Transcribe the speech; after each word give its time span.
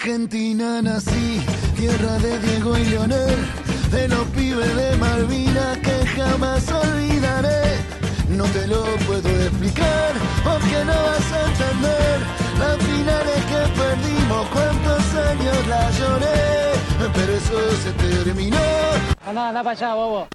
Argentina 0.00 0.80
nací, 0.80 1.40
tierra 1.76 2.18
de 2.18 2.38
Diego 2.38 2.78
y 2.78 2.84
Leonel, 2.84 3.34
de 3.90 4.06
los 4.06 4.28
pibes 4.28 4.76
de 4.76 4.96
Malvinas 4.96 5.76
que 5.78 6.06
jamás 6.06 6.70
olvidaré. 6.70 7.78
No 8.28 8.44
te 8.44 8.68
lo 8.68 8.84
puedo 9.08 9.28
explicar, 9.28 10.12
porque 10.44 10.84
no 10.84 10.92
vas 11.02 11.32
a 11.32 11.46
entender 11.50 12.20
las 12.60 12.76
finales 12.78 13.44
que 13.50 13.80
perdimos, 13.80 14.46
cuántos 14.52 15.14
años 15.14 15.66
la 15.66 15.90
lloré, 15.90 17.10
pero 17.14 17.32
eso 17.32 17.76
se 17.82 17.90
terminó. 17.94 18.56
Anda, 19.26 19.48
anda 19.48 19.64
para 19.64 19.70
allá, 19.76 19.94
bobo. 19.94 20.28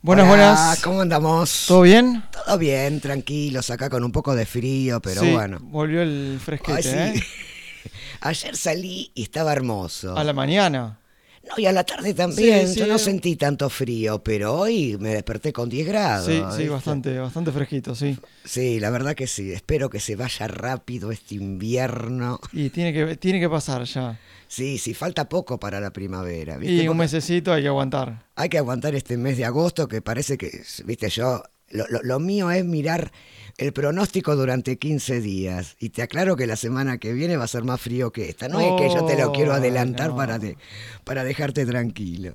Buenas, 0.00 0.24
Hola, 0.24 0.30
buenas. 0.30 0.80
¿Cómo 0.82 1.02
andamos? 1.02 1.66
¿Todo 1.68 1.82
bien? 1.82 2.22
Todo 2.32 2.56
bien, 2.56 2.98
tranquilos, 3.02 3.68
acá 3.68 3.90
con 3.90 4.02
un 4.04 4.10
poco 4.12 4.34
de 4.34 4.46
frío, 4.46 5.00
pero 5.00 5.20
Sí, 5.20 5.32
bueno. 5.32 5.58
Volvió 5.60 6.00
el 6.00 6.40
fresquete, 6.42 6.72
Ay, 6.78 6.82
sí. 6.82 6.88
¿eh? 7.20 7.22
Ayer 8.20 8.56
salí 8.56 9.10
y 9.14 9.22
estaba 9.22 9.52
hermoso. 9.52 10.16
A 10.16 10.24
la 10.24 10.32
mañana. 10.32 10.98
No, 11.42 11.54
y 11.56 11.64
a 11.64 11.72
la 11.72 11.84
tarde 11.84 12.12
también. 12.12 12.68
Sí, 12.68 12.74
sí, 12.74 12.80
Yo 12.80 12.86
no 12.86 12.98
sentí 12.98 13.34
tanto 13.34 13.70
frío, 13.70 14.22
pero 14.22 14.54
hoy 14.54 14.98
me 15.00 15.08
desperté 15.14 15.52
con 15.54 15.70
10 15.70 15.86
grados. 15.88 16.26
Sí, 16.26 16.42
sí, 16.54 16.68
bastante, 16.68 17.18
bastante 17.18 17.50
fresquito, 17.50 17.94
sí. 17.94 18.16
Sí, 18.44 18.78
la 18.78 18.90
verdad 18.90 19.14
que 19.14 19.26
sí. 19.26 19.50
Espero 19.50 19.88
que 19.88 20.00
se 20.00 20.16
vaya 20.16 20.46
rápido 20.48 21.10
este 21.10 21.36
invierno. 21.36 22.38
Y 22.52 22.68
tiene 22.70 22.92
que, 22.92 23.16
tiene 23.16 23.40
que 23.40 23.48
pasar 23.48 23.84
ya. 23.84 24.18
Sí, 24.48 24.76
sí, 24.78 24.92
falta 24.94 25.28
poco 25.28 25.58
para 25.58 25.80
la 25.80 25.92
primavera. 25.92 26.58
¿viste? 26.58 26.82
Y 26.82 26.88
un 26.88 26.98
mesecito 26.98 27.52
hay 27.54 27.62
que 27.62 27.68
aguantar. 27.68 28.26
Hay 28.36 28.48
que 28.50 28.58
aguantar 28.58 28.94
este 28.94 29.16
mes 29.16 29.38
de 29.38 29.44
agosto 29.46 29.88
que 29.88 30.02
parece 30.02 30.36
que, 30.36 30.62
viste, 30.84 31.08
yo, 31.08 31.42
lo, 31.70 31.86
lo- 31.88 32.02
lo 32.02 32.18
mío 32.20 32.50
es 32.50 32.64
mirar 32.64 33.12
el 33.60 33.72
pronóstico 33.72 34.34
durante 34.36 34.78
15 34.78 35.20
días. 35.20 35.76
Y 35.78 35.90
te 35.90 36.02
aclaro 36.02 36.34
que 36.36 36.46
la 36.46 36.56
semana 36.56 36.98
que 36.98 37.12
viene 37.12 37.36
va 37.36 37.44
a 37.44 37.48
ser 37.48 37.62
más 37.64 37.80
frío 37.80 38.10
que 38.10 38.28
esta. 38.28 38.48
No 38.48 38.58
es 38.60 38.72
que 38.76 38.88
yo 38.92 39.04
te 39.04 39.16
lo 39.16 39.32
quiero 39.32 39.52
Oh, 39.52 39.54
adelantar 39.54 40.10
no. 40.10 40.16
para, 40.16 40.38
de- 40.38 40.56
para 41.04 41.24
dejarte 41.24 41.66
tranquilo. 41.66 42.34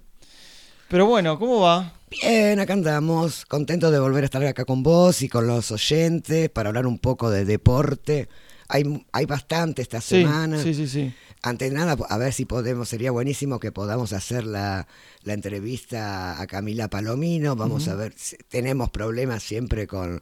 Pero 0.87 1.07
bueno, 1.07 1.39
¿cómo 1.39 1.61
va? 1.61 1.93
Bien, 2.11 2.59
acá 2.59 2.73
andamos, 2.73 3.43
contentos 3.47 3.91
de 3.91 3.99
volver 3.99 4.23
a 4.23 4.25
estar 4.25 4.45
acá 4.45 4.65
con 4.65 4.83
vos 4.83 5.23
y 5.23 5.27
con 5.29 5.47
los 5.47 5.71
oyentes 5.71 6.49
para 6.51 6.69
hablar 6.69 6.85
un 6.85 6.99
poco 6.99 7.31
de 7.31 7.43
deporte. 7.43 8.29
Hay, 8.67 9.03
hay 9.11 9.25
bastante 9.25 9.81
esta 9.81 10.01
Sí, 10.01 10.21
semana. 10.21 10.61
sí, 10.61 10.73
sí, 10.75 10.87
sí. 10.87 11.13
Antes 11.41 11.71
de 11.71 11.75
nada, 11.75 11.95
a 12.09 12.17
ver 12.19 12.33
si 12.33 12.45
podemos, 12.45 12.87
sería 12.89 13.09
buenísimo 13.11 13.59
que 13.59 13.71
podamos 13.71 14.13
hacer 14.13 14.45
la, 14.45 14.87
la 15.23 15.33
entrevista 15.33 16.39
a 16.39 16.45
Camila 16.47 16.87
Palomino. 16.87 17.55
Vamos 17.55 17.87
a 17.87 17.95
ver, 17.95 18.13
si- 18.15 18.37
tenemos 18.47 18.91
problemas 18.91 19.41
siempre 19.43 19.87
con, 19.87 20.21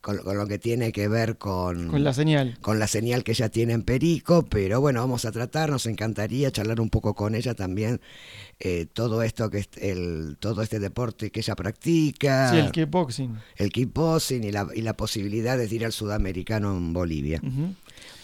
con, 0.00 0.18
con 0.18 0.36
lo 0.38 0.46
que 0.46 0.58
tiene 0.58 0.92
que 0.92 1.08
ver 1.08 1.36
con, 1.38 1.88
Con 1.88 2.04
la 2.04 2.12
señal. 2.14 2.58
con 2.60 2.78
la 2.78 2.86
señal 2.86 3.24
que 3.24 3.32
ella 3.32 3.48
tiene 3.50 3.72
en 3.74 3.82
Perico, 3.82 4.44
pero 4.46 4.80
bueno, 4.80 5.00
vamos 5.00 5.24
a 5.24 5.32
tratar, 5.32 5.70
nos 5.70 5.86
encantaría 5.86 6.50
charlar 6.50 6.80
un 6.80 6.90
poco 6.90 7.14
con 7.14 7.34
ella 7.34 7.54
también, 7.54 8.00
eh, 8.58 8.86
todo 8.92 9.22
esto 9.22 9.50
que 9.50 9.58
es 9.58 9.68
el, 9.76 10.36
todo 10.40 10.62
este 10.62 10.78
deporte 10.78 11.30
que 11.30 11.40
ella 11.40 11.54
practica, 11.54 12.50
Sí, 12.50 12.56
el 12.58 12.70
kickboxing. 12.72 13.38
el 13.56 13.70
kickboxing 13.70 14.44
y 14.44 14.52
la, 14.52 14.68
y 14.74 14.80
la 14.82 14.94
posibilidad 14.96 15.56
de 15.58 15.66
ir 15.74 15.84
al 15.84 15.92
sudamericano 15.92 16.76
en 16.76 16.92
Bolivia. 16.92 17.40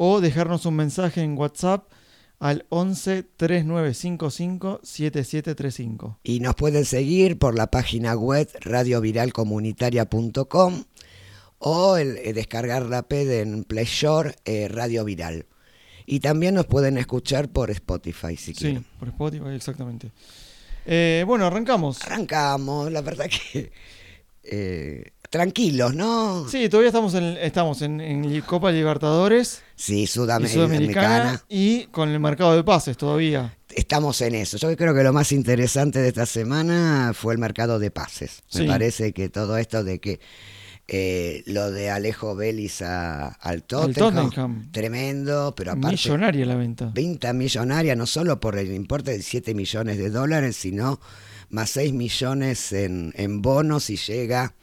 o 0.02 0.22
dejarnos 0.22 0.66
un 0.66 0.78
mensaje 0.78 1.22
en 1.22 1.38
WhatsApp 1.38 1.92
al 2.40 2.66
11 2.70 3.24
3955 3.36 4.80
7735. 4.82 6.20
Y 6.24 6.40
nos 6.40 6.56
pueden 6.56 6.86
seguir 6.86 7.38
por 7.38 7.54
la 7.54 7.68
página 7.68 8.16
web 8.16 8.48
radioviralcomunitaria.com 8.62 10.86
o 11.58 11.98
el, 11.98 12.16
eh, 12.20 12.32
descargar 12.32 12.84
la 12.84 13.10
P 13.10 13.42
en 13.42 13.66
Play 13.66 13.90
eh, 14.46 14.70
Radio 14.70 15.04
Viral. 15.04 15.48
Y 16.06 16.22
también 16.22 16.56
nos 16.56 16.66
pueden 16.66 16.98
escuchar 16.98 17.50
por 17.50 17.70
Spotify 17.70 18.38
si 18.38 18.54
Sí, 18.54 18.62
quieren. 18.62 18.86
por 19.00 19.10
Spotify, 19.10 19.50
exactamente. 19.54 20.14
Eh, 20.86 21.26
bueno, 21.28 21.46
arrancamos. 21.46 22.02
Arrancamos, 22.04 22.90
la 22.90 23.02
verdad 23.02 23.26
que 23.30 23.74
eh, 24.44 25.12
tranquilos, 25.30 25.94
¿no? 25.96 26.48
Sí, 26.50 26.70
todavía 26.70 26.90
estamos 26.90 27.14
en, 27.14 27.24
estamos 27.38 27.82
en, 27.82 28.02
en 28.02 28.42
Copa 28.42 28.72
Libertadores 28.72 29.62
Sí, 29.76 30.02
y 30.02 30.06
Sudam- 30.08 30.48
Sudamericana 30.48 31.42
y 31.48 31.86
con 31.86 32.10
el 32.10 32.20
mercado 32.20 32.56
de 32.56 32.64
pases 32.64 32.98
todavía. 32.98 33.56
Estamos 33.70 34.20
en 34.22 34.34
eso. 34.36 34.58
Yo 34.58 34.76
creo 34.76 34.96
que 34.96 35.04
lo 35.04 35.14
más 35.14 35.32
interesante 35.32 36.00
de 36.00 36.08
esta 36.08 36.26
semana 36.26 37.12
fue 37.14 37.34
el 37.34 37.40
mercado 37.40 37.78
de 37.80 37.92
pases. 37.92 38.42
Me 38.56 38.66
parece 38.66 39.14
que 39.14 39.30
todo 39.30 39.58
esto 39.58 39.84
de 39.84 40.00
que 40.00 40.20
eh, 40.92 41.44
lo 41.46 41.70
de 41.70 41.92
Alejo 41.92 42.36
Vélez 42.36 42.82
a- 42.82 43.28
al 43.28 43.62
Tottenham, 43.62 44.32
Tottenham. 44.32 44.72
tremendo, 44.72 45.54
pero 45.56 45.74
aparte 45.74 45.98
Millonaria 45.98 46.46
la 46.48 46.56
venta. 46.56 46.92
venta 46.96 47.32
millonaria, 47.32 47.96
no 47.96 48.08
solo 48.08 48.40
por 48.40 48.58
el 48.58 48.74
importe 48.74 49.12
de 49.12 49.22
7 49.22 49.54
millones 49.54 50.00
de 50.00 50.10
dólares, 50.10 50.56
sino 50.56 51.00
más 51.50 51.70
6 51.70 51.94
millones 51.94 52.74
en, 52.74 53.14
en 53.16 53.44
bonos 53.44 53.92
y 53.92 53.98
llega 53.98 54.56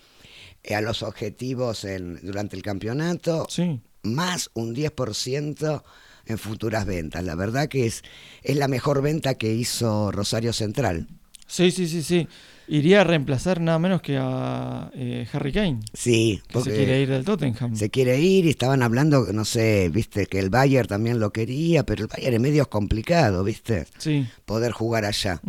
a 0.74 0.80
los 0.80 1.02
objetivos 1.02 1.84
en- 1.84 2.18
durante 2.22 2.56
el 2.56 2.62
campeonato, 2.62 3.46
Sí. 3.48 3.80
más 4.02 4.50
un 4.54 4.74
10% 4.74 5.84
en 6.26 6.38
futuras 6.38 6.86
ventas. 6.86 7.22
La 7.24 7.34
verdad 7.36 7.68
que 7.68 7.86
es, 7.86 8.02
es 8.42 8.56
la 8.56 8.68
mejor 8.68 9.02
venta 9.02 9.34
que 9.34 9.52
hizo 9.54 10.10
Rosario 10.12 10.52
Central. 10.52 11.06
Sí, 11.46 11.70
sí, 11.70 11.86
sí, 11.86 12.02
sí. 12.02 12.26
Iría 12.68 13.02
a 13.02 13.04
reemplazar 13.04 13.60
nada 13.60 13.78
menos 13.78 14.02
que 14.02 14.16
a 14.20 14.90
eh, 14.96 15.24
Harry 15.32 15.52
Kane, 15.52 15.78
Sí, 15.92 16.42
que 16.48 16.52
porque 16.54 16.70
se 16.70 16.76
quiere 16.76 17.00
ir 17.00 17.08
del 17.10 17.24
Tottenham. 17.24 17.76
se 17.76 17.90
quiere 17.90 18.18
ir 18.20 18.44
y 18.46 18.48
estaban 18.50 18.82
hablando, 18.82 19.24
no 19.32 19.44
sé, 19.44 19.88
viste, 19.88 20.26
que 20.26 20.40
el 20.40 20.50
Bayern 20.50 20.88
también 20.88 21.20
lo 21.20 21.30
quería, 21.30 21.84
pero 21.86 22.02
el 22.02 22.08
Bayern 22.08 22.34
es 22.34 22.40
medio 22.40 22.68
complicado, 22.68 23.44
viste, 23.44 23.86
Sí. 23.98 24.26
poder 24.46 24.72
jugar 24.72 25.04
allá. 25.04 25.40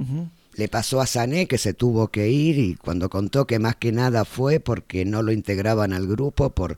Le 0.58 0.68
pasó 0.68 1.00
a 1.02 1.06
Sané 1.08 1.48
que 1.48 1.58
se 1.58 1.74
tuvo 1.74 2.08
que 2.10 2.30
ir 2.30 2.58
y 2.60 2.76
cuando 2.76 3.10
contó 3.10 3.46
que 3.48 3.60
más 3.60 3.76
que 3.76 3.92
nada 3.92 4.26
fue 4.26 4.60
porque 4.60 5.06
no 5.06 5.22
lo 5.22 5.32
integraban 5.32 5.94
al 5.94 6.08
grupo 6.08 6.50
por, 6.50 6.78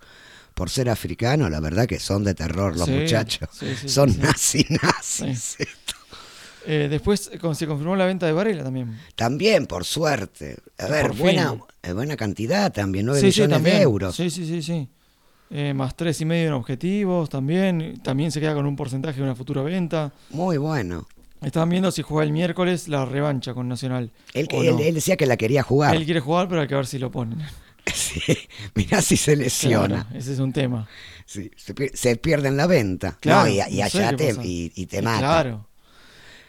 por 0.54 0.70
ser 0.70 0.90
africano, 0.90 1.50
la 1.50 1.60
verdad 1.62 1.88
que 1.88 1.98
son 2.00 2.24
de 2.26 2.34
terror 2.36 2.76
los 2.78 2.86
Sí, 2.88 2.92
muchachos. 2.92 3.50
sí, 3.54 3.68
sí, 3.80 3.90
son 3.90 4.10
sí, 4.10 4.16
sí. 4.16 4.22
nazi 4.22 4.66
nazis. 4.84 5.58
Eh, 6.66 6.88
después 6.90 7.32
eh, 7.34 7.40
se 7.56 7.68
confirmó 7.68 7.96
la 7.96 8.06
venta 8.06 8.26
de 8.26 8.34
Varela 8.34 8.64
también. 8.64 9.00
También, 9.16 9.66
por 9.66 9.86
suerte. 9.86 10.58
A 10.78 10.88
ver, 10.88 11.08
Por 11.08 11.16
buena, 11.16 11.52
fin. 11.52 11.62
eh, 11.84 11.94
buena 11.94 12.18
cantidad 12.18 12.72
también, 12.74 13.06
9 13.06 13.22
sí, 13.22 13.32
sí, 13.32 13.42
millones 13.42 13.56
también. 13.56 13.78
de 13.78 13.82
euros. 13.84 14.16
Sí, 14.16 14.30
sí, 14.30 14.46
sí, 14.46 14.62
sí. 14.62 14.90
Eh, 15.52 15.74
más 15.74 15.96
tres 15.96 16.20
y 16.22 16.26
medio 16.26 16.48
en 16.50 16.54
objetivos 16.54 17.30
también. 17.30 18.02
También 18.04 18.32
se 18.32 18.42
queda 18.42 18.54
con 18.54 18.66
un 18.66 18.76
porcentaje 18.76 19.18
de 19.18 19.24
una 19.24 19.36
futura 19.36 19.62
venta. 19.64 20.12
Muy 20.32 20.58
bueno. 20.58 21.08
Estaban 21.42 21.70
viendo 21.70 21.92
si 21.92 22.02
juega 22.02 22.26
el 22.26 22.32
miércoles 22.34 22.88
la 22.90 23.06
revancha 23.06 23.54
con 23.54 23.68
Nacional. 23.70 24.12
Él, 24.34 24.48
o 24.52 24.62
él- 24.64 24.72
no. 24.72 24.80
él 24.80 24.94
decía 24.96 25.16
que 25.18 25.26
la 25.26 25.38
quería 25.38 25.64
jugar. 25.64 25.96
Él 25.96 26.04
quiere 26.06 26.20
jugar, 26.20 26.48
pero 26.50 26.62
hay 26.62 26.68
que 26.68 26.76
ver 26.76 26.86
si 26.88 27.00
lo 27.00 27.12
ponen. 27.12 27.40
Sí, 27.92 28.22
mirá 28.76 29.02
si 29.02 29.18
se 29.18 29.36
lesiona. 29.36 30.04
Claro, 30.04 30.20
ese 30.20 30.34
es 30.34 30.40
un 30.40 30.54
tema. 30.54 30.88
Sí, 31.26 31.50
se, 31.56 31.74
pier- 31.74 31.96
se 31.96 32.16
pierde 32.18 32.50
en 32.50 32.58
la 32.58 32.68
venta. 32.68 33.18
Claro, 33.20 33.46
no, 33.46 33.48
y, 33.50 33.60
y 33.62 33.82
no 33.82 33.90
sé 33.90 34.04
allá 34.06 34.16
te, 34.18 34.36
y, 34.44 34.72
y 34.76 34.86
te 34.86 35.02
mata. 35.02 35.20
Claro. 35.20 35.68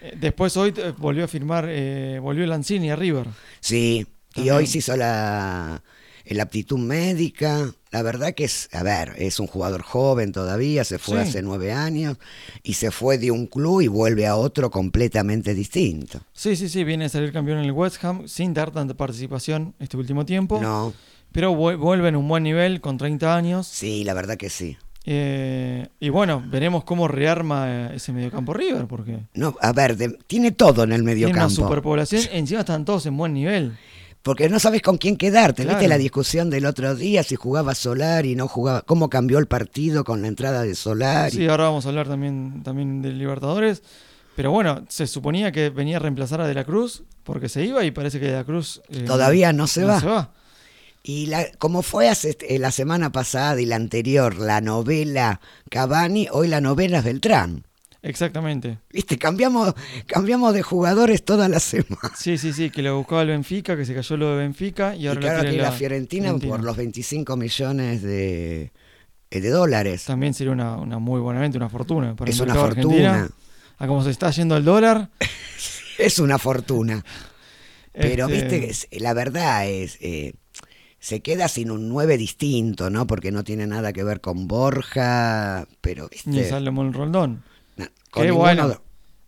Eh, 0.03 0.17
Después 0.21 0.55
hoy 0.59 0.75
eh, 0.77 0.93
volvió 0.99 1.25
a 1.25 1.29
firmar, 1.29 1.67
eh, 1.69 2.19
volvió 2.21 2.45
Lanzini 2.47 2.91
a 2.91 2.97
River. 2.97 3.27
Sí, 3.61 4.07
y 4.35 4.51
hoy 4.51 4.67
se 4.67 4.79
hizo 4.79 4.95
la, 4.97 5.83
la 6.35 6.45
aptitud 6.45 6.79
médica. 6.79 7.73
La 7.91 8.03
verdad 8.03 8.35
que 8.35 8.45
es, 8.45 8.69
a 8.73 8.83
ver, 8.83 9.15
es 9.19 9.41
un 9.41 9.47
jugador 9.49 9.83
joven 9.83 10.31
todavía, 10.33 10.85
se 10.85 10.99
fue 10.99 11.23
Sí. 11.25 11.29
hace 11.29 11.43
nueve 11.43 11.73
años 11.73 12.19
y 12.63 12.75
se 12.75 12.91
fue 12.93 13.19
de 13.19 13.31
un 13.33 13.47
club 13.47 13.81
y 13.81 13.89
vuelve 13.89 14.27
a 14.27 14.37
otro 14.37 14.71
completamente 14.71 15.55
distinto. 15.55 16.21
Sí, 16.33 16.55
sí, 16.55 16.69
sí, 16.69 16.85
viene 16.85 17.07
a 17.07 17.09
salir 17.09 17.33
campeón 17.33 17.59
en 17.59 17.65
el 17.65 17.73
West 17.73 18.03
Ham 18.05 18.29
sin 18.29 18.55
dar 18.55 18.71
tanta 18.71 18.95
participación 18.95 19.75
este 19.81 19.97
último 19.97 20.25
tiempo. 20.25 20.61
No, 20.61 20.93
Pero 21.33 21.53
vu- 21.53 21.77
vuelve 21.79 22.09
en 22.09 22.17
un 22.17 22.29
buen 22.29 22.43
nivel 22.45 22.81
con 22.81 22.97
30 22.97 23.35
años. 23.37 23.67
sí, 23.67 24.05
la 24.05 24.15
verdad 24.15 24.37
que 24.37 24.51
sí. 24.51 24.77
Eh, 25.07 25.89
y 25.99 26.11
bueno, 26.11 26.45
veremos 26.47 26.85
cómo 26.85 27.09
rearma 27.09 27.65
eh, 27.69 27.97
ese 27.97 28.13
mediocampo 28.13 28.53
River, 28.53 28.87
porque 28.87 29.19
No, 29.35 29.57
a 29.61 29.73
ver, 29.73 29.97
de- 29.97 30.17
tiene 30.27 30.53
todo 30.53 30.85
en 30.85 30.93
el 30.93 30.99
tiene 31.03 31.03
una 31.03 31.15
mediocampo. 31.15 31.51
superpoblación. 31.55 32.23
Encima 32.33 32.61
están 32.61 32.85
todos 32.85 33.07
en 33.07 33.17
buen 33.17 33.33
nivel. 33.33 33.77
Porque 34.23 34.49
no 34.51 34.59
sabes 34.59 34.83
con 34.83 34.99
quién 34.99 35.17
quedarte. 35.17 35.63
Claro. 35.63 35.79
¿Viste 35.79 35.89
la 35.89 35.97
discusión 35.99 36.51
del 36.51 36.67
otro 36.67 36.95
día 36.95 37.23
si 37.23 37.37
jugaba 37.37 37.75
Solar 37.75 38.27
y 38.27 38.37
no 38.37 38.49
jugaba? 38.49 38.83
¿Cómo 38.83 39.09
cambió 39.09 39.39
el 39.39 39.47
partido 39.47 40.05
con 40.05 40.21
la 40.23 40.29
entrada 40.29 40.63
de 40.63 40.75
Solar? 40.75 41.31
Sí, 41.31 41.49
ahora 41.49 41.65
vamos 41.65 41.87
a 41.87 41.89
hablar 41.89 42.07
también, 42.09 42.63
también 42.63 43.01
de 43.01 43.13
Libertadores. 43.13 43.83
Pero 44.37 44.51
bueno, 44.51 44.85
se 44.89 45.07
suponía 45.07 45.53
que 45.53 45.71
venía 45.71 45.97
a 45.97 46.01
reemplazar 46.01 46.41
a 46.41 46.47
De 46.47 46.55
la 46.55 46.65
Cruz 46.65 47.03
porque 47.25 47.49
se 47.49 47.65
iba 47.65 47.85
y 47.85 47.91
parece 47.91 48.21
que 48.21 48.27
De 48.27 48.33
la 48.33 48.45
Cruz 48.45 48.83
eh, 48.89 49.05
Todavía 49.07 49.53
no 49.53 49.67
se 49.67 49.83
no 49.83 49.89
va. 49.89 50.01
se 50.01 50.07
va. 50.07 50.31
Y 51.03 51.27
la, 51.27 51.47
como 51.59 51.81
fue 51.83 52.09
hace, 52.11 52.37
eh, 52.43 52.59
la 52.59 52.71
semana 52.71 53.11
pasada 53.11 53.59
y 53.61 53.65
la 53.65 53.77
anterior, 53.77 54.37
la 54.39 54.61
novela 54.61 55.41
Cavani, 55.71 56.29
hoy 56.31 56.49
la 56.49 56.61
novela 56.61 56.99
es 56.99 57.05
Beltrán. 57.05 57.65
Exactamente. 58.03 58.79
Viste, 58.91 59.19
cambiamos, 59.19 59.75
cambiamos 60.07 60.55
de 60.55 60.63
jugadores 60.63 61.23
todas 61.23 61.51
las 61.51 61.63
semanas. 61.63 62.13
Sí, 62.17 62.39
sí, 62.39 62.53
sí, 62.53 62.71
que 62.71 62.83
lo 62.83 62.97
buscaba 62.97 63.23
el 63.23 63.29
Benfica, 63.29 63.77
que 63.77 63.85
se 63.85 63.95
cayó 63.95 64.17
lo 64.17 64.31
de 64.31 64.39
Benfica 64.39 64.97
y 64.97 65.03
Y 65.03 65.07
ahora 65.09 65.21
claro 65.21 65.37
lo 65.39 65.43
que 65.45 65.49
quiere 65.51 65.63
la 65.65 65.73
Fiorentina, 65.73 66.35
por 66.39 66.63
los 66.63 66.77
25 66.77 67.37
millones 67.37 68.03
de, 68.03 68.73
eh, 69.31 69.41
de 69.41 69.51
dólares. 69.51 70.05
También 70.05 70.33
sería 70.33 70.53
una, 70.53 70.77
una 70.77 70.99
muy 70.99 71.21
buenamente 71.21 71.59
una 71.59 71.69
fortuna 71.69 72.17
para 72.17 72.31
Es 72.31 72.39
el 72.39 72.45
una 72.45 72.55
fortuna. 72.55 73.29
A 73.79 73.87
cómo 73.87 74.03
se 74.03 74.11
está 74.11 74.31
yendo 74.31 74.57
el 74.57 74.65
dólar. 74.65 75.11
Es 75.99 76.19
una 76.19 76.39
fortuna. 76.39 77.05
Pero 77.93 78.27
este, 78.29 78.59
viste, 78.61 79.01
la 79.01 79.13
verdad 79.13 79.69
es, 79.69 79.99
eh, 80.01 80.33
se 80.99 81.21
queda 81.21 81.49
sin 81.49 81.71
un 81.71 81.91
9 81.91 82.17
distinto, 82.17 82.89
¿no? 82.89 83.07
Porque 83.07 83.33
no 83.33 83.45
tiene 83.45 83.67
nada 83.67 83.93
que 83.93 84.03
ver 84.03 84.23
con 84.23 84.49
Borja, 84.49 85.67
pero 85.83 86.09
Ni 86.25 86.37
viste, 86.37 86.49
Salomón 86.51 86.93
Roldón. 86.93 87.43
Con 88.11 88.25
Qué 88.25 88.31
bueno. 88.31 88.69
de- 88.69 88.79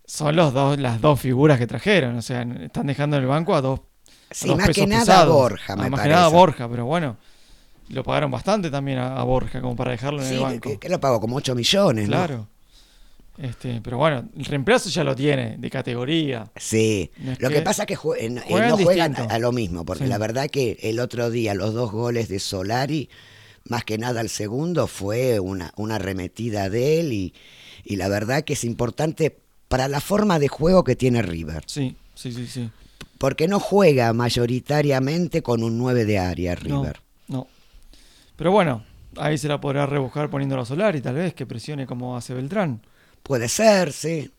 Son 0.05 0.35
los 0.35 0.53
dos, 0.53 0.77
las 0.79 0.99
dos 1.01 1.19
figuras 1.19 1.57
que 1.57 1.65
trajeron. 1.67 2.17
O 2.17 2.21
sea, 2.21 2.41
están 2.41 2.87
dejando 2.87 3.15
en 3.17 3.23
el 3.23 3.29
banco 3.29 3.55
a 3.55 3.61
dos. 3.61 3.79
a 4.29 4.33
Sí, 4.33 4.47
dos 4.47 4.57
más 4.57 4.69
que 4.69 4.85
nada 4.87 5.01
pesados. 5.01 5.33
Borja, 5.33 5.73
Ah, 5.73 5.75
me 5.75 5.81
Más 5.83 5.91
parece. 5.91 6.09
que 6.09 6.15
nada 6.15 6.27
Borja, 6.27 6.69
pero 6.69 6.85
bueno. 6.85 7.17
Lo 7.89 8.03
pagaron 8.03 8.31
bastante 8.31 8.71
también 8.71 8.97
a, 8.97 9.17
a 9.17 9.23
Borja 9.23 9.61
como 9.61 9.75
para 9.75 9.91
dejarlo 9.91 10.21
en 10.21 10.27
Sí, 10.27 10.35
el 10.35 10.39
banco. 10.41 10.69
que- 10.69 10.79
que 10.79 10.89
lo 10.89 10.99
pagó 10.99 11.19
como 11.19 11.35
8 11.35 11.53
millones, 11.55 12.05
¿no? 12.09 12.15
claro. 12.15 12.47
Este, 13.37 13.81
pero 13.83 13.97
bueno, 13.97 14.29
el 14.37 14.45
reemplazo 14.45 14.89
ya 14.89 15.03
lo 15.03 15.15
tiene, 15.15 15.57
de 15.57 15.69
categoría. 15.71 16.45
Sí, 16.55 17.09
es 17.25 17.41
lo 17.41 17.49
que, 17.49 17.55
que 17.55 17.61
pasa 17.61 17.83
es 17.83 17.87
que 17.87 17.97
jue- 17.97 18.17
eh, 18.19 18.29
no 18.29 18.41
juegan 18.41 18.69
no 18.69 18.77
juegan 18.77 19.11
distinto. 19.11 19.33
a, 19.33 19.35
a 19.35 19.39
lo 19.39 19.51
mismo, 19.51 19.85
porque 19.85 20.03
Sí. 20.03 20.09
la 20.09 20.19
verdad 20.19 20.47
que 20.51 20.77
el 20.83 20.99
otro 20.99 21.31
día 21.31 21.55
los 21.55 21.73
dos 21.73 21.91
goles 21.91 22.29
de 22.29 22.37
Solari, 22.39 23.09
más 23.69 23.83
que 23.85 23.97
nada 23.97 24.21
el 24.21 24.29
segundo, 24.29 24.87
fue 24.87 25.39
una, 25.39 25.71
una 25.77 25.95
arremetida 25.95 26.69
de 26.69 26.99
él 26.99 27.13
y, 27.13 27.33
y 27.83 27.95
la 27.95 28.07
verdad 28.09 28.43
que 28.43 28.53
es 28.53 28.63
importante 28.63 29.37
para 29.67 29.87
la 29.87 30.01
forma 30.01 30.39
de 30.39 30.47
juego 30.49 30.83
que 30.83 30.95
tiene 30.95 31.21
River, 31.21 31.63
Sí, 31.65 31.95
sí, 32.15 32.31
sí, 32.31 32.45
sí. 32.47 32.69
porque 33.17 33.47
no 33.47 33.59
juega 33.59 34.11
mayoritariamente 34.13 35.41
con 35.41 35.63
un 35.63 35.77
9 35.77 36.05
de 36.05 36.19
área 36.19 36.55
No, 36.55 36.59
River. 36.81 36.99
no. 37.27 37.47
Pero 38.35 38.51
bueno, 38.51 38.83
ahí 39.17 39.37
se 39.37 39.47
la 39.47 39.59
podrá 39.61 39.85
rebuscar 39.85 40.29
poniéndolo 40.29 40.63
a 40.63 40.65
Solar 40.65 40.95
y 40.95 41.01
tal 41.01 41.15
vez 41.15 41.33
que 41.33 41.45
presione 41.45 41.85
como 41.85 42.17
hace 42.17 42.33
Beltrán. 42.33 42.81
Puede 43.23 43.47
ser, 43.47 43.93
sí. 43.93 44.29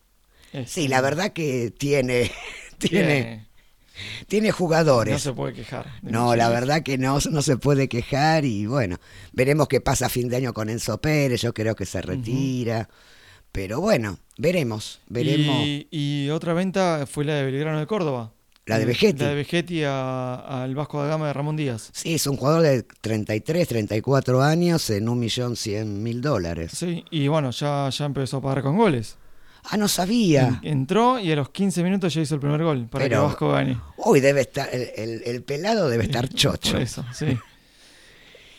Este, 0.52 0.82
Sí, 0.82 0.88
la 0.88 1.00
verdad 1.00 1.32
que 1.32 1.72
tiene, 1.76 2.30
tiene, 2.78 3.02
tiene- 3.02 3.46
tiene 4.26 4.50
jugadores. 4.50 5.12
no 5.12 5.18
se 5.18 5.32
puede 5.32 5.52
quejar. 5.52 5.86
No, 6.02 6.34
la 6.36 6.48
verdad 6.48 6.82
que 6.82 6.98
no, 6.98 7.18
no 7.30 7.42
se 7.42 7.56
puede 7.56 7.88
quejar 7.88 8.44
y 8.44 8.66
bueno, 8.66 8.96
veremos 9.32 9.68
qué 9.68 9.80
pasa 9.80 10.06
a 10.06 10.08
fin 10.08 10.28
de 10.28 10.36
año 10.36 10.52
con 10.54 10.68
Enzo 10.68 11.00
Pérez, 11.00 11.40
yo 11.42 11.52
creo 11.54 11.74
que 11.74 11.86
se 11.86 12.00
retira, 12.02 12.88
pero 13.52 13.80
bueno, 13.80 14.18
veremos, 14.38 15.00
veremos. 15.08 15.56
Y, 15.64 15.88
y 15.90 16.30
otra 16.30 16.54
venta 16.54 17.06
fue 17.06 17.24
la 17.24 17.34
de 17.34 17.44
Belgrano 17.44 17.78
de 17.78 17.86
Córdoba. 17.86 18.32
La 18.66 18.78
de 18.78 18.84
Eh, 18.84 18.86
Vegetti. 18.86 19.22
La 19.22 19.28
de 19.28 19.34
Vegetti 19.34 19.82
al 19.84 20.74
Vasco 20.74 21.02
da 21.02 21.06
Gama 21.08 21.26
de 21.26 21.34
Ramón 21.34 21.54
Díaz. 21.54 21.90
Sí, 21.92 22.14
es 22.14 22.26
un 22.26 22.36
jugador 22.38 22.62
de 22.62 22.82
33, 23.02 23.68
34 23.68 24.42
años 24.42 24.88
en 24.88 25.08
un 25.10 25.18
millón 25.20 25.54
cien 25.56 26.02
mil 26.02 26.22
dólares. 26.22 26.72
Sí, 26.74 27.04
y 27.10 27.28
bueno, 27.28 27.50
ya, 27.50 27.90
ya 27.90 28.06
empezó 28.06 28.38
a 28.38 28.40
pagar 28.40 28.62
con 28.62 28.78
goles. 28.78 29.18
Ah, 29.70 29.76
no 29.76 29.88
sabía. 29.88 30.60
En- 30.62 30.68
entró 30.80 31.18
y 31.18 31.32
a 31.32 31.36
los 31.36 31.48
15 31.50 31.82
minutos 31.82 32.12
ya 32.14 32.20
hizo 32.20 32.34
el 32.34 32.40
primer 32.40 32.62
gol 32.62 32.86
para 32.88 33.04
que 33.04 33.10
Pero- 33.10 33.24
Vasco 33.24 33.50
gane. 33.50 33.78
Uy, 33.96 34.20
debe 34.20 34.42
estar, 34.42 34.68
el, 34.72 34.90
el- 34.96 35.22
el 35.24 35.42
pelado 35.42 35.88
debe 35.88 36.04
estar 36.04 36.28
chocho. 36.28 36.72
Por 36.72 36.82
eso, 36.82 37.04
sí. 37.14 37.38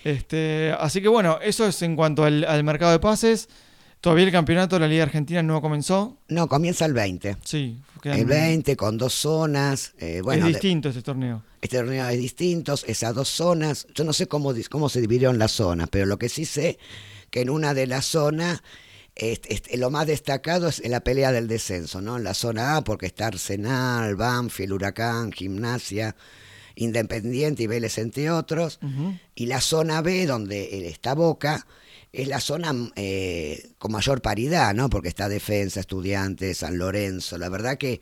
Este, 0.04 0.74
así 0.80 1.02
que 1.02 1.08
bueno, 1.08 1.40
eso 1.42 1.66
es 1.68 1.82
en 1.82 1.96
cuanto 1.96 2.24
al, 2.24 2.44
al 2.44 2.64
mercado 2.64 2.92
de 2.92 3.00
pases. 3.00 3.50
Todavía 4.02 4.26
el 4.26 4.32
campeonato 4.32 4.76
de 4.76 4.82
la 4.82 4.88
Liga 4.88 5.04
Argentina 5.04 5.42
no 5.42 5.62
comenzó. 5.62 6.18
No, 6.28 6.48
comienza 6.48 6.86
el 6.86 6.94
20. 6.94 7.38
Sí, 7.44 7.80
quedan- 8.04 8.20
El 8.20 8.26
20 8.26 8.76
con 8.76 8.98
dos 9.00 9.14
zonas. 9.14 9.94
eh, 9.98 10.22
bueno, 10.24 10.42
es 10.46 10.54
de- 10.54 10.60
distinto 10.60 10.90
este 10.90 11.02
torneo. 11.02 11.42
Este 11.62 11.78
torneo 11.78 12.08
es 12.10 12.20
distinto, 12.20 12.76
esas 12.86 13.16
dos 13.16 13.28
zonas, 13.30 13.88
yo 13.96 14.04
no 14.04 14.14
sé 14.14 14.28
cómo, 14.28 14.54
cómo 14.70 14.90
se 14.90 15.02
dividieron 15.02 15.40
las 15.40 15.54
zonas, 15.54 15.88
pero 15.92 16.06
lo 16.06 16.18
que 16.20 16.30
sí 16.30 16.46
sé 16.46 16.78
que 17.32 17.42
en 17.42 17.50
una 17.50 17.74
de 17.74 17.88
las 17.88 18.06
zonas 18.06 18.62
este, 19.16 19.54
este, 19.54 19.78
lo 19.78 19.90
más 19.90 20.08
destacado 20.08 20.68
es 20.68 20.86
la 20.86 21.00
pelea 21.00 21.32
del 21.32 21.48
descenso, 21.48 22.02
¿no? 22.02 22.18
En 22.18 22.24
la 22.26 22.34
zona 22.34 22.76
A, 22.76 22.84
porque 22.84 23.06
está 23.06 23.28
Arsenal, 23.28 24.16
Banfield, 24.16 24.74
Huracán, 24.74 25.32
Gimnasia, 25.32 26.16
Independiente 26.76 27.64
y 27.64 27.68
Vélez, 27.68 27.98
entre 27.98 28.30
otros. 28.30 28.80
Y 29.34 29.46
la 29.46 29.62
zona 29.62 30.02
B, 30.02 30.26
donde 30.26 30.64
eh, 30.64 30.90
está 30.90 31.14
Boca, 31.14 31.66
es 32.12 32.28
la 32.28 32.42
zona 32.42 32.74
eh, 32.98 33.72
con 33.78 33.94
mayor 33.94 34.22
paridad, 34.22 34.74
¿no? 34.74 34.90
Porque 34.90 35.08
está 35.08 35.30
Defensa, 35.30 35.80
Estudiantes, 35.80 36.58
San 36.58 36.78
Lorenzo. 36.78 37.38
La 37.38 37.48
verdad 37.48 37.78
que 37.78 38.02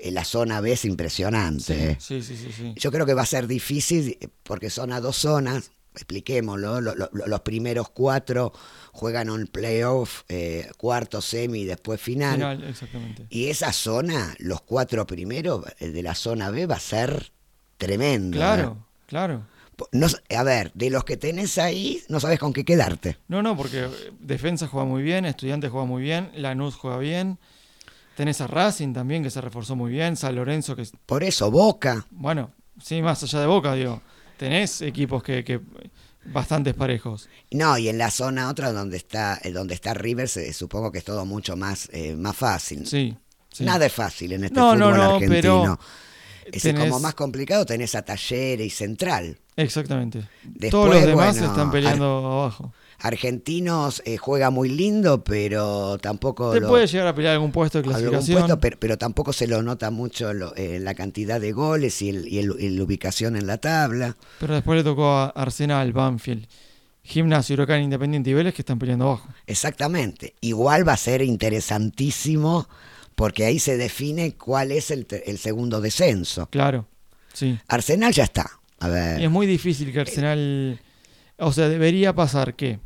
eh, 0.00 0.10
la 0.10 0.24
zona 0.24 0.62
B 0.62 0.72
es 0.72 0.86
impresionante. 0.86 1.98
Sí, 2.00 2.22
sí, 2.22 2.36
sí, 2.36 2.48
sí. 2.50 2.72
Yo 2.76 2.90
creo 2.90 3.04
que 3.04 3.14
va 3.14 3.22
a 3.22 3.26
ser 3.26 3.46
difícil 3.46 4.18
porque 4.42 4.70
son 4.70 4.92
a 4.92 5.00
dos 5.00 5.16
zonas, 5.16 5.72
expliquémoslo, 5.98 6.80
lo- 6.80 6.94
lo- 6.94 7.10
los 7.12 7.40
primeros 7.40 7.90
cuatro 7.90 8.52
juegan 8.92 9.30
un 9.30 9.46
playoff, 9.46 10.22
eh, 10.28 10.70
cuarto, 10.76 11.20
semi 11.20 11.64
después 11.64 12.00
final. 12.00 12.34
Final, 12.36 12.64
exactamente. 12.64 13.26
Y 13.30 13.48
esa 13.48 13.72
zona, 13.72 14.34
los 14.38 14.62
cuatro 14.62 15.06
primeros 15.06 15.64
eh, 15.78 15.90
de 15.90 16.02
la 16.02 16.14
zona 16.14 16.50
B 16.50 16.66
va 16.66 16.76
a 16.76 16.80
ser 16.80 17.30
tremendo. 17.76 18.36
¿eh? 18.36 18.40
Claro, 18.40 18.86
claro. 19.06 19.42
No 19.92 20.08
a 20.36 20.42
ver, 20.42 20.72
de 20.74 20.90
los 20.90 21.04
que 21.04 21.16
tenés 21.16 21.56
ahí, 21.56 22.02
no 22.08 22.18
sabes 22.18 22.40
con 22.40 22.52
qué 22.52 22.64
quedarte. 22.64 23.16
No, 23.28 23.42
no, 23.42 23.56
porque 23.56 23.84
eh, 23.84 23.90
Defensa 24.18 24.66
juega 24.66 24.84
muy 24.86 25.02
bien, 25.04 25.24
Estudiantes 25.24 25.70
juega 25.70 25.86
muy 25.86 26.02
bien, 26.02 26.30
Lanús 26.34 26.74
juega 26.74 26.98
bien. 26.98 27.38
Tenés 28.16 28.40
a 28.40 28.48
Racing 28.48 28.92
también, 28.92 29.22
que 29.22 29.30
se 29.30 29.40
reforzó 29.40 29.76
muy 29.76 29.92
bien, 29.92 30.16
San 30.16 30.34
Lorenzo, 30.34 30.74
que 30.74 30.84
Por 31.06 31.22
eso, 31.22 31.52
Boca, 31.52 32.04
bueno, 32.10 32.50
sí, 32.82 33.00
más 33.00 33.22
allá 33.22 33.38
de 33.40 33.46
Boca, 33.46 33.74
digo, 33.74 34.02
tenés 34.38 34.80
equipos 34.80 35.22
que, 35.22 35.44
que 35.44 35.60
bastantes 36.24 36.74
parejos. 36.74 37.28
no, 37.50 37.76
y 37.78 37.88
en 37.88 37.98
la 37.98 38.10
zona 38.10 38.48
otra 38.48 38.72
donde 38.72 38.96
está, 38.96 39.38
eh, 39.42 39.50
donde 39.52 39.74
está 39.74 39.92
River, 39.94 40.28
se- 40.28 40.52
supongo 40.52 40.90
que 40.92 40.98
es 40.98 41.04
todo 41.04 41.24
mucho 41.26 41.56
más, 41.56 41.88
eh, 41.92 42.14
más 42.16 42.36
fácil. 42.36 42.86
Sí. 42.86 43.14
sí. 43.52 43.64
Nada 43.64 43.86
es 43.86 43.92
fácil 43.92 44.32
en 44.32 44.44
este 44.44 44.58
No, 44.58 44.68
fútbol 44.74 44.78
no, 44.78 44.96
no, 44.96 45.14
argentino. 45.16 45.78
Es 46.50 46.64
tenés- 46.64 46.80
como 46.88 46.98
más 47.00 47.14
complicado 47.14 47.66
tenés 47.66 47.94
a 47.94 48.02
Talleres 48.02 48.66
y 48.66 48.70
Central. 48.70 49.38
Exactamente. 49.56 50.26
Después, 50.44 50.70
Todos 50.70 50.88
los 50.94 51.04
demás 51.06 51.32
bueno, 51.38 51.46
están 51.52 51.70
peleando 51.70 52.04
abajo. 52.40 52.72
Argentinos 53.00 54.02
eh, 54.04 54.16
juega 54.16 54.50
muy 54.50 54.68
lindo, 54.68 55.22
pero 55.24 55.98
tampoco 55.98 56.54
lo- 56.58 56.68
puede 56.68 56.86
llegar 56.86 57.06
a 57.08 57.14
pelear 57.14 57.34
algún 57.34 57.52
puesto 57.52 57.78
de 57.78 57.82
algún 57.88 57.92
clasificación. 58.00 58.38
puesto, 58.40 58.60
pero, 58.60 58.76
pero 58.80 58.98
tampoco 58.98 59.32
se 59.32 59.46
lo 59.46 59.62
nota 59.62 59.90
mucho 59.90 60.32
lo- 60.34 60.54
eh, 60.56 60.80
la 60.80 60.94
cantidad 60.94 61.40
de 61.40 61.52
goles 61.52 62.02
y, 62.02 62.08
el- 62.10 62.28
y 62.28 62.38
el- 62.38 62.56
y 62.58 62.70
la 62.70 62.82
ubicación 62.82 63.36
en 63.36 63.46
la 63.46 63.58
tabla. 63.58 64.16
Pero 64.40 64.54
después 64.54 64.76
le 64.78 64.84
tocó 64.84 65.08
a 65.10 65.26
Arsenal, 65.28 65.92
Banfield, 65.92 66.46
Gimnasio, 67.04 67.54
Huracán, 67.54 67.82
Independiente 67.82 68.30
y 68.30 68.34
Vélez 68.34 68.52
que 68.54 68.62
están 68.62 68.78
peleando 68.78 69.06
abajo. 69.06 69.28
Exactamente. 69.46 70.34
Igual 70.40 70.86
va 70.86 70.92
a 70.92 70.96
ser 70.98 71.22
interesantísimo 71.22 72.68
porque 73.14 73.44
ahí 73.44 73.58
se 73.58 73.76
define 73.76 74.34
cuál 74.36 74.72
es 74.72 74.90
el, 74.90 75.06
segundo 75.38 75.80
descenso. 75.80 76.48
Claro, 76.50 76.86
sí. 77.32 77.58
Arsenal 77.68 78.12
ya 78.12 78.24
está. 78.24 78.50
A 78.80 78.86
Y 78.88 78.90
es 78.90 79.18
ver. 79.20 79.30
muy 79.30 79.46
difícil 79.46 79.92
que 79.92 80.00
Arsenal... 80.00 80.80
O 81.40 81.52
sea, 81.52 81.68
debería 81.68 82.12
pasar 82.14 82.54
que... 82.54 82.80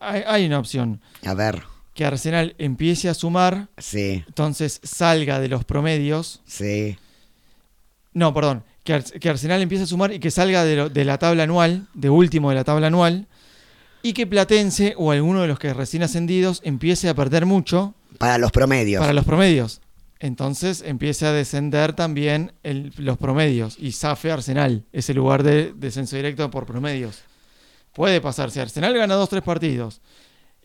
Hay, 0.00 0.22
hay 0.26 0.46
una 0.46 0.58
opción. 0.58 1.00
A 1.24 1.34
ver. 1.34 1.62
Que 1.94 2.04
Arsenal 2.04 2.54
empiece 2.58 3.08
a 3.08 3.14
sumar, 3.14 3.68
Sí, 3.78 4.22
entonces 4.26 4.80
salga 4.82 5.40
de 5.40 5.48
los 5.48 5.64
promedios. 5.64 6.42
sí. 6.44 6.96
No, 8.12 8.32
perdón. 8.32 8.64
Que, 8.82 8.94
Ars- 8.94 9.12
que 9.20 9.28
Arsenal 9.28 9.60
empiece 9.60 9.84
a 9.84 9.86
sumar 9.86 10.12
y 10.12 10.18
que 10.18 10.30
salga 10.30 10.64
de, 10.64 11.04
la 11.04 11.18
tabla 11.18 11.42
anual, 11.42 11.86
de 11.92 12.08
último 12.08 12.48
de 12.50 12.54
la 12.56 12.64
tabla 12.64 12.86
anual. 12.86 13.26
Y 14.02 14.12
que 14.14 14.26
Platense 14.26 14.94
o 14.96 15.10
alguno 15.10 15.42
de 15.42 15.48
los 15.48 15.58
que 15.58 15.74
recién 15.74 16.02
ascendidos 16.02 16.60
empiece 16.64 17.08
a 17.08 17.14
perder 17.14 17.44
mucho 17.46 17.94
Para 18.18 18.38
los 18.38 18.52
promedios. 18.52 19.00
para 19.00 19.12
los 19.12 19.24
promedios. 19.24 19.80
Entonces 20.18 20.82
empieza 20.86 21.28
a 21.28 21.32
descender 21.32 21.92
también 21.94 22.52
el- 22.62 22.92
los 22.96 23.18
promedios 23.18 23.76
y 23.78 23.92
Safe 23.92 24.30
Arsenal, 24.32 24.84
ese 24.92 25.12
lugar 25.12 25.42
de 25.42 25.74
descenso 25.76 26.16
directo 26.16 26.50
por 26.50 26.64
promedios. 26.64 27.22
Puede 27.96 28.20
pasar, 28.20 28.50
si 28.50 28.60
Arsenal 28.60 28.92
gana 28.94 29.14
dos 29.14 29.30
tres 29.30 29.42
partidos 29.42 30.02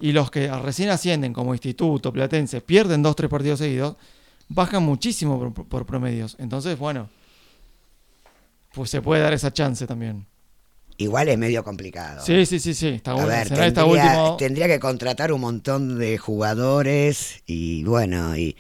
y 0.02 0.12
los 0.12 0.30
que 0.30 0.50
recién 0.50 0.90
ascienden 0.90 1.32
como 1.32 1.54
Instituto, 1.54 2.12
Platense, 2.12 2.60
pierden 2.60 3.02
dos 3.02 3.16
tres 3.16 3.30
partidos 3.30 3.60
seguidos, 3.60 3.96
bajan 4.50 4.84
muchísimo 4.84 5.40
por, 5.40 5.66
por 5.66 5.86
promedios. 5.86 6.36
Entonces, 6.40 6.78
bueno, 6.78 7.10
pues 8.74 8.90
se 8.90 9.02
puede 9.02 9.22
dar 9.22 9.32
esa 9.32 9.54
chance 9.54 9.88
también. 9.88 10.26
Igual 10.98 11.30
es 11.30 11.38
medio 11.38 11.64
complicado. 11.64 12.22
Sí, 12.26 12.46
sí, 12.46 12.60
sí, 12.60 12.74
sí. 12.74 12.88
Está 12.90 13.12
A 13.12 13.14
bueno. 13.14 13.30
ver, 13.30 13.48
está 13.48 13.56
tendría, 13.86 13.86
último. 13.86 14.36
tendría 14.38 14.68
que 14.68 14.80
contratar 14.82 15.32
un 15.32 15.40
montón 15.40 15.98
de 15.98 16.18
jugadores 16.18 17.44
y 17.46 17.86
bueno, 17.86 18.36
y, 18.36 18.58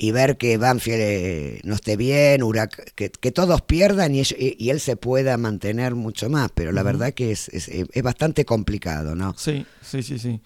y 0.00 0.12
ver 0.12 0.36
que 0.38 0.56
Banfield 0.58 1.00
eh, 1.00 1.60
no 1.64 1.74
esté 1.74 1.96
bien, 1.96 2.42
Hurac- 2.42 2.92
que, 2.94 3.10
que 3.10 3.32
todos 3.32 3.62
pierdan 3.62 4.14
y, 4.14 4.20
ellos- 4.20 4.36
y- 4.38 4.56
y 4.58 4.70
él 4.70 4.78
se 4.80 4.96
pueda 4.96 5.36
mantener 5.36 5.94
mucho 5.96 6.30
más, 6.30 6.50
pero 6.54 6.70
la 6.72 6.82
verdad 6.84 7.12
que 7.12 7.32
es, 7.32 7.48
es, 7.48 7.68
es 7.68 8.02
bastante 8.02 8.44
complicado, 8.44 9.14
¿no? 9.14 9.34
Sí, 9.36 9.66
sí, 9.82 10.02
sí, 10.02 10.18
sí. 10.18 10.40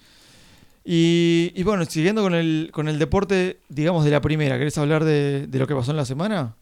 Y, 0.85 1.51
y 1.55 1.63
bueno, 1.63 1.85
siguiendo 1.85 2.21
con 2.23 2.33
el, 2.33 2.69
con 2.73 2.87
el 2.87 2.97
deporte, 2.99 3.59
digamos, 3.69 4.03
de 4.05 4.11
la 4.11 4.21
primera, 4.21 4.57
¿querés 4.57 4.77
hablar 4.77 5.03
de, 5.05 5.45
de 5.47 5.59
lo 5.59 5.67
que 5.67 5.75
pasó 5.75 5.91
en 5.91 5.97
la 5.97 6.05
semana? 6.05 6.55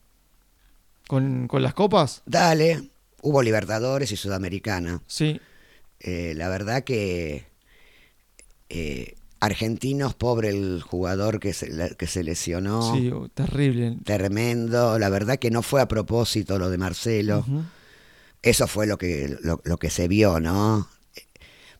¿Con, 1.07 1.47
con 1.47 1.61
las 1.63 1.73
copas? 1.73 2.21
Dale, 2.25 2.89
hubo 3.21 3.41
Libertadores 3.41 4.11
y 4.11 4.17
Sudamericana. 4.17 5.01
Sí, 5.07 5.39
Eh, 5.99 6.33
la 6.35 6.49
verdad 6.49 6.83
que 6.83 7.45
eh, 8.69 9.15
Argentinos, 9.41 10.13
pobre 10.13 10.49
el 10.49 10.81
jugador 10.81 11.39
que 11.39 11.51
se, 11.53 11.69
la- 11.69 11.89
que 11.89 12.07
se 12.07 12.23
lesionó. 12.23 12.93
sí, 12.93 13.09
oh, 13.11 13.27
terrible. 13.27 13.97
Tremendo, 14.05 14.97
la 14.99 15.09
verdad 15.09 15.37
que 15.39 15.51
no 15.51 15.61
fue 15.63 15.81
a 15.81 15.87
propósito 15.87 16.57
lo 16.57 16.69
de 16.69 16.77
Marcelo. 16.77 17.45
Eso 18.41 18.67
fue 18.67 18.87
lo 18.87 18.97
que, 18.97 19.35
lo, 19.43 19.59
lo 19.65 19.77
que 19.77 19.89
se 19.89 20.07
vio, 20.07 20.39
¿no? 20.39 20.87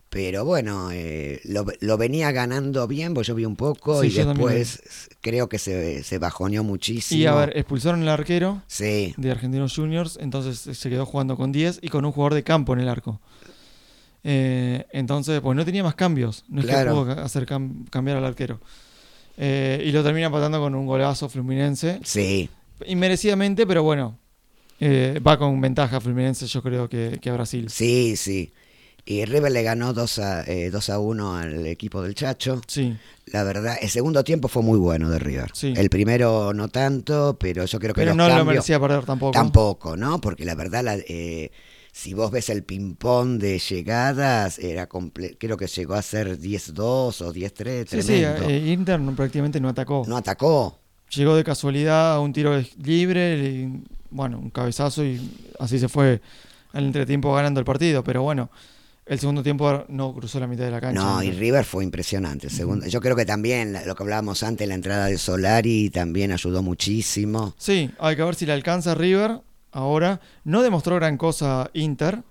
Pero 0.10 0.44
bueno, 0.44 0.90
eh, 0.92 1.40
lo, 1.46 1.66
lo 1.80 1.98
venía 1.98 2.32
ganando 2.34 2.86
bien, 2.86 3.14
pues 3.14 3.28
yo 3.28 3.34
vi 3.36 3.46
un 3.46 3.56
poco 3.56 4.02
Sí, 4.02 4.08
y 4.08 4.12
después 4.12 4.82
creo 5.22 5.48
que 5.48 5.58
se, 5.58 6.04
se 6.04 6.18
bajoneó 6.20 6.66
muchísimo. 6.66 7.22
Y 7.22 7.26
a 7.28 7.34
ver, 7.36 7.54
expulsaron 7.56 8.02
al 8.02 8.10
arquero 8.10 8.62
Sí, 8.68 9.14
de 9.16 9.32
Argentinos 9.32 9.74
Juniors, 9.74 10.18
entonces 10.20 10.78
se 10.78 10.90
quedó 10.90 11.06
jugando 11.06 11.38
con 11.38 11.54
10 11.54 11.80
y 11.82 11.88
con 11.88 12.04
un 12.04 12.12
jugador 12.12 12.34
de 12.34 12.44
campo 12.44 12.74
en 12.74 12.82
el 12.82 12.90
arco. 12.90 13.22
Eh, 14.24 14.86
entonces, 14.92 15.42
pues 15.42 15.56
no 15.56 15.66
tenía 15.66 15.84
más 15.84 15.96
cambios, 15.96 16.44
no 16.48 16.62
es 16.62 16.68
Claro. 16.68 17.06
que 17.08 17.14
pudo 17.16 17.24
hacer 17.24 17.46
cam- 17.48 17.90
cambiar 17.90 18.18
al 18.18 18.26
arquero. 18.26 18.60
Eh, 19.38 19.84
y 19.86 19.92
lo 19.92 20.04
termina 20.04 20.28
empatando 20.28 20.60
con 20.60 20.76
un 20.76 20.86
golazo 20.86 21.28
Fluminense, 21.30 22.00
sí, 22.04 22.50
inmerecidamente, 22.86 23.66
pero 23.66 23.82
bueno, 23.84 24.18
eh, 24.80 25.20
va 25.26 25.38
con 25.38 25.60
ventaja 25.62 26.00
Fluminense 26.02 26.46
yo 26.48 26.62
creo 26.62 26.88
que, 26.90 27.18
que 27.22 27.30
a 27.30 27.34
Brasil. 27.34 27.70
sí, 27.70 28.16
sí. 28.16 28.52
Y 29.04 29.26
River 29.26 29.52
le 29.52 29.64
ganó 29.64 29.94
2 29.94 30.20
a, 30.20 30.44
eh, 30.44 30.70
2 30.70 30.92
a 30.92 31.00
1 31.00 31.36
al 31.36 31.66
equipo 31.66 32.04
del 32.04 32.14
Chacho. 32.14 32.62
Sí, 32.68 32.96
La 33.26 33.44
verdad, 33.44 33.76
el 33.82 33.90
segundo 33.90 34.24
tiempo 34.24 34.48
fue 34.48 34.62
muy 34.62 34.78
bueno 34.78 35.10
de 35.10 35.18
River. 35.18 35.50
Sí. 35.54 35.74
El 35.76 35.90
primero 35.90 36.54
no 36.54 36.68
tanto, 36.68 37.36
pero 37.40 37.66
yo 37.66 37.80
creo 37.80 37.96
que 37.96 38.02
pero 38.02 38.12
los 38.12 38.18
no 38.18 38.30
lo 38.30 38.46
merecía 38.46 38.80
perder 38.80 39.04
tampoco. 39.04 39.32
tampoco, 39.32 39.98
¿no? 39.98 40.22
Porque 40.22 40.46
la 40.46 40.54
verdad, 40.54 40.84
la- 40.84 40.98
eh, 40.98 41.50
si 41.92 42.14
vos 42.14 42.32
ves 42.32 42.50
el 42.50 42.64
ping-pong 42.64 43.38
de 43.40 43.60
llegadas, 43.60 44.60
era 44.60 44.88
comple- 44.88 45.36
creo 45.40 45.58
que 45.58 45.68
llegó 45.68 45.94
a 45.96 46.02
ser 46.02 46.38
10-2 46.40 47.22
o 47.22 47.34
10-3, 47.34 47.90
Sí, 47.90 48.02
sí, 48.02 48.24
eh, 48.24 48.72
Inter 48.74 49.00
no- 49.00 49.16
prácticamente 49.16 49.60
no 49.60 49.70
atacó. 49.70 50.04
no 50.08 50.18
atacó. 50.18 50.80
Llegó 51.16 51.36
de 51.36 51.44
casualidad 51.44 52.14
a 52.14 52.20
un 52.22 52.32
tiro 52.32 52.58
libre, 52.82 53.38
y, 53.38 53.84
bueno, 54.10 54.40
un 54.40 54.50
cabezazo 54.50 55.04
y 55.04 55.20
así 55.60 55.78
se 55.80 55.90
fue 55.90 56.22
al 56.72 56.86
entretiempo 56.86 57.34
ganando 57.34 57.60
el 57.60 57.66
partido. 57.66 58.02
Pero 58.02 58.22
bueno, 58.24 58.50
el 59.06 59.20
segundo 59.20 59.44
tiempo 59.44 59.84
no 59.90 60.14
cruzó 60.14 60.40
la 60.40 60.48
mitad 60.48 60.64
de 60.64 60.72
la 60.72 60.80
cancha. 60.80 61.02
No, 61.02 61.22
y 61.22 61.32
River 61.32 61.66
fue 61.66 61.84
impresionante. 61.84 62.48
el 62.48 62.54
segundo- 62.54 62.88
Yo 62.88 63.02
creo 63.02 63.18
que 63.18 63.26
también 63.26 63.76
lo 63.86 63.94
que 63.94 64.04
hablábamos 64.04 64.42
antes, 64.44 64.66
la 64.70 64.76
entrada 64.76 65.08
de 65.08 65.18
Solari 65.18 65.90
también 65.90 66.32
ayudó 66.32 66.64
muchísimo. 66.64 67.54
Sí, 67.58 67.92
hay 68.00 68.16
que 68.16 68.24
ver 68.24 68.36
si 68.36 68.46
le 68.46 68.54
alcanza 68.54 68.94
a 68.94 68.96
River 68.96 69.42
ahora. 69.72 70.20
No 70.44 70.62
demostró 70.62 70.96
gran 70.96 71.18
cosa 71.18 71.70
Inter. 71.74 72.24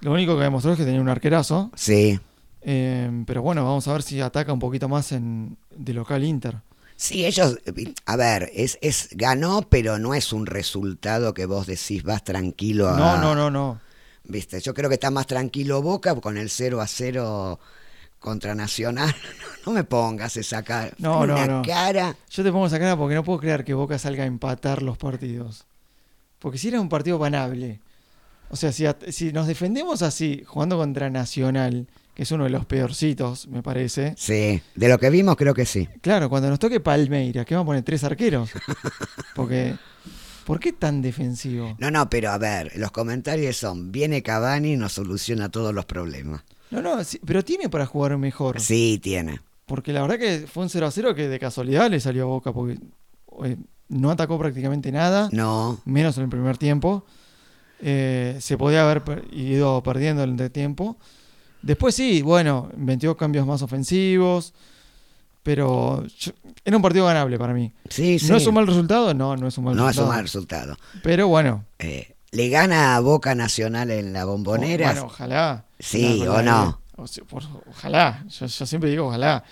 Lo 0.00 0.12
único 0.12 0.36
que 0.36 0.44
demostró 0.44 0.72
es 0.72 0.78
que 0.78 0.84
tenía 0.84 1.00
un 1.00 1.08
arquerazo. 1.08 1.70
Sí. 1.74 2.18
Eh, 2.62 3.24
pero 3.26 3.42
bueno, 3.42 3.64
vamos 3.64 3.86
a 3.88 3.92
ver 3.92 4.02
si 4.02 4.20
ataca 4.20 4.52
un 4.52 4.58
poquito 4.58 4.88
más 4.88 5.12
en, 5.12 5.56
de 5.70 5.94
local 5.94 6.24
Inter. 6.24 6.56
Sí, 6.96 7.26
ellos, 7.26 7.58
a 8.06 8.16
ver, 8.16 8.50
es, 8.54 8.78
es 8.80 9.10
ganó, 9.12 9.66
pero 9.68 9.98
no 9.98 10.14
es 10.14 10.32
un 10.32 10.46
resultado 10.46 11.34
que 11.34 11.44
vos 11.44 11.66
decís 11.66 12.02
vas 12.02 12.24
tranquilo 12.24 12.88
a... 12.88 12.96
No, 12.96 13.18
no, 13.18 13.34
no, 13.34 13.50
no. 13.50 13.80
Viste, 14.24 14.60
yo 14.60 14.74
creo 14.74 14.88
que 14.88 14.94
está 14.94 15.10
más 15.10 15.26
tranquilo 15.26 15.82
Boca 15.82 16.14
con 16.16 16.38
el 16.38 16.48
0 16.50 16.80
a 16.80 16.86
0 16.86 17.60
contra 18.18 18.54
Nacional. 18.54 19.14
No, 19.66 19.72
me 19.72 19.82
pongas 19.82 20.36
esa 20.36 20.62
cara. 20.62 20.92
No, 20.98 21.26
no, 21.26 21.44
no. 21.44 21.62
cara. 21.62 22.14
Yo 22.30 22.44
te 22.44 22.52
pongo 22.52 22.68
esa 22.68 22.78
cara 22.78 22.96
porque 22.96 23.16
no 23.16 23.24
puedo 23.24 23.40
creer 23.40 23.64
que 23.64 23.74
Boca 23.74 23.98
salga 23.98 24.22
a 24.22 24.26
empatar 24.26 24.80
los 24.80 24.96
partidos. 24.96 25.66
Porque 26.38 26.58
si 26.58 26.68
era 26.68 26.80
un 26.80 26.88
partido 26.88 27.18
ganable. 27.18 27.80
O 28.48 28.56
sea, 28.56 28.72
si, 28.72 29.32
nos 29.32 29.46
defendemos 29.46 30.02
así, 30.02 30.42
jugando 30.46 30.76
contra 30.76 31.10
Nacional, 31.10 31.88
que 32.14 32.22
es 32.22 32.30
uno 32.30 32.44
de 32.44 32.50
los 32.50 32.64
peorcitos, 32.64 33.48
me 33.48 33.62
parece. 33.62 34.14
Sí, 34.16 34.62
de 34.74 34.88
lo 34.88 34.98
que 34.98 35.10
vimos 35.10 35.36
creo 35.36 35.52
que 35.52 35.66
sí. 35.66 35.88
Claro, 36.00 36.30
cuando 36.30 36.48
nos 36.48 36.58
toque 36.58 36.78
Palmeiras, 36.80 37.44
que 37.44 37.54
vamos 37.54 37.66
a 37.66 37.70
poner 37.70 37.82
tres 37.82 38.04
arqueros. 38.04 38.50
Porque, 39.34 39.74
¿por 40.44 40.60
qué 40.60 40.72
tan 40.72 41.02
defensivo? 41.02 41.76
No, 41.78 41.90
no, 41.90 42.08
pero 42.08 42.30
a 42.30 42.38
ver, 42.38 42.72
los 42.76 42.92
comentarios 42.92 43.56
son, 43.56 43.90
viene 43.90 44.22
Cavani 44.22 44.74
y 44.74 44.76
nos 44.76 44.92
soluciona 44.92 45.50
todos 45.50 45.74
los 45.74 45.84
problemas. 45.84 46.44
No, 46.70 46.80
no, 46.80 47.02
sí, 47.02 47.20
pero 47.24 47.44
tiene 47.44 47.68
para 47.68 47.86
jugar 47.86 48.16
mejor. 48.16 48.60
Sí, 48.60 49.00
tiene. 49.02 49.40
Porque 49.66 49.92
la 49.92 50.02
verdad 50.02 50.18
que 50.18 50.46
fue 50.46 50.62
un 50.62 50.70
0 50.70 50.86
a 50.86 50.90
0 50.90 51.14
que 51.14 51.28
de 51.28 51.38
casualidad 51.40 51.90
le 51.90 51.98
salió 51.98 52.22
a 52.22 52.26
Boca, 52.26 52.52
porque 52.52 52.78
eh, 53.44 53.56
no 53.88 54.10
atacó 54.10 54.38
prácticamente 54.38 54.90
nada. 54.92 55.28
No, 55.32 55.78
menos 55.84 56.16
en 56.18 56.24
el 56.24 56.28
primer 56.30 56.58
tiempo. 56.58 57.04
Eh, 57.80 58.36
se 58.40 58.56
podía 58.56 58.82
haber 58.82 59.04
per- 59.04 59.24
ido 59.32 59.82
perdiendo 59.82 60.22
el 60.24 60.30
entretiempo. 60.30 60.96
Después 61.62 61.94
sí, 61.94 62.22
bueno, 62.22 62.70
22 62.76 63.16
cambios 63.16 63.46
más 63.46 63.60
ofensivos, 63.62 64.54
pero 65.42 66.04
yo- 66.18 66.32
era 66.64 66.76
un 66.76 66.82
partido 66.82 67.06
ganable 67.06 67.38
para 67.38 67.52
mí. 67.54 67.72
sí, 67.88 68.18
sí. 68.18 68.28
¿No 68.28 68.36
es 68.36 68.46
un 68.46 68.54
mal 68.54 68.66
resultado? 68.66 69.14
No, 69.14 69.36
no 69.36 69.46
es 69.46 69.58
un 69.58 69.64
mal 69.64 69.76
No 69.76 69.82
es 69.82 69.96
resultado. 69.96 70.08
un 70.10 70.14
mal 70.16 70.22
resultado. 70.24 70.76
Pero 71.02 71.28
bueno, 71.28 71.64
Eh, 71.78 72.12
¿Le 72.32 72.48
gana 72.50 72.96
a 72.96 73.00
Boca 73.00 73.34
Nacional 73.34 73.90
en 73.90 74.12
la 74.12 74.24
bombonera? 74.24 74.90
o- 74.90 74.92
bueno, 74.92 75.06
ojalá. 75.06 75.64
Sí, 75.78 76.22
o 76.26 76.42
no. 76.42 76.80
o 76.96 77.06
sea, 77.06 77.24
por- 77.24 77.42
ojalá, 77.70 78.24
yo, 78.28 78.46
yo 78.46 78.66
siempre 78.66 78.90
digo 78.90 79.06
ojalá. 79.06 79.44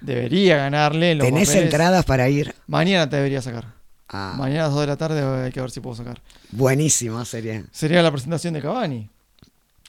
Debería 0.00 0.56
ganarle. 0.56 1.12
en 1.12 1.18
los 1.18 1.26
¿Tenés 1.26 1.48
papeles. 1.48 1.64
entradas 1.64 2.04
para 2.04 2.28
ir? 2.28 2.54
Mañana 2.66 3.08
te 3.08 3.16
debería 3.16 3.40
sacar. 3.42 3.72
Ah, 4.08 4.34
Mañana 4.36 4.60
a 4.60 4.64
las 4.64 4.72
2 4.72 4.80
de 4.82 4.86
la 4.86 4.96
tarde 4.96 5.44
hay 5.46 5.50
que 5.52 5.60
ver 5.60 5.70
si 5.70 5.80
puedo 5.80 5.96
sacar. 5.96 6.20
buenísimo 6.50 7.24
sería. 7.24 7.64
Sería 7.72 8.02
la 8.02 8.10
presentación 8.12 8.54
de 8.54 8.60
Cavani. 8.62 9.08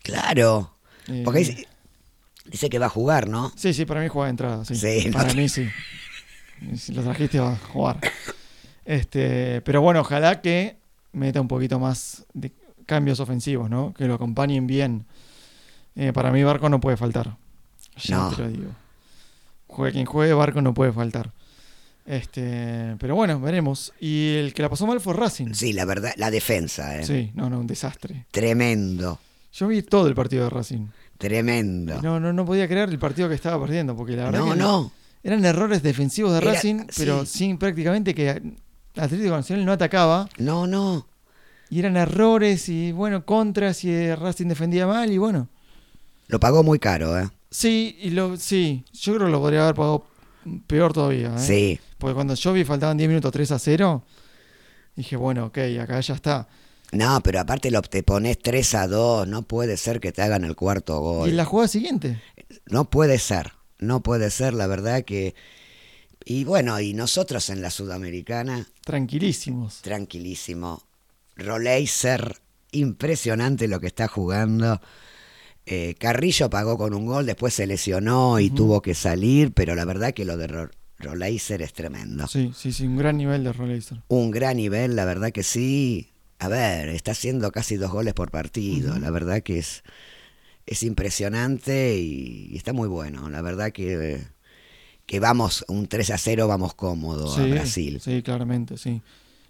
Claro. 0.01 0.71
Eh, 1.07 1.21
Porque 1.25 1.39
dice, 1.39 1.67
dice 2.45 2.69
que 2.69 2.79
va 2.79 2.85
a 2.87 2.89
jugar, 2.89 3.27
¿no? 3.27 3.51
Sí, 3.55 3.73
sí, 3.73 3.85
para 3.85 4.01
mí 4.01 4.07
juega 4.07 4.25
de 4.27 4.29
entrada, 4.31 4.65
sí. 4.65 4.75
Sí, 4.75 5.09
para 5.11 5.27
no- 5.29 5.35
mí 5.35 5.49
sí. 5.49 5.67
Si 6.77 6.93
lo 6.93 7.03
trajiste 7.03 7.39
va 7.39 7.51
a 7.53 7.57
jugar. 7.57 7.99
Este, 8.85 9.61
pero 9.61 9.81
bueno, 9.81 10.01
ojalá 10.01 10.41
que 10.41 10.77
meta 11.11 11.41
un 11.41 11.47
poquito 11.47 11.79
más 11.79 12.23
de 12.33 12.51
cambios 12.85 13.19
ofensivos, 13.19 13.69
¿no? 13.69 13.93
Que 13.93 14.05
lo 14.05 14.13
acompañen 14.15 14.67
bien. 14.67 15.05
Eh, 15.95 16.13
para 16.13 16.31
mí 16.31 16.43
Barco 16.43 16.69
no 16.69 16.79
puede 16.79 16.97
faltar. 16.97 17.35
Ya 18.03 18.17
No. 18.17 18.29
te 18.31 18.41
lo 18.43 18.47
digo. 18.49 18.71
Juegue 19.75 19.91
quien 19.93 20.05
juegue, 20.05 20.33
Barco 20.33 20.61
no 20.61 20.73
puede 20.73 20.91
faltar. 20.93 21.31
Este, 22.05 22.95
pero 22.99 23.15
bueno, 23.15 23.39
veremos. 23.39 23.91
Y 23.99 24.35
el 24.35 24.53
que 24.53 24.61
la 24.61 24.69
pasó 24.69 24.85
mal 24.87 24.99
fue 25.01 25.13
Racing. 25.13 25.53
Sí, 25.53 25.73
la 25.73 25.85
verdad, 25.85 26.11
la 26.17 26.31
defensa, 26.31 26.97
¿eh? 26.99 27.03
Sí, 27.05 27.31
no, 27.33 27.49
no, 27.49 27.59
un 27.59 27.67
desastre. 27.67 28.25
Tremendo, 28.31 29.19
Yo 29.53 29.67
vi 29.67 29.81
todo 29.81 30.07
el 30.07 30.15
partido 30.15 30.43
de 30.43 30.49
Racing. 30.49 30.87
tremendo. 31.17 32.01
No, 32.01 32.19
no, 32.19 32.31
no 32.33 32.45
podía 32.45 32.67
creer 32.67 32.89
el 32.89 32.99
partido 32.99 33.27
que 33.29 33.35
estaba 33.35 33.59
perdiendo, 33.63 33.95
porque 33.95 34.15
la 34.15 34.25
verdad 34.25 34.39
No, 34.39 34.51
que 34.51 34.55
no. 34.59 34.91
Eran 35.23 35.43
errores 35.43 35.81
defensivos 35.81 36.31
de 36.33 36.37
Era- 36.39 36.51
Racing, 36.53 36.81
sí. 36.89 36.95
pero 36.97 37.25
sin 37.25 37.57
prácticamente 37.57 38.13
que 38.13 38.29
Atlético 38.95 39.31
Nacional 39.35 39.65
no 39.65 39.71
atacaba. 39.71 40.29
No, 40.37 40.67
no. 40.67 41.07
Y 41.69 41.79
eran 41.79 41.97
errores 41.97 42.69
y 42.69 42.91
bueno, 42.91 43.25
contras 43.25 43.83
y 43.83 43.89
eh, 43.91 44.15
Racing 44.15 44.47
defendía 44.47 44.85
mal 44.85 45.11
y 45.11 45.17
bueno. 45.17 45.47
Lo 46.27 46.39
pagó 46.39 46.61
muy 46.63 46.77
caro, 46.79 47.19
¿eh? 47.19 47.27
Sí, 47.55 47.95
y 48.01 48.09
lo, 48.09 48.35
sí, 48.35 48.83
yo 48.91 49.13
creo 49.13 49.27
que 49.27 49.31
lo 49.31 49.39
podría 49.39 49.61
haber 49.63 49.75
pagado 49.75 50.05
peor 50.67 50.91
todavía. 50.91 51.35
¿eh? 51.35 51.39
Sí. 51.39 51.79
Porque 51.97 52.13
cuando 52.13 52.35
yo 52.35 52.51
vi 52.51 52.65
faltaban 52.65 52.97
10 52.97 53.07
minutos 53.07 53.31
3 53.31 53.51
a 53.53 53.59
0, 53.59 54.03
dije, 54.97 55.15
bueno, 55.15 55.45
ok, 55.45 55.59
acá 55.81 56.01
ya 56.01 56.15
está. 56.15 56.49
No, 56.91 57.21
pero 57.23 57.39
aparte 57.39 57.71
lo, 57.71 57.81
te 57.81 58.03
pones 58.03 58.39
3 58.39 58.75
a 58.75 58.87
2, 58.87 59.29
no 59.29 59.43
puede 59.43 59.77
ser 59.77 60.01
que 60.01 60.11
te 60.11 60.21
hagan 60.21 60.43
el 60.43 60.57
cuarto 60.57 60.99
gol. 60.99 61.29
Y 61.29 61.31
la 61.31 61.45
jugada 61.45 61.69
siguiente. 61.69 62.21
No 62.65 62.89
puede 62.89 63.19
ser, 63.19 63.53
no 63.79 64.03
puede 64.03 64.31
ser, 64.31 64.53
la 64.53 64.67
verdad 64.67 65.05
que... 65.05 65.33
Y 66.25 66.43
bueno, 66.43 66.77
y 66.81 66.93
nosotros 66.93 67.49
en 67.49 67.61
la 67.61 67.69
Sudamericana, 67.69 68.67
Tranquilísimos. 68.83 69.81
tranquilísimo. 69.81 70.83
Roleiser, 71.37 72.41
impresionante 72.73 73.69
lo 73.69 73.79
que 73.79 73.87
está 73.87 74.09
jugando. 74.09 74.81
Eh, 75.67 75.95
Carrillo 75.97 76.49
pagó 76.49 76.77
con 76.77 76.93
un 76.93 77.05
gol, 77.05 77.25
después 77.25 77.53
se 77.53 77.65
lesionó 77.65 78.39
y 78.39 78.49
tuvo 78.51 78.81
que 78.81 78.93
salir, 78.93 79.51
pero 79.53 79.73
la 79.75 79.83
verdad 79.85 80.13
que 80.13 80.23
lo 80.25 80.37
de 80.37 80.47
Ro- 80.47 80.69
Roleiser 80.99 81.61
es 81.61 81.73
tremendo. 81.73 82.27
Sí, 82.27 82.51
sí, 82.55 82.71
sí, 82.71 82.85
un 82.85 82.97
gran 82.97 83.17
nivel 83.17 83.43
de 83.43 83.51
Roleiser. 83.51 83.97
Un 84.07 84.29
gran 84.31 84.57
nivel, 84.57 84.95
la 84.95 85.05
verdad 85.05 85.31
que 85.31 85.43
sí. 85.43 86.11
A 86.37 86.49
ver, 86.49 86.89
está 86.89 87.11
haciendo 87.11 87.51
casi 87.51 87.77
dos 87.77 87.91
goles 87.91 88.13
por 88.13 88.29
partido, 88.29 88.99
la 88.99 89.09
verdad 89.09 89.41
que 89.41 89.57
es, 89.57 89.83
es 90.65 90.83
impresionante 90.83 91.97
y, 91.97 92.49
y 92.51 92.57
está 92.57 92.73
muy 92.73 92.87
bueno. 92.87 93.29
La 93.29 93.41
verdad 93.41 93.71
que, 93.71 94.19
que 95.05 95.19
vamos, 95.19 95.65
un 95.67 95.87
3 95.87 96.11
a 96.11 96.17
0 96.17 96.47
vamos 96.47 96.73
cómodo 96.75 97.33
a 97.33 97.45
Brasil. 97.47 97.99
sí, 98.03 98.21
claramente, 98.21 98.77
sí. 98.77 99.01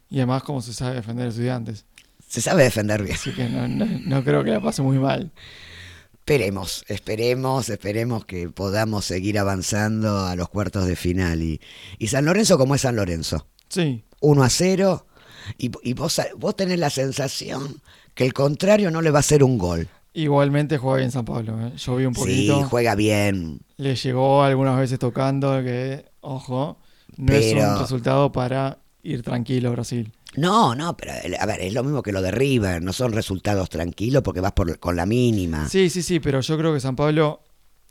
Y 0.10 0.17
además 0.17 0.43
como 0.43 0.62
se 0.62 0.74
sabe 0.74 0.95
defender 0.95 1.27
estudiantes. 1.27 1.86
Se 2.27 2.41
sabe 2.41 2.63
defender 2.63 3.03
bien. 3.03 3.15
Así 3.15 3.31
que 3.31 3.50
no, 3.50 3.67
no, 3.67 3.86
no 3.86 4.24
creo 4.24 4.43
que 4.43 4.51
la 4.51 4.62
pase 4.62 4.81
muy 4.81 4.98
mal. 5.00 5.31
Esperemos, 6.27 6.84
esperemos, 6.88 7.70
esperemos 7.70 8.25
que 8.25 8.50
podamos 8.50 9.05
seguir 9.05 9.38
avanzando 9.38 10.25
a 10.25 10.36
los 10.36 10.50
cuartos 10.50 10.88
de 10.88 10.96
final. 10.96 11.44
Y, 11.44 11.62
y 12.00 12.08
San 12.08 12.25
Lorenzo, 12.25 12.58
como 12.58 12.74
es 12.74 12.82
San 12.82 12.96
Lorenzo? 12.96 13.46
Sí. 13.70 14.03
1 14.22 14.44
a 14.44 14.50
0. 14.50 15.05
Y, 15.60 15.70
y 15.84 15.94
vos, 15.94 16.20
vos 16.38 16.55
tenés 16.55 16.79
la 16.79 16.89
sensación 16.89 17.79
que 18.15 18.25
el 18.25 18.34
contrario 18.34 18.89
no 18.89 19.03
le 19.03 19.12
va 19.12 19.20
a 19.20 19.22
hacer 19.22 19.44
un 19.44 19.60
gol. 19.60 19.88
Igualmente 20.13 20.79
juega 20.79 20.98
bien 20.98 21.12
San 21.12 21.25
Pablo. 21.25 21.63
¿eh? 21.63 21.74
Yo 21.77 21.96
vi 21.98 22.05
un 22.08 22.13
poquito. 22.13 22.58
Sí, 22.58 22.67
juega 22.72 22.96
bien. 22.96 23.60
Le 23.77 23.96
llegó 23.96 24.41
algunas 24.41 24.79
veces 24.79 24.98
tocando 24.98 25.62
que, 25.62 26.05
ojo, 26.22 26.79
no 27.17 27.34
es 27.36 27.53
un 27.53 27.77
resultado 27.77 28.32
para 28.32 28.79
ir 29.05 29.21
tranquilo 29.24 29.69
a 29.69 29.71
Brasil. 29.74 30.12
No, 30.35 30.75
no, 30.75 30.97
pero 30.97 31.13
eh, 31.13 31.38
a 31.39 31.45
ver, 31.45 31.62
es 31.62 31.74
lo 31.74 31.83
mismo 31.83 32.03
que 32.03 32.12
lo 32.12 32.21
de 32.21 32.31
River. 32.31 32.81
No 32.83 32.91
son 32.91 33.13
resultados 33.13 33.69
tranquilos 33.69 34.21
porque 34.24 34.41
vas 34.41 34.51
por, 34.51 34.77
con 34.79 34.95
la 34.95 35.05
mínima. 35.05 35.69
Sí, 35.69 35.89
sí, 35.89 36.01
sí, 36.03 36.19
pero 36.19 36.41
yo 36.41 36.57
creo 36.57 36.74
que 36.74 36.79
San 36.79 36.95
Pablo 36.95 37.41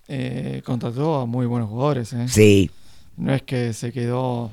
eh, 0.08 0.60
contrató 0.64 1.20
a 1.20 1.26
muy 1.26 1.46
buenos 1.46 1.68
jugadores. 1.70 2.12
¿eh? 2.12 2.26
Sí, 2.28 2.70
No 3.16 3.32
es 3.34 3.42
que 3.42 3.72
se 3.72 3.92
quedó 3.92 4.52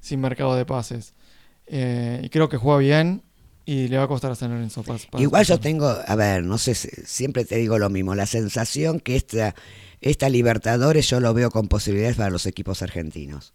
sin 0.00 0.20
mercado 0.20 0.54
de 0.54 0.64
pases. 0.64 1.14
Eh, 1.66 2.20
y 2.22 2.28
creo 2.28 2.48
que 2.48 2.56
juega 2.58 2.78
bien 2.78 3.22
y 3.64 3.88
le 3.88 3.96
va 3.98 4.04
a 4.04 4.08
costar 4.08 4.30
a 4.30 4.36
San 4.36 4.52
Lorenzo. 4.52 4.84
pas- 4.84 5.08
Igual 5.20 5.44
yo 5.44 5.58
tengo, 5.58 5.88
a 6.06 6.14
ver, 6.14 6.44
no 6.44 6.58
sé, 6.58 6.76
si- 6.76 6.88
siempre 7.04 7.44
te 7.44 7.56
digo 7.56 7.78
lo 7.78 7.90
mismo, 7.90 8.14
la 8.14 8.26
sensación 8.26 9.00
que 9.00 9.16
esta, 9.16 9.56
esta 10.00 10.28
Libertadores 10.28 11.10
yo 11.10 11.18
lo 11.18 11.34
veo 11.34 11.50
con 11.50 11.66
posibilidades 11.66 12.16
para 12.16 12.30
los 12.30 12.46
equipos 12.46 12.82
argentinos. 12.82 13.52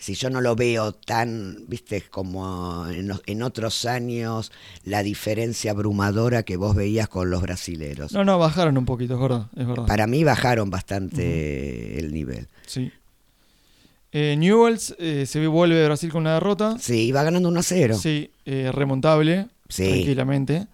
Si 0.00 0.14
yo 0.14 0.30
no 0.30 0.40
lo 0.40 0.56
veo 0.56 0.92
tan, 0.92 1.64
viste, 1.68 2.02
como 2.10 2.86
en, 2.88 3.42
otros 3.42 3.84
años, 3.84 4.50
la 4.84 5.02
diferencia 5.02 5.72
abrumadora 5.72 6.42
que 6.42 6.56
vos 6.56 6.74
veías 6.74 7.08
con 7.08 7.30
los 7.30 7.42
brasileros. 7.42 8.12
No, 8.12 8.24
no, 8.24 8.38
bajaron 8.38 8.78
un 8.78 8.86
poquito, 8.86 9.14
es 9.14 9.20
verdad. 9.20 9.46
Es 9.56 9.66
verdad. 9.66 9.86
Para 9.86 10.06
mí 10.06 10.24
bajaron 10.24 10.70
bastante 10.70 11.98
el 11.98 12.14
nivel. 12.14 12.48
Sí. 12.66 12.90
Eh, 14.12 14.36
Newells 14.36 14.94
eh, 14.98 15.26
se 15.26 15.46
vuelve 15.46 15.76
de 15.76 15.84
Brasil 15.84 16.10
con 16.10 16.22
una 16.22 16.34
derrota. 16.34 16.76
Sí, 16.80 17.06
iba 17.06 17.22
ganando 17.22 17.48
1 17.48 17.60
a 17.60 17.62
0. 17.62 17.98
Sí, 18.00 18.30
eh, 18.44 18.70
remontable, 18.72 19.48
Sí. 19.68 19.86
tranquilamente. 19.88 20.66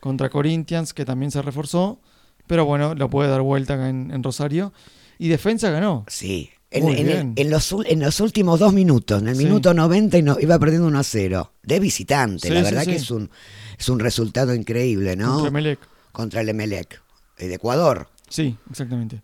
Contra 0.00 0.28
Corinthians, 0.28 0.92
que 0.92 1.04
también 1.04 1.30
se 1.30 1.40
reforzó. 1.40 1.98
Pero 2.46 2.66
bueno, 2.66 2.94
lo 2.94 3.08
puede 3.08 3.30
dar 3.30 3.40
vuelta 3.40 3.74
acá 3.74 3.88
en, 3.88 4.10
en 4.10 4.22
Rosario. 4.22 4.72
Y 5.18 5.28
Defensa 5.28 5.70
ganó. 5.70 6.04
Sí. 6.08 6.50
En, 6.74 6.88
en 6.88 7.08
el- 7.08 7.32
en 7.36 7.50
los, 7.50 7.74
en 7.86 8.00
los 8.00 8.20
últimos 8.20 8.58
dos 8.60 8.72
minutos, 8.72 9.22
en 9.22 9.28
el 9.28 9.36
Sí. 9.36 9.44
minuto 9.44 9.72
90 9.74 10.18
y 10.18 10.22
no, 10.22 10.36
iba 10.40 10.58
perdiendo 10.58 10.88
1 10.88 10.98
a 10.98 11.02
0. 11.04 11.52
De 11.62 11.78
visitante, 11.80 12.48
Sí, 12.48 12.54
la 12.54 12.62
verdad 12.62 12.82
sí. 12.84 12.90
que 12.90 12.96
es 12.96 13.10
un, 13.10 13.30
es 13.78 13.88
un 13.88 14.00
resultado 14.00 14.54
increíble, 14.54 15.16
¿no? 15.16 15.32
Contra 15.34 15.48
Emelec. 15.48 15.78
Contra 16.12 16.40
el 16.40 16.48
Emelec, 16.48 17.00
eh, 17.38 17.48
de 17.48 17.54
Ecuador. 17.54 18.08
Sí, 18.28 18.56
exactamente. 18.70 19.22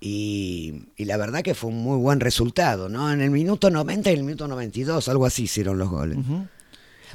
Y, 0.00 0.86
y 0.96 1.04
la 1.06 1.16
verdad 1.16 1.42
que 1.42 1.54
fue 1.54 1.70
un 1.70 1.78
muy 1.78 1.98
buen 1.98 2.20
resultado, 2.20 2.88
¿no? 2.88 3.10
En 3.12 3.20
el 3.20 3.30
minuto 3.30 3.70
90 3.70 4.10
y 4.10 4.14
el 4.14 4.22
minuto 4.24 4.46
92, 4.46 5.08
algo 5.08 5.26
así 5.26 5.44
hicieron 5.44 5.78
los 5.78 5.88
goles. 5.88 6.18
Ujú. 6.18 6.46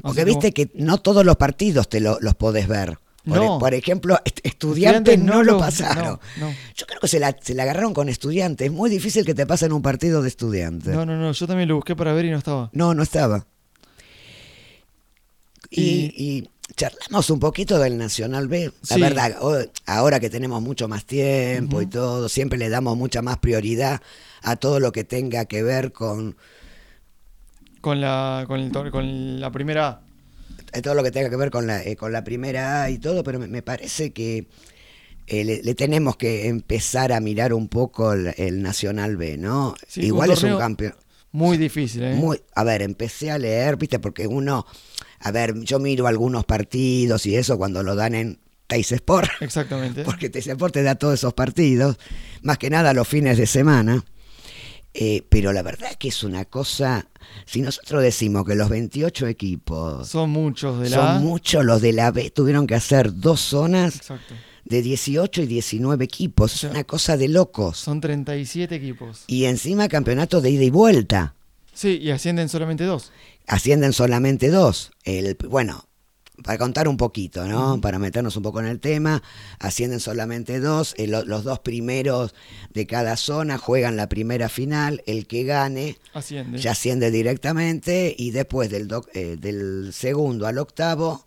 Porque 0.01 0.25
viste 0.25 0.51
que 0.51 0.69
no 0.75 0.97
todos 0.99 1.25
los 1.25 1.35
partidos 1.35 1.89
te 1.89 1.99
lo- 1.99 2.17
los 2.21 2.33
podés 2.35 2.67
ver. 2.67 2.97
Por, 3.25 3.37
No. 3.37 3.59
por 3.59 3.73
ejemplo, 3.75 4.17
est- 4.25 4.39
estudiantes 4.43 5.19
no, 5.19 5.43
lo 5.43 5.59
pasaron. 5.59 6.19
No. 6.39 6.49
Yo 6.75 6.85
creo 6.87 6.99
que 6.99 7.07
se 7.07 7.19
la, 7.19 7.35
se 7.39 7.53
la 7.53 7.63
agarraron 7.63 7.93
con 7.93 8.09
estudiantes. 8.09 8.65
Es 8.67 8.73
muy 8.73 8.89
difícil 8.89 9.25
que 9.25 9.35
te 9.35 9.45
pasen 9.45 9.71
un 9.73 9.81
partido 9.83 10.21
de 10.23 10.27
estudiantes. 10.27 10.93
No, 10.95 11.05
no, 11.05 11.15
no, 11.17 11.31
yo 11.31 11.47
también 11.47 11.69
lo 11.69 11.75
busqué 11.75 11.95
para 11.95 12.13
ver 12.13 12.25
y 12.25 12.31
no 12.31 12.37
estaba. 12.39 12.69
No, 12.73 12.93
no 12.95 13.03
estaba. 13.03 13.45
Y, 15.69 15.81
Y- 15.81 16.13
y 16.17 16.49
charlamos 16.75 17.29
un 17.29 17.39
poquito 17.39 17.77
del 17.79 17.97
Nacional 17.97 18.47
B. 18.47 18.71
La 18.89 18.95
Sí. 18.95 19.01
verdad, 19.01 19.37
ahora 19.85 20.19
que 20.19 20.29
tenemos 20.29 20.61
mucho 20.61 20.87
más 20.87 21.05
tiempo 21.05 21.81
y 21.81 21.85
todo, 21.85 22.27
siempre 22.27 22.57
le 22.57 22.69
damos 22.69 22.97
mucha 22.97 23.21
más 23.21 23.37
prioridad 23.37 24.01
a 24.41 24.55
todo 24.55 24.79
lo 24.79 24.91
que 24.91 25.03
tenga 25.03 25.45
que 25.45 25.63
ver 25.63 25.91
con 25.91 26.35
Con 27.81 27.99
la, 28.01 28.45
con 28.47 28.59
el 28.59 28.71
tor- 28.71 28.91
con 28.91 29.39
la 29.39 29.51
primera 29.51 29.87
A. 29.87 30.01
a 30.73 30.81
todo 30.81 30.95
lo 30.95 31.03
que 31.03 31.11
tenga 31.11 31.29
que 31.29 31.35
ver 31.35 31.51
con 31.51 31.67
la, 31.67 31.83
eh, 31.83 31.95
con 31.95 32.11
la 32.11 32.23
primera 32.23 32.83
A 32.83 32.89
y 32.89 32.97
todo, 32.97 33.23
pero 33.23 33.39
me, 33.39 33.47
me 33.47 33.61
parece 33.61 34.11
que 34.11 34.47
eh, 35.27 35.43
le, 35.43 35.61
le 35.63 35.75
tenemos 35.75 36.17
que 36.17 36.47
empezar 36.47 37.11
a 37.11 37.19
mirar 37.19 37.53
un 37.53 37.67
poco 37.67 38.13
el, 38.13 38.33
el 38.37 38.61
Nacional 38.61 39.17
B, 39.17 39.37
¿no? 39.37 39.75
Sí, 39.87 40.01
Igual 40.01 40.29
un 40.29 40.35
es 40.35 40.43
un 40.43 40.57
campeón. 40.57 40.95
Muy 41.31 41.57
difícil, 41.57 42.03
¿eh? 42.03 42.15
Muy, 42.15 42.41
a 42.55 42.63
ver, 42.63 42.81
empecé 42.81 43.31
a 43.31 43.37
leer, 43.37 43.77
viste, 43.77 43.99
porque 43.99 44.27
uno, 44.27 44.65
a 45.19 45.31
ver, 45.31 45.57
yo 45.61 45.79
miro 45.79 46.07
algunos 46.07 46.43
partidos 46.43 47.25
y 47.25 47.35
eso 47.35 47.57
cuando 47.57 47.83
lo 47.83 47.95
dan 47.95 48.15
en 48.15 48.39
Teis 48.67 48.91
Sport, 48.91 49.29
Exactamente. 49.39 50.03
porque 50.05 50.29
Teis 50.29 50.47
Sport 50.47 50.73
te 50.73 50.83
da 50.83 50.95
todos 50.95 51.13
esos 51.15 51.33
partidos, 51.33 51.97
más 52.41 52.57
que 52.57 52.69
nada 52.69 52.93
los 52.93 53.07
fines 53.07 53.37
de 53.37 53.47
semana. 53.47 54.03
Eh, 54.93 55.25
pero 55.29 55.53
la 55.53 55.61
verdad 55.63 55.91
es 55.91 55.97
que 55.97 56.09
es 56.09 56.23
una 56.23 56.43
cosa, 56.45 57.07
si 57.45 57.61
nosotros 57.61 58.03
decimos 58.03 58.45
que 58.45 58.55
los 58.55 58.67
28 58.69 59.27
equipos 59.27 60.09
Son 60.09 60.29
muchos 60.29 60.81
de 60.81 60.89
la 60.89 60.97
A. 60.97 61.13
son 61.15 61.23
muchos, 61.23 61.63
los 61.63 61.81
de 61.81 61.93
la 61.93 62.11
B 62.11 62.29
tuvieron 62.29 62.67
que 62.67 62.75
hacer 62.75 63.15
dos 63.15 63.39
zonas 63.39 63.95
Exacto. 63.95 64.33
de 64.65 64.81
18 64.81 65.43
y 65.43 65.45
19 65.47 66.03
equipos, 66.03 66.53
es 66.53 66.59
sea, 66.61 66.71
una 66.71 66.83
cosa 66.83 67.15
de 67.15 67.29
locos. 67.29 67.77
Son 67.77 68.01
37 68.01 68.75
equipos. 68.75 69.23
Y 69.27 69.45
encima 69.45 69.87
campeonatos 69.87 70.43
de 70.43 70.49
ida 70.49 70.63
y 70.65 70.69
vuelta. 70.69 71.35
Sí, 71.73 71.97
y 72.01 72.11
ascienden 72.11 72.49
solamente 72.49 72.83
dos. 72.83 73.13
ascienden 73.47 73.93
solamente 73.93 74.49
dos. 74.49 74.91
El, 75.05 75.37
bueno, 75.49 75.85
para 76.43 76.57
contar 76.57 76.87
un 76.87 76.97
poquito, 76.97 77.47
¿no? 77.47 77.79
Para 77.81 77.99
meternos 77.99 78.35
un 78.37 78.43
poco 78.43 78.59
en 78.59 78.67
el 78.67 78.79
tema, 78.79 79.21
ascienden 79.59 79.99
solamente 79.99 80.59
dos. 80.59 80.93
El- 80.97 81.11
los 81.25 81.43
dos 81.43 81.59
primeros 81.59 82.33
de 82.73 82.85
cada 82.87 83.17
zona 83.17 83.57
juegan 83.57 83.95
la 83.97 84.07
primera 84.09 84.49
final. 84.49 85.03
El 85.05 85.27
que 85.27 85.43
gane 85.43 85.97
Asciende. 86.13 86.57
ya 86.59 86.71
asciende 86.71 87.11
directamente 87.11 88.15
y 88.17 88.31
después 88.31 88.69
del, 88.69 88.87
doc- 88.87 89.09
eh, 89.13 89.37
del 89.39 89.91
segundo 89.93 90.47
al 90.47 90.57
octavo, 90.57 91.25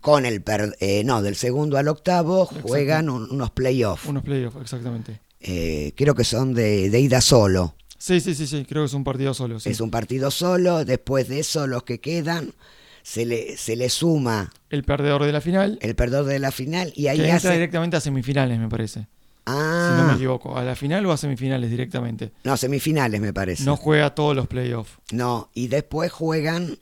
con 0.00 0.26
el 0.26 0.42
per- 0.42 0.76
eh, 0.80 1.02
no, 1.04 1.22
del 1.22 1.36
segundo 1.36 1.78
al 1.78 1.88
octavo 1.88 2.46
juegan 2.46 3.08
un- 3.08 3.30
unos 3.30 3.50
playoffs. 3.50 4.06
Unos 4.06 4.22
playoffs, 4.22 4.56
exactamente. 4.60 5.20
Eh, 5.40 5.92
creo 5.96 6.14
que 6.14 6.24
son 6.24 6.54
de, 6.54 6.90
de 6.90 7.00
ida 7.00 7.20
solo. 7.20 7.74
Sí, 7.98 8.20
sí, 8.20 8.34
sí, 8.34 8.46
sí. 8.46 8.64
Creo 8.68 8.82
que 8.82 8.86
es 8.86 8.94
un 8.94 9.04
partido 9.04 9.32
solo. 9.34 9.58
Sí. 9.60 9.70
Es 9.70 9.80
un 9.80 9.90
partido 9.90 10.30
solo, 10.30 10.84
después 10.84 11.28
de 11.28 11.40
eso 11.40 11.66
los 11.66 11.82
que 11.84 11.98
quedan 12.00 12.52
se 13.08 13.24
le, 13.24 13.56
se 13.56 13.76
le 13.76 13.88
suma 13.88 14.52
El 14.68 14.82
perdedor 14.82 15.24
de 15.24 15.30
la 15.30 15.40
final. 15.40 15.78
el 15.80 15.94
perdedor 15.94 16.24
de 16.24 16.40
la 16.40 16.50
final 16.50 16.92
y 16.96 17.06
ahí 17.06 17.18
que 17.18 17.22
entra 17.24 17.36
hace... 17.36 17.52
directamente 17.52 17.96
a 17.96 18.00
semifinales, 18.00 18.58
me 18.58 18.68
parece. 18.68 19.00
Si 19.46 19.52
no 19.52 20.04
me 20.06 20.12
Ah, 20.12 20.14
equivoco. 20.16 20.58
A 20.58 20.64
la 20.64 20.74
final 20.74 21.06
o 21.06 21.12
a 21.12 21.16
semifinales 21.16 21.70
directamente. 21.70 22.32
no, 22.42 22.56
semifinales 22.56 23.20
me 23.20 23.32
parece. 23.32 23.62
No 23.62 23.76
juega 23.76 24.12
todos 24.16 24.34
los 24.34 24.48
playoffs. 24.48 24.90
No, 25.12 25.50
y 25.54 25.68
después 25.68 26.10
juegan 26.10 26.78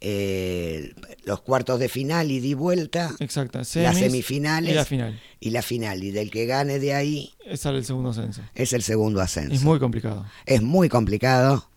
eh, 0.00 0.94
los 1.24 1.40
cuartos 1.42 1.78
de 1.78 1.88
final 1.88 2.30
y 2.32 2.40
de 2.40 2.56
vuelta 2.56 3.12
Exacto. 3.20 3.58
las 3.58 3.68
semifinales 3.68 4.72
Y 4.72 4.74
la 4.74 4.84
final. 4.84 5.20
y 5.38 5.50
la 5.50 5.62
final. 5.62 6.02
Y 6.02 6.10
del 6.10 6.30
que 6.32 6.46
gane 6.46 6.80
de 6.80 6.94
ahí 6.94 7.32
Es 7.46 7.64
el 7.66 7.84
segundo 7.84 8.10
ascenso. 8.10 8.42
es 8.56 8.72
el 8.72 8.82
segundo 8.82 9.20
ascenso. 9.20 9.54
Es 9.54 9.62
muy 9.62 9.78
complicado. 9.78 10.26
Es 10.44 10.60
muy 10.60 10.88
complicado. 10.88 11.68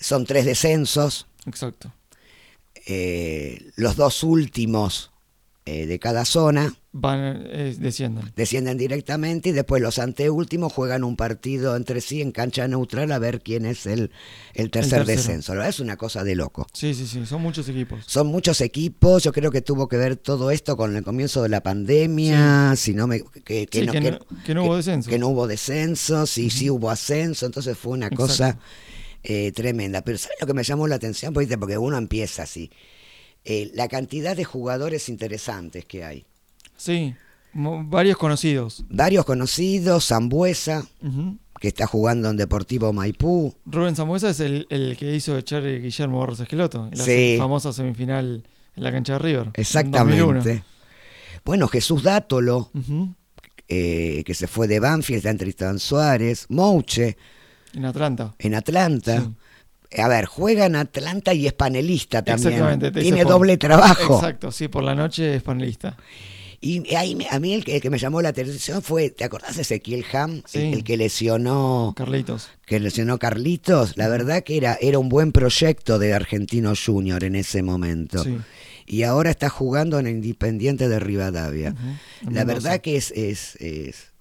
Son 0.00 0.24
tres 0.24 0.46
descensos. 0.46 1.26
Exacto. 1.46 1.92
Eh, 2.86 3.70
los 3.76 3.96
dos 3.96 4.22
últimos 4.22 5.10
eh, 5.66 5.86
de 5.86 5.98
cada 5.98 6.26
zona 6.26 6.74
Van, 6.92 7.18
eh, 7.46 7.74
descienden. 7.80 8.30
descienden 8.36 8.76
directamente 8.76 9.48
y 9.48 9.52
después 9.52 9.80
los 9.82 9.98
anteúltimos 9.98 10.72
juegan 10.72 11.02
un 11.02 11.16
partido 11.16 11.74
entre 11.74 12.02
sí 12.02 12.20
en 12.20 12.30
cancha 12.32 12.68
neutral 12.68 13.10
a 13.12 13.18
ver 13.18 13.40
quién 13.40 13.64
es 13.64 13.86
el, 13.86 14.10
el 14.52 14.70
tercer 14.70 15.06
descenso. 15.06 15.60
Es 15.62 15.80
una 15.80 15.96
cosa 15.96 16.22
de 16.22 16.36
loco. 16.36 16.66
Sí, 16.74 16.92
sí, 16.94 17.06
sí. 17.06 17.24
Son 17.26 17.40
muchos 17.40 17.66
equipos. 17.68 18.04
Son 18.06 18.26
muchos 18.26 18.60
equipos, 18.60 19.22
yo 19.24 19.32
creo 19.32 19.50
que 19.50 19.62
tuvo 19.62 19.88
que 19.88 19.96
ver 19.96 20.16
todo 20.16 20.50
esto 20.50 20.76
con 20.76 20.94
el 20.94 21.02
comienzo 21.02 21.42
de 21.42 21.48
la 21.48 21.62
pandemia, 21.62 22.76
si 22.76 22.92
no 22.94 23.06
me, 23.06 23.22
que, 23.44 23.66
que 23.66 23.80
Sí, 23.80 23.86
no, 23.86 23.92
que 23.92 24.00
no- 24.12 24.18
que 24.44 24.54
no 24.54 24.64
hubo 24.64 24.76
descenso. 24.76 25.08
que 25.10 25.18
no 25.18 25.28
hubo 25.28 25.46
descensos 25.46 26.36
y 26.38 26.50
sí 26.50 26.68
hubo 26.70 26.90
ascenso, 26.90 27.46
entonces 27.46 27.76
fue 27.78 27.92
una 27.92 28.10
cosa. 28.10 28.58
Eh, 29.24 29.50
tremenda. 29.52 30.02
Pero 30.02 30.18
¿sabes 30.18 30.36
lo 30.40 30.46
que 30.46 30.54
me 30.54 30.62
llamó 30.62 30.86
la 30.86 30.94
atención? 30.96 31.32
Porque, 31.34 31.58
porque 31.58 31.76
uno 31.78 31.96
empieza 31.98 32.44
así. 32.44 32.70
Eh, 33.44 33.70
la 33.74 33.88
cantidad 33.88 34.36
de 34.36 34.44
jugadores 34.44 35.08
interesantes 35.08 35.84
que 35.84 36.04
hay. 36.04 36.24
Sí. 36.76 37.14
varios 37.54 38.16
conocidos. 38.16 38.84
Varios 38.88 39.24
conocidos, 39.24 40.06
Zambuesa, 40.08 40.86
que 41.60 41.68
está 41.68 41.86
jugando 41.86 42.30
en 42.30 42.36
Deportivo 42.36 42.92
Maipú. 42.92 43.54
Rubén 43.66 43.96
Samuesa 43.96 44.30
es 44.30 44.40
el, 44.40 44.66
el 44.70 44.96
que 44.96 45.14
hizo 45.14 45.36
echar 45.38 45.62
Guillermo 45.62 46.20
Barros 46.20 46.40
Esqueloto. 46.40 46.88
en 46.90 46.98
La 46.98 47.04
Sí. 47.04 47.36
famosa 47.38 47.72
semifinal 47.72 48.44
en 48.76 48.82
la 48.82 48.90
cancha 48.92 49.14
de 49.14 49.18
River. 49.20 49.50
en 49.54 49.90
2001. 49.90 50.38
Exactamente. 50.40 50.64
Bueno, 51.44 51.68
Jesús 51.68 52.02
Dátolo, 52.02 52.70
eh, 53.68 54.22
que 54.26 54.34
se 54.34 54.46
fue 54.46 54.66
de 54.66 54.80
Banfield, 54.80 55.18
está 55.18 55.30
en 55.30 55.38
Tristán 55.38 55.78
Suárez, 55.78 56.46
Mouche, 56.48 57.16
En 57.74 57.84
Atlanta. 57.84 58.34
en 58.38 58.54
Atlanta. 58.54 59.20
Sí. 59.22 60.00
A 60.00 60.08
ver, 60.08 60.24
juega 60.24 60.66
en 60.66 60.74
Atlanta 60.76 61.32
y 61.34 61.46
es 61.46 61.52
panelista 61.52 62.22
también. 62.24 62.48
Exactamente. 62.54 62.90
te 62.90 63.00
Tiene 63.02 63.22
por- 63.22 63.32
doble 63.32 63.56
trabajo. 63.58 64.16
Exacto, 64.16 64.50
sí, 64.50 64.66
por 64.68 64.82
la 64.82 64.94
noche 64.94 65.36
es 65.36 65.42
panelista. 65.42 65.96
Y 66.60 66.94
ahí 66.96 67.16
a 67.30 67.38
mí 67.38 67.52
el 67.52 67.62
que, 67.64 67.76
el 67.76 67.82
que 67.82 67.90
me 67.90 67.98
llamó 67.98 68.22
la 68.22 68.30
atención 68.30 68.80
fue, 68.82 69.10
¿te 69.10 69.22
acordás 69.24 69.54
de 69.56 69.62
Ezequiel 69.62 70.04
Ham? 70.14 70.42
Sí. 70.46 70.58
El, 70.60 70.74
el 70.74 70.84
que 70.84 70.96
lesionó, 70.96 71.92
Carlitos. 71.94 72.48
que 72.66 72.80
lesionó 72.80 73.18
Carlitos. 73.18 73.96
La 73.98 74.08
verdad 74.08 74.42
que 74.42 74.56
era, 74.56 74.78
era 74.80 74.98
un 74.98 75.08
buen 75.10 75.30
proyecto 75.30 75.98
de 75.98 76.14
Argentino 76.14 76.72
Junior 76.74 77.22
en 77.22 77.36
ese 77.36 77.62
momento. 77.62 78.24
Sí. 78.24 78.38
Y 78.86 79.02
ahora 79.02 79.30
está 79.30 79.48
jugando 79.50 79.98
en 79.98 80.06
Independiente 80.08 80.88
de 80.88 80.98
Rivadavia. 81.00 81.74
La 82.30 82.44
verdad 82.44 82.80
que 82.80 82.96
es, 82.96 83.10
es, 83.12 83.56
es- 83.56 84.12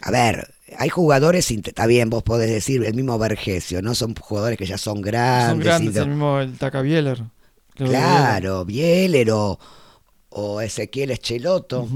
A 0.00 0.10
ver, 0.12 0.48
hay 0.78 0.88
jugadores, 0.88 1.50
está 1.50 1.86
bien, 1.86 2.10
vos 2.10 2.22
podés 2.22 2.50
decir 2.50 2.84
el 2.84 2.94
mismo 2.94 3.18
Vergesio, 3.18 3.82
¿no? 3.82 3.94
Son 3.94 4.14
jugadores 4.14 4.58
que 4.58 4.66
ya 4.66 4.78
son 4.78 5.00
grandes. 5.02 5.50
Son 5.50 5.60
grandes, 5.60 5.94
do- 5.94 6.02
el 6.02 6.08
mismo 6.08 6.40
el 6.40 6.58
Taca 6.58 6.82
Bieler. 6.82 7.22
Claro, 7.74 8.64
Bieler 8.64 9.30
o, 9.30 9.58
o 10.30 10.60
Ezequiel 10.60 11.10
Echeloto. 11.10 11.88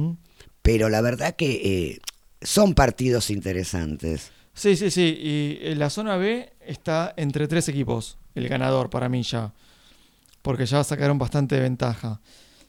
Pero 0.63 0.89
la 0.89 1.01
verdad 1.01 1.37
que 1.37 1.53
eh, 1.93 1.99
son 2.41 2.75
partidos 2.75 3.31
interesantes. 3.31 4.33
Sí, 4.55 4.75
sí, 4.77 4.91
sí. 4.91 5.17
Y 5.21 5.59
en 5.63 5.79
la 5.79 5.91
zona 5.91 6.17
B 6.17 6.53
está 6.67 7.13
entre 7.17 7.47
tres 7.47 7.69
equipos. 7.69 8.19
El 8.35 8.49
ganador 8.49 8.91
para 8.91 9.09
mí 9.09 9.23
ya. 9.23 9.53
Porque 10.43 10.67
ya 10.67 10.83
sacaron 10.83 11.19
bastante 11.19 11.61
ventaja. 11.61 12.21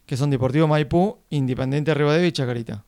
Que 0.06 0.16
son 0.18 0.30
Deportivo 0.30 0.68
Maipú, 0.68 1.18
Independiente 1.30 1.94
Rivadavia 1.94 2.28
y 2.28 2.32
Chacarita. 2.32 2.86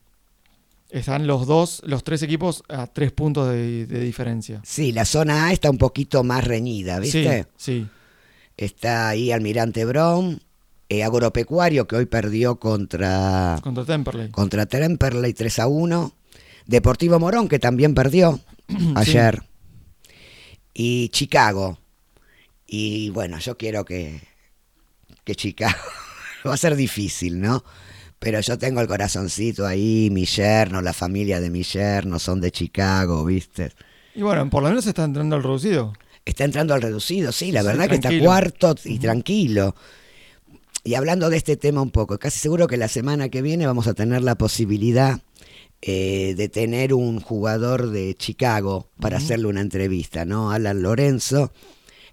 Están 0.89 1.27
los 1.27 1.45
dos, 1.45 1.81
los 1.85 2.03
tres 2.03 2.23
equipos 2.23 2.63
a 2.67 2.87
tres 2.87 3.11
puntos 3.11 3.49
de, 3.49 3.85
de 3.85 3.99
diferencia. 3.99 4.61
Sí, 4.63 4.91
la 4.91 5.05
zona 5.05 5.45
A 5.45 5.51
está 5.53 5.69
un 5.69 5.77
poquito 5.77 6.23
más 6.23 6.43
reñida, 6.45 6.99
¿viste? 6.99 7.43
Sí, 7.57 7.81
sí. 7.81 7.87
Está 8.57 9.09
ahí 9.09 9.31
Almirante 9.31 9.85
Brown, 9.85 10.41
eh, 10.89 11.03
Agropecuario, 11.03 11.87
que 11.87 11.95
hoy 11.95 12.05
perdió 12.07 12.59
contra, 12.59 13.59
Contra 13.61 13.85
Temperley. 13.85 14.29
contra 14.31 14.65
Temperley 14.65 15.33
3 15.33 15.59
a 15.59 15.67
1. 15.67 16.13
Deportivo 16.65 17.19
Morón, 17.19 17.47
que 17.47 17.59
también 17.59 17.93
perdió 17.93 18.39
ayer. 18.95 19.43
Y 20.73 21.09
Chicago. 21.09 21.77
Y 22.67 23.09
bueno, 23.11 23.37
yo 23.39 23.57
quiero 23.57 23.85
que, 23.85 24.21
que 25.23 25.35
Chicago. 25.35 25.77
Va 26.47 26.53
a 26.53 26.57
ser 26.57 26.75
difícil, 26.75 27.39
¿no? 27.39 27.63
Pero 28.19 28.41
yo 28.41 28.57
tengo 28.57 28.81
el 28.81 28.87
corazoncito 28.87 29.65
ahí, 29.65 30.09
mi 30.11 30.25
yerno, 30.25 30.81
la 30.81 30.93
familia 30.93 31.39
de 31.39 31.49
mi 31.49 31.63
yerno 31.63 32.19
son 32.19 32.41
de 32.41 32.51
Chicago, 32.51 33.23
¿viste? 33.25 33.71
Y 34.13 34.21
bueno, 34.21 34.49
por 34.49 34.63
lo 34.63 34.69
menos 34.69 34.85
está 34.87 35.03
entrando 35.05 35.35
al 35.35 35.43
reducido. 35.43 35.93
Está 36.25 36.43
entrando 36.43 36.73
al 36.73 36.81
reducido, 36.81 37.31
sí, 37.31 37.51
la 37.51 37.63
Sí, 37.63 37.67
verdad 37.67 37.87
que 37.87 37.95
está 37.95 38.09
tranquilo. 38.09 38.25
cuarto 38.25 38.75
y 38.85 38.99
tranquilo. 38.99 39.75
Y 40.83 40.95
hablando 40.95 41.29
de 41.29 41.37
este 41.37 41.57
tema 41.57 41.81
un 41.81 41.91
poco, 41.91 42.17
casi 42.19 42.39
seguro 42.39 42.67
que 42.67 42.77
la 42.77 42.87
semana 42.87 43.29
que 43.29 43.41
viene 43.41 43.65
vamos 43.65 43.87
a 43.87 43.93
tener 43.93 44.21
la 44.23 44.35
posibilidad 44.35 45.19
eh, 45.81 46.33
de 46.37 46.49
tener 46.49 46.93
un 46.93 47.19
jugador 47.21 47.89
de 47.91 48.15
Chicago 48.15 48.89
para 48.99 49.17
hacerle 49.17 49.47
una 49.47 49.61
entrevista, 49.61 50.25
¿no? 50.25 50.51
Alan 50.51 50.81
Lorenzo 50.81 51.51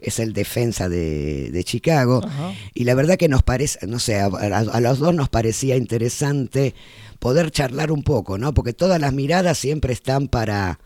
es 0.00 0.18
el 0.18 0.32
defensa 0.32 0.88
de, 0.88 1.50
de 1.50 1.64
Chicago. 1.64 2.20
Ajá. 2.24 2.52
Y 2.74 2.84
la 2.84 2.94
verdad 2.94 3.16
que 3.16 3.28
nos 3.28 3.42
parece, 3.42 3.86
no 3.86 3.98
sé, 3.98 4.16
a, 4.20 4.26
a- 4.26 4.58
a 4.58 4.80
los 4.80 4.98
dos 4.98 5.14
nos 5.14 5.28
parecía 5.28 5.76
interesante 5.76 6.74
poder 7.18 7.50
charlar 7.50 7.90
un 7.92 8.02
poco, 8.02 8.38
¿no? 8.38 8.52
Porque 8.54 8.72
todas 8.72 9.00
las 9.00 9.12
miradas 9.12 9.58
siempre 9.58 9.92
están 9.92 10.28
para, 10.28 10.78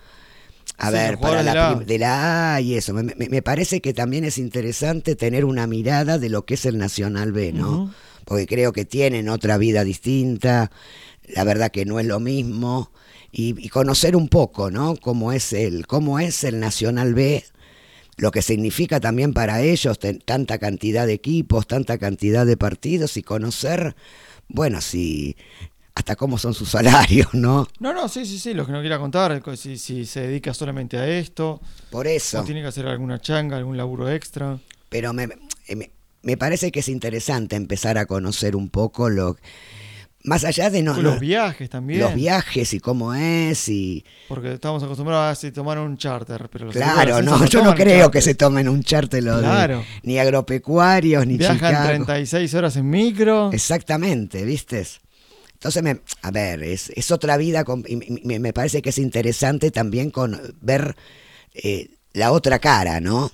a 0.78 0.86
Sí, 0.88 0.92
ver, 0.92 1.18
para 1.18 1.42
la, 1.42 1.52
de 1.52 1.58
la 1.58 1.84
de 1.84 1.98
la 1.98 2.54
A 2.54 2.60
y 2.60 2.74
eso. 2.76 2.94
Me, 2.94 3.02
me- 3.02 3.28
me 3.28 3.42
parece 3.42 3.80
que 3.80 3.92
también 3.92 4.24
es 4.24 4.38
interesante 4.38 5.16
tener 5.16 5.44
una 5.44 5.66
mirada 5.66 6.18
de 6.18 6.28
lo 6.28 6.44
que 6.44 6.54
es 6.54 6.64
el 6.66 6.78
Nacional 6.78 7.32
B, 7.32 7.52
¿no? 7.52 7.92
Porque 8.24 8.46
creo 8.46 8.72
que 8.72 8.84
tienen 8.84 9.28
otra 9.28 9.58
vida 9.58 9.82
distinta, 9.82 10.70
la 11.34 11.42
verdad 11.44 11.70
que 11.72 11.84
no 11.84 11.98
es 11.98 12.06
lo 12.06 12.20
mismo. 12.20 12.90
Y, 13.32 13.54
y 13.64 13.68
conocer 13.68 14.16
un 14.16 14.28
poco, 14.28 14.70
¿no? 14.72 14.96
Cómo 14.96 15.32
es 15.32 15.52
el, 15.52 15.86
cómo 15.86 16.18
es 16.18 16.42
el 16.44 16.58
Nacional 16.58 17.14
B 17.14 17.44
lo 18.20 18.30
que 18.30 18.42
significa 18.42 19.00
también 19.00 19.32
para 19.32 19.62
ellos 19.62 19.98
tanta 20.24 20.58
cantidad 20.58 21.06
de 21.06 21.14
equipos, 21.14 21.66
tanta 21.66 21.96
cantidad 21.98 22.44
de 22.46 22.56
partidos 22.56 23.16
y 23.16 23.22
conocer, 23.22 23.96
bueno, 24.48 24.80
si 24.80 25.36
hasta 25.94 26.16
cómo 26.16 26.36
son 26.38 26.52
sus 26.54 26.68
salarios, 26.76 27.32
¿no? 27.32 27.66
No, 27.80 27.92
no, 27.92 28.08
sí, 28.08 28.26
sí, 28.26 28.38
sí, 28.38 28.52
lo 28.54 28.66
que 28.66 28.72
no 28.72 28.80
quiera 28.80 28.98
contar, 28.98 29.40
co- 29.40 29.56
si, 29.56 29.78
si 29.78 30.04
se 30.04 30.20
dedica 30.20 30.52
solamente 30.54 30.96
a 30.98 31.08
esto, 31.08 31.60
Por 31.90 32.06
eso. 32.06 32.40
o 32.40 32.44
tiene 32.44 32.60
que 32.60 32.68
hacer 32.68 32.86
alguna 32.86 33.20
changa, 33.20 33.56
algún 33.56 33.76
laburo 33.76 34.08
extra. 34.10 34.58
Pero 34.90 35.12
me, 35.12 35.26
me, 35.74 35.90
me 36.22 36.36
parece 36.36 36.70
que 36.70 36.80
es 36.80 36.88
interesante 36.88 37.56
empezar 37.56 37.96
a 37.96 38.04
conocer 38.06 38.54
un 38.54 38.68
poco 38.68 39.08
lo 39.08 39.36
más 40.24 40.44
allá 40.44 40.68
de 40.70 40.82
no, 40.82 40.94
los 41.00 41.14
no- 41.14 41.20
viajes 41.20 41.70
también. 41.70 42.00
los 42.00 42.14
viajes 42.14 42.74
y 42.74 42.80
cómo 42.80 43.14
es 43.14 43.68
y 43.68 44.04
Porque 44.28 44.52
estamos 44.54 44.82
acostumbrados 44.82 45.32
a 45.38 45.40
si 45.40 45.50
tomar 45.50 45.78
un 45.78 45.96
charter, 45.96 46.48
pero 46.52 46.66
los 46.66 46.74
claro, 46.74 47.22
no, 47.22 47.38
de 47.38 47.48
yo 47.48 47.62
no 47.64 47.74
creo 47.74 48.00
charter. 48.04 48.10
que 48.10 48.20
se 48.20 48.34
tomen 48.34 48.68
un 48.68 48.82
charter 48.82 49.22
lo 49.22 49.36
de- 49.36 49.42
Claro. 49.42 49.84
ni 50.02 50.18
agropecuarios 50.18 51.26
ni 51.26 51.36
Viajan 51.38 51.56
Chicago. 51.56 51.86
36 51.88 52.54
horas 52.54 52.76
en 52.76 52.90
micro. 52.90 53.50
Exactamente, 53.52 54.44
¿viste? 54.44 54.86
Entonces, 55.54 55.82
me, 55.82 56.00
a 56.22 56.30
ver, 56.30 56.62
es, 56.62 56.90
es 56.96 57.10
otra 57.10 57.36
vida, 57.36 57.64
con- 57.64 57.84
y 57.86 57.96
me, 58.24 58.38
me 58.38 58.52
parece 58.52 58.80
que 58.82 58.90
es 58.90 58.98
interesante 58.98 59.70
también 59.70 60.10
con 60.10 60.40
ver 60.60 60.96
eh, 61.54 61.90
la 62.12 62.32
otra 62.32 62.58
cara, 62.58 63.00
¿no? 63.00 63.30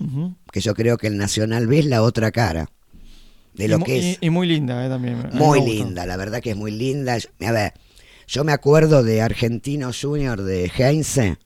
Que 0.52 0.60
yo 0.60 0.74
creo 0.74 0.98
que 0.98 1.06
el 1.06 1.16
Nacional 1.16 1.72
es 1.72 1.86
la 1.86 2.02
otra 2.02 2.30
cara 2.32 2.68
de 3.56 3.64
Y 3.64 3.68
lo 3.68 3.78
mu- 3.78 3.84
que 3.84 3.96
y, 3.96 4.00
es. 4.12 4.18
y 4.20 4.30
muy 4.30 4.46
linda 4.46 4.84
eh, 4.84 4.88
también. 4.88 5.28
Muy 5.32 5.60
linda, 5.60 6.06
la 6.06 6.16
verdad 6.16 6.40
que 6.40 6.50
es 6.50 6.56
muy 6.56 6.70
linda. 6.70 7.18
A 7.40 7.52
ver, 7.52 7.72
yo 8.26 8.44
me 8.44 8.52
acuerdo 8.52 9.02
de 9.02 9.22
Argentino 9.22 9.90
Junior 9.98 10.42
de 10.42 10.70
Heinze. 10.76 11.36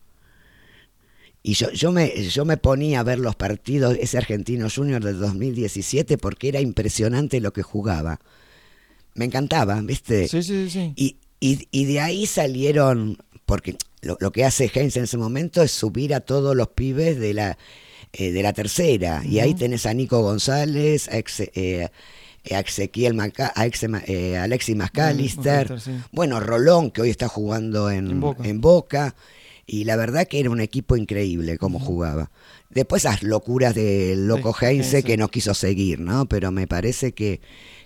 Y 1.42 1.54
yo, 1.54 1.70
yo, 1.72 1.90
me, 1.90 2.10
yo 2.28 2.44
me 2.44 2.58
ponía 2.58 3.00
a 3.00 3.02
ver 3.02 3.18
los 3.18 3.34
partidos, 3.34 3.96
ese 3.98 4.18
Argentino 4.18 4.68
Junior 4.74 5.02
del 5.02 5.18
2017, 5.18 6.18
porque 6.18 6.48
era 6.48 6.60
impresionante 6.60 7.40
lo 7.40 7.52
que 7.52 7.62
jugaba. 7.62 8.20
Me 9.14 9.24
encantaba, 9.24 9.80
¿viste? 9.80 10.28
Sí, 10.28 10.42
sí, 10.42 10.68
sí. 10.68 10.70
sí. 10.70 10.92
Y, 10.96 11.16
y, 11.40 11.66
y 11.70 11.84
de 11.86 12.00
ahí 12.00 12.26
salieron, 12.26 13.16
porque 13.46 13.76
lo, 14.02 14.18
lo 14.20 14.32
que 14.32 14.44
hace 14.44 14.70
Heinz 14.72 14.96
en 14.98 15.04
ese 15.04 15.16
momento 15.16 15.62
es 15.62 15.70
subir 15.72 16.14
a 16.14 16.20
todos 16.20 16.54
los 16.54 16.68
pibes 16.68 17.18
de 17.18 17.32
la, 17.32 17.56
eh, 18.12 18.32
de 18.32 18.42
la 18.42 18.52
tercera. 18.52 19.22
Y 19.24 19.38
ahí 19.38 19.54
tenés 19.54 19.86
a 19.86 19.94
Nico 19.94 20.20
González, 20.22 21.08
a, 21.08 21.18
Ex- 21.18 21.50
eh, 21.54 21.88
a 22.50 22.60
Ezequiel 22.60 23.14
Maca- 23.14 23.52
a 23.54 23.66
Exe- 23.66 24.02
eh, 24.06 24.36
Alexis 24.38 24.76
sí. 25.78 25.92
bueno, 26.12 26.40
Rolón, 26.40 26.90
que 26.90 27.02
hoy 27.02 27.10
está 27.10 27.28
jugando 27.28 27.90
en, 27.90 28.10
En 28.10 28.20
Boca. 28.20 28.46
en 28.48 28.60
Boca. 28.60 29.14
Y 29.66 29.84
la 29.84 29.94
verdad 29.96 30.26
que 30.26 30.40
era 30.40 30.50
un 30.50 30.60
equipo 30.60 30.96
increíble 30.96 31.56
como 31.56 31.78
jugaba. 31.78 32.30
Después 32.70 33.04
las 33.04 33.22
locuras 33.22 33.74
loco 34.16 34.54
De 34.60 34.66
Heinze 34.66 34.96
Heinze. 34.96 35.02
que 35.04 35.16
no 35.16 35.28
quiso 35.28 35.54
seguir, 35.54 36.00
¿no? 36.00 36.26
Pero 36.26 36.50
me 36.50 36.66
parece 36.66 37.12
que, 37.12 37.40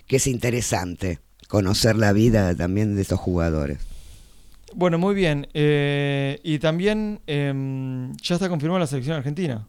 que 0.07 0.15
es 0.15 0.25
interesante 0.25 1.19
conocer 1.47 1.95
la 1.95 2.11
vida 2.11 2.55
también 2.55 2.95
de 2.95 3.01
estos 3.03 3.19
jugadores. 3.19 3.77
Bueno, 4.73 4.97
muy 4.97 5.13
bien. 5.15 5.47
Eh, 5.53 6.39
y 6.43 6.59
también 6.59 7.21
em, 7.27 8.15
ya 8.17 8.35
está 8.35 8.49
confirmada 8.49 8.79
la 8.81 8.87
selección 8.87 9.15
argentina. 9.17 9.67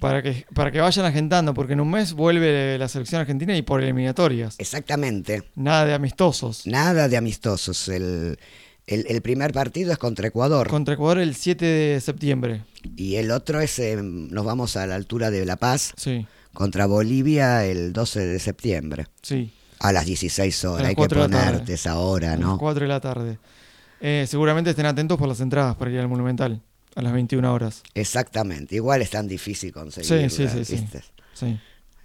Para 0.00 0.22
que, 0.22 0.46
para 0.54 0.70
que 0.70 0.80
vayan 0.80 1.04
agentando, 1.06 1.54
porque 1.54 1.72
en 1.72 1.80
un 1.80 1.90
mes 1.90 2.12
vuelve 2.12 2.78
la 2.78 2.86
selección 2.88 3.20
argentina 3.20 3.56
y 3.56 3.62
por 3.62 3.82
eliminatorias. 3.82 4.54
Exactamente. 4.58 5.42
Nada 5.56 5.84
de 5.86 5.94
amistosos. 5.94 6.66
Nada 6.66 7.08
de 7.08 7.16
amistosos. 7.16 7.88
El, 7.88 8.38
el, 8.86 9.04
el 9.08 9.22
primer 9.22 9.52
partido 9.52 9.90
es 9.92 9.98
contra 9.98 10.28
Ecuador 10.28 10.68
Contra 10.68 10.94
Ecuador 10.94 11.18
el 11.18 11.34
7 11.34 11.64
de 11.64 12.00
septiembre. 12.00 12.62
y 12.96 13.16
el 13.16 13.30
otro 13.32 13.60
es, 13.60 13.78
eh, 13.80 13.98
nos 14.00 14.44
vamos 14.44 14.76
a 14.76 14.86
la 14.86 14.94
altura 14.94 15.30
de 15.30 15.44
La 15.44 15.56
Paz, 15.56 15.92
Sí, 15.96 16.26
contra 16.54 16.86
Bolivia 16.86 17.64
el 17.66 17.92
12 17.92 18.20
de 18.26 18.38
septiembre. 18.38 19.06
sí. 19.22 19.52
A 19.80 19.92
las 19.92 20.06
16 20.06 20.64
A 20.64 20.70
horas, 20.72 20.82
las 20.82 20.88
hay 20.88 20.94
que 20.96 21.08
ponerte 21.14 21.74
esa 21.74 21.98
hora, 21.98 22.32
A 22.32 22.36
las 22.36 22.40
¿no? 22.40 22.58
4 22.58 22.82
de 22.82 22.88
la 22.88 22.98
tarde. 23.00 23.38
Eh, 24.00 24.26
seguramente 24.28 24.70
estén 24.70 24.86
atentos 24.86 25.16
por 25.18 25.28
las 25.28 25.40
entradas 25.40 25.76
para 25.76 25.90
ir 25.92 26.00
al 26.00 26.08
Monumental 26.08 26.60
a 26.94 27.02
las 27.02 27.12
21 27.12 27.52
horas. 27.52 27.82
Exactamente, 27.94 28.74
igual 28.76 29.02
es 29.02 29.10
tan 29.10 29.28
difícil 29.28 29.72
conseguirla, 29.72 30.28
Sí, 30.30 30.48
sí, 30.48 30.64
sí. 30.64 30.74
¿viste? 30.74 31.02
Sí. 31.34 31.58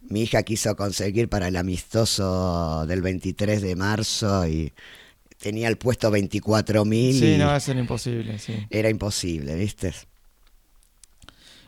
Mi 0.09 0.21
hija 0.23 0.43
quiso 0.43 0.75
conseguir 0.75 1.29
para 1.29 1.47
el 1.47 1.55
amistoso 1.55 2.85
del 2.85 3.01
23 3.01 3.61
de 3.61 3.75
marzo 3.75 4.45
y 4.47 4.73
tenía 5.37 5.67
el 5.69 5.77
puesto 5.77 6.11
24.000 6.11 7.13
Sí, 7.13 7.37
no, 7.37 7.47
va 7.47 7.55
a 7.55 7.59
ser 7.59 7.77
imposible, 7.77 8.37
sí. 8.39 8.65
era 8.69 8.89
imposible, 8.89 9.55
¿viste? 9.55 9.93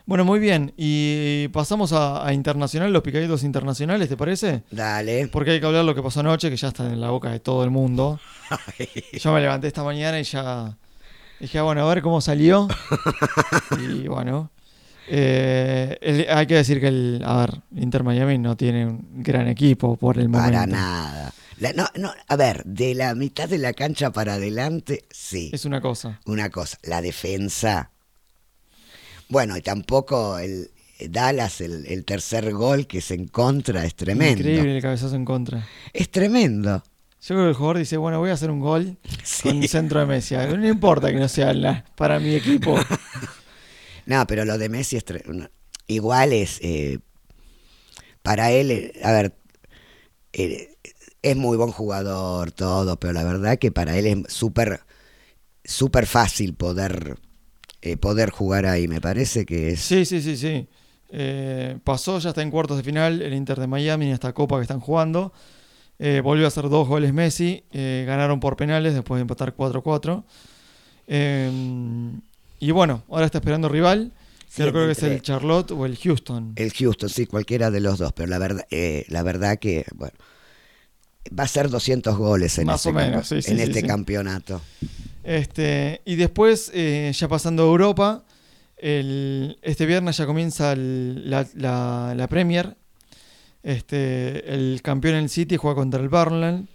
Bueno, 0.07 0.23
muy 0.23 0.37
bien. 0.39 0.71
Y 0.77 1.47
pasamos 1.47 1.91
a, 1.91 2.27
a 2.27 2.31
internacional, 2.33 2.93
los 2.93 3.01
picaditos 3.01 3.43
internacionales, 3.43 4.07
¿te 4.07 4.15
parece? 4.15 4.61
Dale. 4.69 5.27
Porque 5.29 5.51
hay 5.51 5.59
que 5.59 5.65
hablar 5.65 5.83
lo 5.83 5.95
que 5.95 6.03
pasó 6.03 6.19
anoche, 6.19 6.49
que 6.51 6.57
ya 6.57 6.67
está 6.67 6.85
en 6.85 7.01
la 7.01 7.09
boca 7.09 7.31
de 7.31 7.39
todo 7.39 7.63
el 7.63 7.71
mundo. 7.71 8.19
Yo 9.13 9.33
me 9.33 9.41
levanté 9.41 9.65
esta 9.67 9.83
mañana 9.83 10.19
y 10.19 10.23
ya 10.23 10.77
dije, 11.39 11.59
ah, 11.59 11.63
bueno, 11.63 11.81
a 11.87 11.93
ver 11.93 12.01
cómo 12.01 12.21
salió. 12.21 12.67
Y 13.79 14.07
bueno, 14.07 14.51
eh, 15.07 15.97
el- 16.01 16.27
hay 16.29 16.47
que 16.47 16.55
decir 16.55 16.79
que 16.79 16.87
el, 16.87 17.21
a 17.25 17.37
ver, 17.37 17.61
Inter 17.75 18.03
Miami 18.03 18.37
no 18.37 18.55
tiene 18.55 18.85
un 18.87 19.23
gran 19.23 19.47
equipo 19.47 19.95
por 19.97 20.17
el 20.17 20.29
momento. 20.29 20.51
Para 20.53 20.67
nada. 20.67 21.33
La- 21.59 21.73
no, 21.73 21.87
no, 21.95 22.11
a 22.27 22.35
ver, 22.35 22.63
de 22.65 22.95
la 22.95 23.15
mitad 23.15 23.47
de 23.47 23.57
la 23.57 23.73
cancha 23.73 24.11
para 24.11 24.33
adelante, 24.33 25.05
sí. 25.11 25.49
Es 25.53 25.65
una 25.65 25.81
cosa. 25.81 26.19
Una 26.25 26.49
cosa, 26.49 26.77
la 26.83 27.01
defensa. 27.01 27.91
Bueno, 29.29 29.57
y 29.57 29.61
tampoco 29.61 30.37
el 30.37 30.69
Dallas, 31.09 31.61
el, 31.61 31.85
el 31.87 32.05
tercer 32.05 32.53
gol 32.53 32.87
que 32.87 32.99
es 32.99 33.11
en 33.11 33.27
contra, 33.27 33.83
es 33.85 33.95
tremendo. 33.95 34.39
Increíble 34.41 34.75
el 34.77 34.81
cabezazo 34.81 35.15
en 35.15 35.25
contra. 35.25 35.67
Es 35.93 36.09
tremendo. 36.09 36.83
Yo 37.27 37.35
creo 37.35 37.43
que 37.45 37.49
el 37.49 37.55
jugador 37.55 37.77
dice, 37.79 37.97
bueno, 37.97 38.19
voy 38.19 38.29
a 38.29 38.33
hacer 38.33 38.51
un 38.51 38.59
gol 38.59 38.97
Sí. 39.23 39.43
con 39.49 39.57
el 39.63 39.67
centro 39.69 39.99
de 39.99 40.05
Messi. 40.05 40.35
No 40.35 40.67
importa 40.67 41.09
que 41.11 41.17
no 41.17 41.27
sea 41.27 41.53
la- 41.53 41.83
para 41.95 42.19
mi 42.19 42.35
equipo. 42.35 42.75
No, 44.07 44.27
pero 44.27 44.45
lo 44.45 44.59
de 44.59 44.69
Messi 44.69 44.97
es 44.97 45.05
igual 45.87 46.31
es 46.31 46.59
eh, 46.61 46.99
para 48.21 48.51
él, 48.51 48.69
eh, 48.69 48.93
a 49.03 49.11
ver, 49.11 49.33
eh, 50.33 50.75
es 51.23 51.35
muy 51.35 51.57
buen 51.57 51.71
jugador 51.71 52.51
todo, 52.51 52.99
pero 52.99 53.13
la 53.13 53.23
verdad 53.23 53.57
que 53.57 53.71
para 53.71 53.97
él 53.97 54.05
es 54.05 54.31
súper 54.33 54.81
súper 55.63 56.05
fácil 56.05 56.53
poder 56.53 57.17
eh, 57.81 57.97
poder 57.97 58.29
jugar 58.29 58.67
ahí. 58.67 58.87
Me 58.87 59.01
parece 59.01 59.43
que 59.45 59.69
es 59.71 59.79
Sí, 59.81 60.05
sí, 60.05 60.21
sí, 60.21 60.37
sí. 60.37 60.67
Eh, 61.09 61.79
pasó, 61.83 62.19
ya 62.19 62.29
está 62.29 62.41
en 62.43 62.51
cuartos 62.51 62.77
de 62.77 62.83
final 62.83 63.21
el 63.23 63.33
Inter 63.33 63.59
de 63.59 63.65
Miami 63.67 64.05
en 64.07 64.13
esta 64.13 64.33
copa 64.33 64.57
que 64.57 64.63
están 64.63 64.79
jugando. 64.79 65.33
Eh, 65.99 66.21
volvió 66.21 66.45
a 66.45 66.47
hacer 66.49 66.67
dos 66.69 66.87
goles 66.87 67.13
Messi. 67.13 67.63
eh, 67.71 68.03
ganaron 68.07 68.39
por 68.39 68.55
penales 68.57 68.93
después 68.93 69.17
de 69.17 69.21
empatar 69.21 69.55
4-4. 69.55 70.23
Eh, 71.07 72.11
y 72.59 72.71
bueno, 72.71 73.03
ahora 73.09 73.25
está 73.25 73.37
esperando 73.39 73.69
rival. 73.69 74.11
Que 74.55 74.71
creo 74.71 74.85
que 74.85 74.91
es 74.93 75.03
el 75.03 75.21
Charlotte 75.21 75.71
o 75.71 75.85
el 75.85 75.97
Houston. 75.97 76.53
el 76.55 76.71
Houston, 76.71 77.09
sí, 77.09 77.25
cualquiera 77.25 77.71
de 77.71 77.81
los 77.81 77.97
dos, 77.97 78.13
pero 78.13 78.29
la 78.29 78.37
verdad 78.39 78.65
eh, 78.71 79.05
la 79.09 79.21
verdad 79.21 79.57
que 79.59 79.83
bueno 79.95 80.13
va 81.37 81.43
a 81.43 81.47
ser 81.47 81.69
200 81.69 82.15
goles 82.17 82.57
en, 82.59 82.67
Más 82.67 82.77
este, 82.85 82.89
o 82.89 82.93
menos, 82.93 83.27
sí, 83.27 83.35
en 83.35 83.41
sí, 83.41 83.51
este 83.61 83.81
sí. 83.81 83.87
campeonato. 83.87 84.61
Este, 85.23 86.01
y 86.05 86.15
después, 86.15 86.71
ya 86.71 87.27
pasando 87.27 87.63
a 87.63 87.65
Europa, 87.65 88.23
el- 88.77 89.57
este 89.63 89.85
viernes 89.87 90.15
ya 90.17 90.25
comienza 90.27 90.71
el- 90.73 91.29
la, 91.29 91.45
la- 91.55 92.13
la 92.15 92.27
Premier. 92.27 92.77
Este, 93.65 94.53
el 94.53 94.79
campeón 94.83 95.15
el 95.15 95.29
City 95.29 95.57
juega 95.57 95.75
contra 95.75 95.99
el 95.99 96.07
Burnley. 96.07 96.67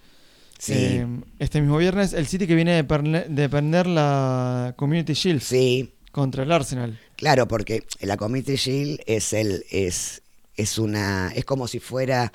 Sí. 0.58 0.72
Eh, 0.74 1.06
este 1.38 1.60
mismo 1.62 1.78
viernes, 1.78 2.12
el 2.12 2.26
City 2.26 2.46
que 2.46 2.54
viene 2.54 2.72
de, 2.74 2.86
perne- 2.86 3.26
de 3.28 3.48
perder 3.48 3.86
la 3.86 4.74
Community 4.76 5.14
Shield 5.14 5.40
Sí, 5.40 5.94
contra 6.12 6.42
el 6.42 6.52
Arsenal. 6.52 6.98
Claro, 7.16 7.46
porque 7.48 7.84
la 8.00 8.16
Community 8.16 8.56
Shield 8.56 9.00
es 9.06 9.32
el 9.32 9.64
es 9.70 10.20
es 10.56 10.76
una 10.78 11.32
es 11.34 11.44
como 11.46 11.68
si 11.68 11.78
fuera 11.78 12.32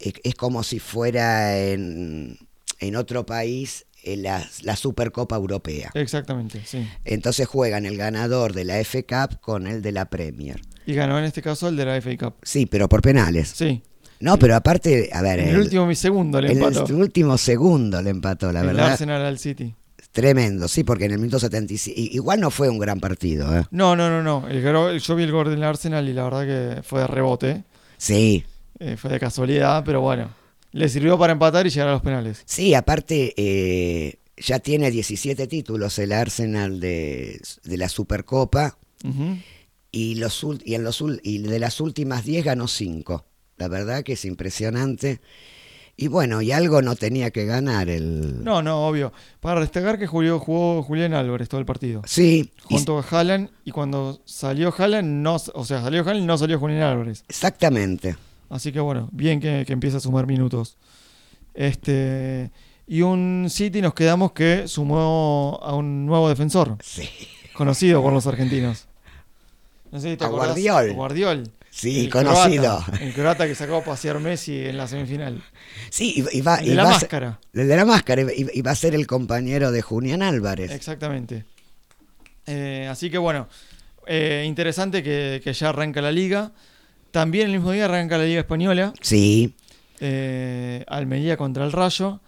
es, 0.00 0.14
es 0.24 0.34
como 0.34 0.62
si 0.64 0.80
fuera 0.80 1.56
en, 1.60 2.38
en 2.80 2.96
otro 2.96 3.24
país 3.26 3.84
la, 4.04 4.48
la 4.62 4.74
Supercopa 4.76 5.36
Europea. 5.36 5.90
Exactamente, 5.92 6.62
sí. 6.64 6.88
Entonces 7.04 7.46
juegan 7.46 7.84
el 7.84 7.98
ganador 7.98 8.54
de 8.54 8.64
la 8.64 8.80
F 8.80 9.04
Cup 9.04 9.38
con 9.40 9.66
el 9.66 9.82
de 9.82 9.92
la 9.92 10.06
Premier. 10.06 10.60
Y 10.88 10.94
ganó 10.94 11.18
en 11.18 11.24
este 11.26 11.42
caso 11.42 11.68
el 11.68 11.76
de 11.76 11.84
la 11.84 12.00
FA 12.00 12.16
Cup. 12.16 12.34
Sí, 12.42 12.64
pero 12.64 12.88
por 12.88 13.02
penales. 13.02 13.52
Sí. 13.54 13.82
No, 14.20 14.38
pero 14.38 14.56
aparte, 14.56 15.10
a 15.12 15.20
ver, 15.22 15.38
En 15.40 15.48
el, 15.50 15.58
último 15.58 15.94
segundo 15.94 16.40
le 16.40 16.50
en 16.50 16.58
empató. 16.62 16.86
el 16.86 16.94
último 16.94 17.36
segundo 17.36 18.00
le 18.00 18.10
empató, 18.10 18.50
la 18.52 18.60
el 18.62 18.66
verdad. 18.68 18.92
Arsenal 18.92 19.22
al 19.24 19.38
City. 19.38 19.74
Tremendo, 20.12 20.66
sí, 20.66 20.84
porque 20.84 21.04
en 21.04 21.12
el 21.12 21.18
minuto 21.18 21.38
75 21.38 22.00
i- 22.00 22.16
igual 22.16 22.40
no 22.40 22.50
fue 22.50 22.68
un 22.70 22.78
gran 22.78 22.98
partido, 23.00 23.56
¿eh? 23.56 23.64
No, 23.70 23.94
no, 23.94 24.08
no, 24.08 24.22
no. 24.22 24.48
El, 24.48 24.98
yo 24.98 25.14
vi 25.14 25.22
el 25.24 25.30
gol 25.32 25.50
del 25.50 25.62
Arsenal 25.62 26.08
y 26.08 26.14
la 26.14 26.24
verdad 26.24 26.46
que 26.76 26.82
fue 26.82 27.02
de 27.02 27.06
rebote. 27.06 27.64
Sí, 27.98 28.44
Eh, 28.80 28.96
fue 28.96 29.10
de 29.10 29.20
casualidad, 29.20 29.82
pero 29.84 30.00
bueno. 30.00 30.30
Le 30.72 30.88
sirvió 30.88 31.18
para 31.18 31.32
empatar 31.34 31.66
y 31.66 31.70
llegar 31.70 31.88
a 31.88 31.92
los 31.92 32.02
penales. 32.02 32.42
Sí, 32.46 32.72
aparte 32.74 33.34
eh, 33.36 34.18
ya 34.38 34.58
tiene 34.58 34.90
17 34.90 35.46
títulos 35.46 35.98
el 35.98 36.12
Arsenal 36.12 36.80
de, 36.80 37.40
de 37.64 37.76
la 37.76 37.88
Supercopa 37.88 38.78
Ujú. 39.04 39.36
Y, 39.90 40.16
los, 40.16 40.44
y, 40.64 40.74
en 40.74 40.84
los, 40.84 41.02
y 41.22 41.38
de 41.38 41.58
las 41.58 41.80
últimas 41.80 42.24
10 42.24 42.44
ganó 42.44 42.68
5. 42.68 43.24
La 43.56 43.68
verdad 43.68 44.02
que 44.04 44.12
es 44.14 44.24
impresionante. 44.24 45.20
Y 45.96 46.06
bueno, 46.06 46.40
y 46.42 46.52
algo 46.52 46.80
no 46.80 46.94
tenía 46.94 47.32
que 47.32 47.44
ganar 47.44 47.88
el... 47.88 48.44
No, 48.44 48.62
no, 48.62 48.86
obvio. 48.86 49.12
Para 49.40 49.60
destacar 49.60 49.98
que 49.98 50.06
Julio, 50.06 50.38
jugó 50.38 50.80
Julián 50.84 51.12
Álvarez 51.12 51.48
todo 51.48 51.58
el 51.58 51.66
partido. 51.66 52.02
Sí, 52.06 52.52
y- 52.68 52.74
Junto 52.74 52.98
a 52.98 53.02
Haaland. 53.02 53.50
Y 53.64 53.72
cuando 53.72 54.20
salió 54.24 54.72
Haaland, 54.78 55.08
no, 55.22 55.34
o 55.54 55.64
sea, 55.64 55.82
salió 55.82 56.02
Haaland 56.02 56.24
no 56.24 56.38
salió 56.38 56.58
Julián 56.60 56.82
Álvarez. 56.82 57.24
exactamente. 57.28 58.16
Así 58.48 58.70
que 58.72 58.78
bueno, 58.80 59.08
bien 59.12 59.40
que, 59.40 59.64
que 59.66 59.72
empiece 59.72 59.96
a 59.96 60.00
sumar 60.00 60.26
minutos. 60.28 60.78
Este. 61.54 62.50
Y 62.86 63.02
un 63.02 63.46
City 63.50 63.82
nos 63.82 63.92
quedamos 63.92 64.32
que 64.32 64.68
sumó 64.68 65.58
a 65.62 65.74
un 65.74 66.06
nuevo 66.06 66.28
defensor, 66.28 66.78
Sí, 66.82 67.06
conocido 67.54 68.02
por 68.02 68.12
los 68.12 68.26
argentinos. 68.26 68.87
No 69.92 70.00
sé 70.00 70.10
si 70.12 70.16
te 70.16 70.24
A 70.24 70.26
acordás. 70.28 70.48
Guardiol. 70.48 70.92
Guardiol. 70.94 71.50
sí 71.70 72.00
El 72.06 72.10
conocido. 72.10 72.82
croata, 72.84 73.04
el 73.04 73.12
croata 73.14 73.46
que 73.46 73.54
sacó 73.54 73.76
a 73.76 73.84
pasear 73.84 74.18
Messi 74.20 74.56
en 74.66 74.76
la 74.76 74.86
semifinal. 74.88 75.42
Sí, 75.90 76.24
y, 76.32 76.40
va, 76.40 76.58
de 76.58 76.74
la 76.74 76.84
va 76.84 76.90
a 76.90 76.92
ser- 76.94 77.02
máscara. 77.02 77.40
el 77.54 77.68
de 77.68 77.76
la 77.76 77.84
máscara. 77.84 78.22
Y, 78.22 78.46
y 78.52 78.62
va 78.62 78.72
a 78.72 78.74
ser 78.74 78.94
el 78.94 79.06
compañero 79.06 79.70
de 79.72 79.80
Julián 79.82 80.22
Álvarez. 80.22 80.70
Exactamente. 80.70 81.44
Eh, 82.46 82.88
así 82.90 83.10
que 83.10 83.18
bueno, 83.18 83.48
eh, 84.06 84.44
interesante 84.46 85.02
que, 85.02 85.40
que 85.42 85.52
ya 85.52 85.68
arranca 85.70 86.00
la 86.00 86.12
liga. 86.12 86.52
También 87.10 87.46
el 87.46 87.52
mismo 87.54 87.72
día 87.72 87.86
arranca 87.86 88.18
la 88.18 88.24
liga 88.24 88.40
española. 88.40 88.92
Sí, 89.00 89.54
eh, 90.00 90.84
Almería 90.88 91.36
contra 91.36 91.64
el 91.64 91.72
Rayo. 91.72 92.20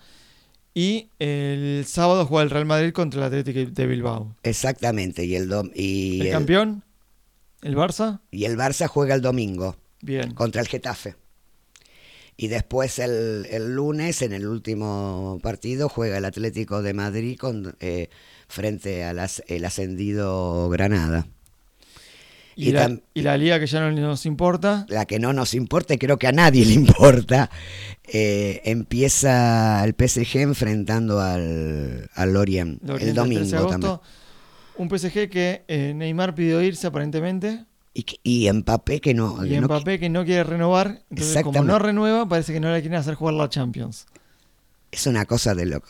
Y 0.73 1.09
el 1.19 1.85
sábado 1.87 2.27
juega 2.27 2.45
el 2.45 2.51
Real 2.51 2.65
Madrid 2.65 2.93
contra 2.93 3.21
el 3.21 3.27
Atlético 3.27 3.71
de 3.73 3.87
Bilbao. 3.87 4.37
exactamente. 4.45 5.25
Y 5.25 5.35
el, 5.35 5.51
dom- 5.51 5.73
y 5.75 6.21
¿El, 6.21 6.27
el- 6.29 6.33
campeón? 6.33 6.83
¿El 7.63 7.77
Barça? 7.77 8.21
y 8.31 8.45
el 8.45 8.57
Barça 8.57 8.87
juega 8.87 9.15
el 9.15 9.21
domingo. 9.23 9.77
Bien. 10.03 10.33
contra 10.33 10.63
el 10.63 10.69
Getafe. 10.69 11.17
Y 12.37 12.49
después 12.49 12.99
el, 12.99 13.47
el 13.51 13.75
lunes, 13.75 14.23
en 14.23 14.33
el 14.33 14.47
último 14.47 15.39
partido, 15.43 15.91
juega 15.91 16.17
el 16.17 16.25
Atlético 16.25 16.81
de 16.81 16.95
Madrid 16.95 17.37
con, 17.39 17.77
eh, 17.81 18.09
frente 18.49 19.05
al 19.05 19.21
el 19.47 19.65
ascendido 19.67 20.71
Granada. 20.71 21.27
Y, 22.57 22.71
y 22.71 22.73
la, 22.73 22.99
y 23.13 23.23
la 23.23 23.37
liga 23.37 23.61
que 23.61 23.67
ya 23.67 23.81
no 23.81 23.93
nos 23.93 24.25
importa. 24.25 24.87
La 24.89 25.05
que 25.05 25.19
no 25.19 25.35
nos 25.35 25.53
importa, 25.53 25.93
y 25.93 25.99
creo 25.99 26.19
que 26.19 26.29
a 26.29 26.33
nadie 26.33 26.65
le 26.67 26.73
importa, 26.73 27.51
eh, 28.05 28.63
empieza 28.65 29.85
el 29.85 29.95
PSG 29.95 30.39
enfrentando 30.39 31.21
al, 31.21 32.09
al 32.15 32.33
Lorient 32.33 32.83
lo 32.83 32.97
el 32.97 33.15
domingo 33.15 33.41
13 33.41 33.57
de 33.57 33.67
también. 33.69 33.99
Un 34.81 34.89
PSG 34.89 35.29
que 35.29 35.65
eh, 35.69 35.93
Neymar 35.95 36.35
pidió 36.35 36.63
irse 36.63 36.87
aparentemente. 36.87 37.65
Y, 37.93 38.05
y 38.23 38.51
Mbappé 38.51 39.01
que 39.01 39.13
no... 39.15 39.45
Y 39.45 39.51
que 39.51 39.61
no- 39.61 39.67
Mbappé 39.67 39.99
que 39.99 40.09
no 40.09 40.25
quiere 40.25 40.45
renovar. 40.45 41.03
Entonces, 41.11 41.43
como 41.43 41.63
no 41.63 41.79
renueva, 41.79 42.27
parece 42.29 42.53
que 42.53 42.61
no 42.61 42.73
le 42.73 42.81
quieren 42.81 42.99
hacer 42.99 43.15
jugar 43.15 43.35
la 43.35 43.49
Champions. 43.49 44.07
es 44.91 45.07
una 45.07 45.27
cosa 45.27 45.55
de 45.55 45.67
loco. 45.67 45.89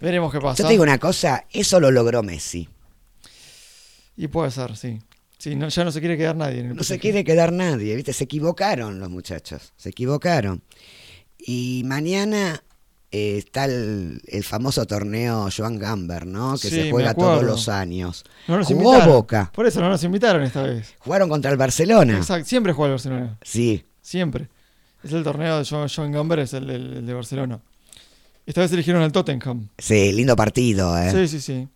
Veremos 0.00 0.32
qué 0.32 0.40
pasa. 0.40 0.62
Yo 0.62 0.66
te 0.66 0.72
digo 0.72 0.82
una 0.82 0.98
cosa, 0.98 1.46
eso 1.50 1.78
lo 1.80 1.90
logró 1.90 2.22
Messi. 2.22 2.68
Y 4.16 4.28
puede 4.28 4.50
ser, 4.50 4.76
sí. 4.76 4.98
Sí, 5.38 5.54
no, 5.56 5.68
ya 5.68 5.84
no 5.84 5.92
se 5.92 6.00
quiere 6.00 6.18
quedar 6.18 6.36
nadie. 6.36 6.60
En 6.60 6.66
el 6.70 6.76
No 6.76 6.82
se 6.82 6.98
quiere 6.98 7.24
quedar 7.24 7.50
nadie, 7.52 7.94
¿viste? 7.96 8.12
Se 8.12 8.24
equivocaron 8.24 8.98
los 9.00 9.08
muchachos, 9.08 9.72
se 9.76 9.88
equivocaron. 9.88 10.62
Y 11.38 11.82
mañana 11.86 12.62
eh, 13.12 13.38
está 13.38 13.64
el, 13.64 14.22
el 14.26 14.44
famoso 14.44 14.86
torneo 14.86 15.48
Joan 15.54 15.78
Gamber, 15.78 16.26
¿no? 16.26 16.52
Que 16.52 16.68
Sí, 16.68 16.70
se 16.70 16.90
juega 16.90 17.14
todos 17.14 17.42
los 17.42 17.68
años. 17.68 18.24
No 18.46 18.58
nos 18.58 18.66
Jugó 18.68 18.92
invitaron. 18.92 19.14
Boca. 19.14 19.50
Por 19.54 19.66
eso 19.66 19.80
no 19.80 19.88
nos 19.88 20.02
invitaron 20.04 20.42
esta 20.42 20.62
vez. 20.62 20.94
Jugaron 20.98 21.28
contra 21.28 21.50
el 21.50 21.56
Barcelona. 21.56 22.18
Exacto. 22.18 22.48
Siempre 22.48 22.72
juega 22.72 22.88
el 22.88 22.92
Barcelona. 22.94 23.38
Sí, 23.42 23.84
Siempre. 24.00 24.48
Es 25.02 25.12
el 25.12 25.22
torneo 25.24 25.58
de 25.58 25.64
John, 25.68 25.88
John 25.94 26.12
Gamber, 26.12 26.40
es 26.40 26.52
el, 26.52 27.06
de 27.06 27.14
Barcelona. 27.14 27.60
Esta 28.46 28.60
vez 28.60 28.72
eligieron 28.72 29.02
al 29.02 29.12
Tottenham. 29.12 29.68
sí, 29.78 30.12
lindo 30.12 30.34
partido, 30.36 30.96
¿eh? 30.98 31.10
Sí, 31.10 31.28
sí, 31.28 31.40
sí. 31.40 31.68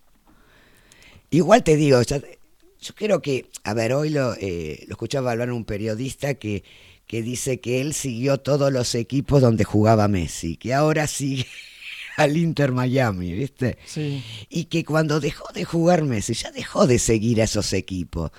Igual 1.31 1.63
te 1.63 1.77
digo, 1.77 2.01
yo 2.03 2.95
creo 2.95 3.23
que, 3.23 3.51
a 3.65 3.75
ver, 3.75 3.93
hoy 3.93 4.11
lo, 4.11 4.35
eh, 4.35 4.85
lo 4.89 4.93
escuchaba 4.93 5.33
hablar 5.33 5.51
un 5.53 5.65
periodista 5.65 6.35
que, 6.35 6.65
que 7.07 7.23
dice 7.23 7.61
que 7.61 7.81
él 7.81 7.95
siguió 7.95 8.39
todos 8.39 8.73
los 8.73 8.95
equipos 8.95 9.43
donde 9.43 9.65
jugaba 9.65 10.09
Messi, 10.09 10.57
que 10.57 10.75
ahora 10.75 11.07
sigue 11.07 11.47
al 12.17 12.37
Inter 12.37 12.73
Miami, 12.73 13.33
¿viste? 13.33 13.79
Sí. 13.85 14.23
y 14.49 14.65
que 14.67 14.85
cuando 14.85 15.21
dejó 15.21 15.53
de 15.53 15.65
jugar 15.65 16.05
Messi 16.05 16.35
ya 16.35 16.51
dejó 16.51 16.87
de 16.87 16.99
seguir 16.99 17.41
a 17.41 17.45
esos 17.45 17.73
equipos. 17.73 18.31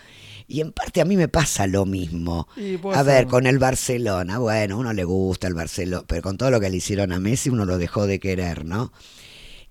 Y 0.47 0.61
en 0.61 0.71
parte 0.71 1.01
a 1.01 1.05
mí 1.05 1.17
me 1.17 1.27
pasa 1.27 1.65
lo 1.65 1.85
mismo. 1.85 2.47
A 2.91 3.03
ser. 3.03 3.25
ver, 3.25 3.27
con 3.27 3.47
el 3.47 3.57
Barcelona, 3.57 4.37
bueno, 4.37 4.77
uno 4.77 4.93
le 4.93 5.03
gusta 5.03 5.47
el 5.47 5.55
Barcelona, 5.55 6.03
pero 6.07 6.21
con 6.21 6.37
todo 6.37 6.51
lo 6.51 6.59
que 6.59 6.69
le 6.69 6.77
hicieron 6.77 7.11
a 7.13 7.19
Messi 7.19 7.49
uno 7.49 7.65
lo 7.65 7.77
dejó 7.79 8.05
de 8.05 8.19
querer, 8.19 8.63
¿no? 8.65 8.93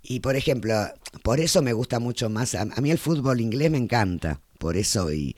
Y 0.03 0.21
por 0.21 0.37
ejemplo, 0.37 0.75
por 1.23 1.41
eso 1.41 1.63
me 1.63 1.73
gusta 1.73 1.99
mucho 2.01 2.29
más, 2.29 2.55
a, 2.55 2.63
a 2.63 2.81
mí 2.81 2.91
el 2.91 2.99
fútbol 2.99 3.41
inglés 3.41 3.71
me 3.71 3.79
encanta, 3.79 4.41
por 4.59 4.77
eso 4.77 5.13
y 5.13 5.37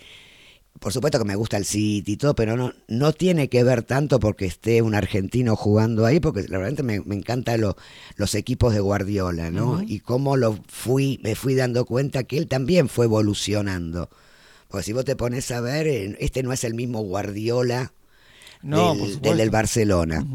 por 0.81 0.93
supuesto 0.93 1.19
que 1.19 1.25
me 1.25 1.37
gusta 1.37 1.57
el 1.57 1.65
City 1.65 2.13
y 2.13 2.17
todo, 2.17 2.35
pero 2.35 2.57
no, 2.57 2.73
no 2.89 3.13
tiene 3.13 3.49
que 3.49 3.65
ver 3.65 3.83
tanto 3.83 4.21
porque 4.21 4.45
esté 4.47 4.83
un 4.83 4.95
argentino 4.95 5.57
jugando 5.57 6.05
ahí, 6.07 6.21
porque 6.21 6.45
la 6.49 6.59
verdad 6.59 6.85
me, 6.85 7.01
me 7.01 7.15
encantan 7.15 7.61
lo- 7.61 7.77
los 8.17 8.35
equipos 8.35 8.73
de 8.75 8.81
Guardiola, 8.81 9.51
¿no? 9.51 9.83
Y 9.87 10.01
cómo 10.01 10.37
lo 10.37 10.59
fui, 10.69 11.19
me 11.23 11.35
fui 11.35 11.55
dando 11.55 11.85
cuenta 11.85 12.25
que 12.25 12.39
él 12.39 12.47
también 12.49 12.89
fue 12.89 13.07
evolucionando. 13.07 14.09
Porque 14.69 14.85
si 14.85 14.93
vos 14.93 15.05
te 15.05 15.17
pones 15.17 15.51
a 15.51 15.61
ver, 15.61 15.87
este 16.21 16.43
no 16.43 16.53
es 16.53 16.65
el 16.65 16.75
mismo 16.75 17.01
Guardiola 17.03 17.93
No, 18.63 18.95
del, 18.95 19.37
del 19.37 19.51
Barcelona, 19.51 20.27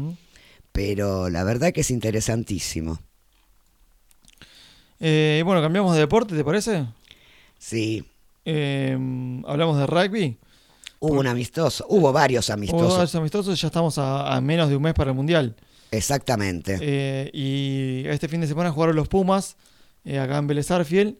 pero 0.72 1.28
la 1.28 1.44
verdad 1.44 1.72
que 1.72 1.82
es 1.82 1.90
interesantísimo. 1.90 2.98
Eh, 5.00 5.42
bueno, 5.44 5.60
cambiamos 5.60 5.94
de 5.94 6.00
deporte, 6.00 6.34
¿te 6.36 6.44
parece? 6.44 6.86
Sí, 7.58 8.04
Eh, 8.44 8.96
hablamos 9.46 9.78
de 9.78 9.86
rugby. 9.86 10.38
hubo 11.00 11.20
un 11.20 11.26
amistoso, 11.26 11.84
hubo 11.88 12.12
varios 12.12 12.48
Hubo 12.48 12.54
amistosos, 12.54 12.92
varios 12.96 13.14
amistosos, 13.14 13.60
ya 13.60 13.66
estamos 13.68 13.98
a, 13.98 14.34
a 14.34 14.40
menos 14.40 14.68
de 14.68 14.76
un 14.76 14.82
mes 14.82 14.94
para 14.94 15.10
el 15.10 15.16
Mundial. 15.16 15.54
exactamente. 15.90 16.78
Eh, 16.80 17.30
y 17.32 18.04
este 18.08 18.28
fin 18.28 18.40
de 18.40 18.46
semana 18.46 18.70
jugaron 18.70 18.96
los 18.96 19.08
Pumas, 19.08 19.56
eh, 20.04 20.18
acá 20.18 20.38
en 20.38 20.46
Vélez 20.46 20.70
Arfiel. 20.70 21.18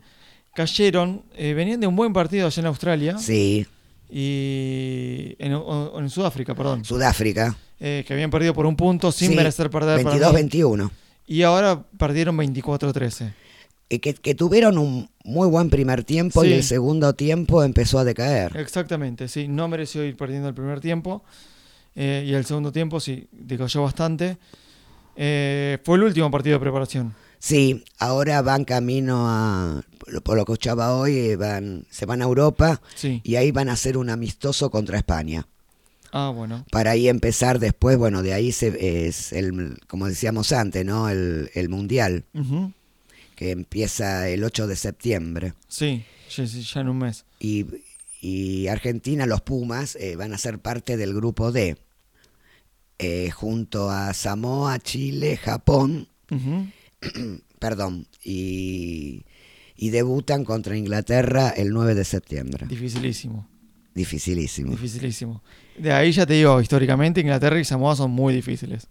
Cayeron, 0.54 1.24
eh, 1.34 1.54
venían 1.54 1.80
de 1.80 1.86
un 1.86 1.96
buen 1.96 2.12
partido 2.12 2.46
allá 2.46 2.60
en 2.60 2.66
Australia 2.66 3.16
Sí, 3.18 3.66
y 4.10 5.34
en, 5.38 6.10
Sudáfrica, 6.10 6.54
perdón, 6.54 6.84
Sudáfrica, 6.84 7.56
que 7.78 8.06
habían 8.10 8.30
perdido 8.30 8.52
por 8.54 8.66
un 8.66 8.76
punto 8.76 9.10
sin 9.12 9.30
Sí, 9.30 9.36
merecer 9.36 9.70
perder 9.70 10.02
para 10.02 10.14
mí. 10.16 10.20
22-21. 10.20 10.90
Y 11.26 11.42
ahora 11.42 11.82
perdieron 11.98 12.36
24-13. 12.36 13.32
Eh, 13.92 14.00
Que, 14.00 14.14
que 14.14 14.34
tuvieron 14.34 14.78
un 14.78 15.10
muy 15.24 15.46
buen 15.48 15.68
primer 15.68 16.02
tiempo 16.02 16.44
y 16.44 16.52
el 16.54 16.62
segundo 16.62 17.12
tiempo 17.14 17.62
empezó 17.62 17.98
a 17.98 18.04
decaer. 18.04 18.56
Exactamente, 18.56 19.28
sí, 19.28 19.48
no 19.48 19.68
mereció 19.68 20.02
ir 20.04 20.16
perdiendo 20.16 20.48
el 20.48 20.54
primer 20.54 20.80
tiempo 20.80 21.22
eh, 21.94 22.24
y 22.26 22.32
el 22.32 22.44
segundo 22.46 22.72
tiempo 22.72 23.00
sí, 23.00 23.28
decayó 23.32 23.82
bastante. 23.82 24.38
Eh, 25.14 25.78
fue 25.84 25.96
el 25.98 26.04
último 26.04 26.30
partido 26.30 26.56
de 26.56 26.60
preparación. 26.60 27.14
Sí, 27.38 27.84
ahora 27.98 28.40
van 28.40 28.64
camino 28.64 29.24
a, 29.28 29.82
por 30.24 30.36
lo 30.36 30.44
que 30.46 30.52
escuchaba 30.52 30.94
hoy, 30.96 31.34
van, 31.36 31.84
se 31.90 32.06
van 32.06 32.22
a 32.22 32.24
Europa 32.24 32.80
Sí. 32.94 33.20
y 33.24 33.34
ahí 33.36 33.50
van 33.50 33.68
a 33.68 33.72
hacer 33.72 33.96
un 33.98 34.08
amistoso 34.10 34.70
contra 34.70 34.96
España. 34.96 35.46
Ah, 36.12 36.30
bueno. 36.34 36.64
Para 36.70 36.92
ahí 36.92 37.08
empezar 37.08 37.58
después, 37.58 37.98
bueno, 37.98 38.22
de 38.22 38.32
ahí 38.32 38.52
se, 38.52 39.06
es 39.08 39.32
el, 39.32 39.78
como 39.86 40.06
decíamos 40.08 40.52
antes, 40.52 40.84
¿no? 40.84 41.08
El, 41.08 41.50
el 41.54 41.68
Mundial, 41.68 42.24
Ujú. 42.34 42.72
Que 43.42 43.50
empieza 43.50 44.28
el 44.28 44.44
8 44.44 44.68
de 44.68 44.76
septiembre. 44.76 45.54
Sí, 45.66 46.04
ya 46.28 46.80
en 46.80 46.88
un 46.88 46.98
mes. 46.98 47.24
Y, 47.40 47.66
y 48.20 48.68
Argentina, 48.68 49.26
los 49.26 49.40
Pumas, 49.40 49.96
eh, 49.96 50.14
van 50.14 50.32
a 50.32 50.38
ser 50.38 50.60
parte 50.60 50.96
del 50.96 51.12
grupo 51.12 51.50
D, 51.50 51.76
eh, 53.00 53.30
junto 53.32 53.90
a 53.90 54.14
Samoa, 54.14 54.78
Chile, 54.78 55.36
Japón, 55.36 56.06
perdón, 57.58 58.06
y, 58.22 59.24
y 59.76 59.90
debutan 59.90 60.44
contra 60.44 60.76
Inglaterra 60.76 61.48
el 61.50 61.70
9 61.70 61.96
de 61.96 62.04
septiembre. 62.04 62.66
Dificilísimo, 62.68 63.48
Dificilísimo. 63.92 64.70
dificilísimo. 64.70 65.42
De 65.76 65.92
ahí 65.92 66.12
ya 66.12 66.26
te 66.26 66.34
digo, 66.34 66.60
históricamente 66.60 67.20
Inglaterra 67.20 67.58
y 67.58 67.64
Samoa 67.64 67.96
son 67.96 68.12
muy 68.12 68.34
difíciles. 68.34 68.86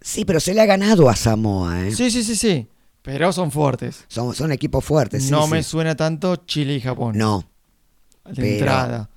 Sí, 0.00 0.24
pero 0.24 0.40
se 0.40 0.54
le 0.54 0.62
ha 0.62 0.66
ganado 0.66 1.10
a 1.10 1.16
Samoa, 1.16 1.86
¿eh? 1.86 1.94
Sí, 1.94 2.10
sí, 2.10 2.24
sí, 2.24 2.34
sí, 2.34 2.66
pero 3.02 3.32
son 3.32 3.50
fuertes. 3.50 4.04
Son, 4.08 4.34
son 4.34 4.52
equipos 4.52 4.84
fuertes, 4.84 5.24
sí, 5.24 5.30
no 5.30 5.44
sí. 5.46 5.50
me 5.52 5.62
suena 5.62 5.94
tanto 5.96 6.36
Chile 6.36 6.74
y 6.74 6.80
Japón. 6.80 7.16
No, 7.16 7.48
de 8.26 8.34
pero- 8.34 8.46
entrada. 8.46 9.10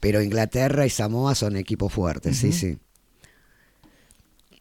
pero 0.00 0.22
Inglaterra 0.22 0.86
y 0.86 0.90
Samoa 0.90 1.34
son 1.34 1.56
equipos 1.56 1.92
fuertes, 1.92 2.36
sí, 2.38 2.52
sí. 2.52 2.78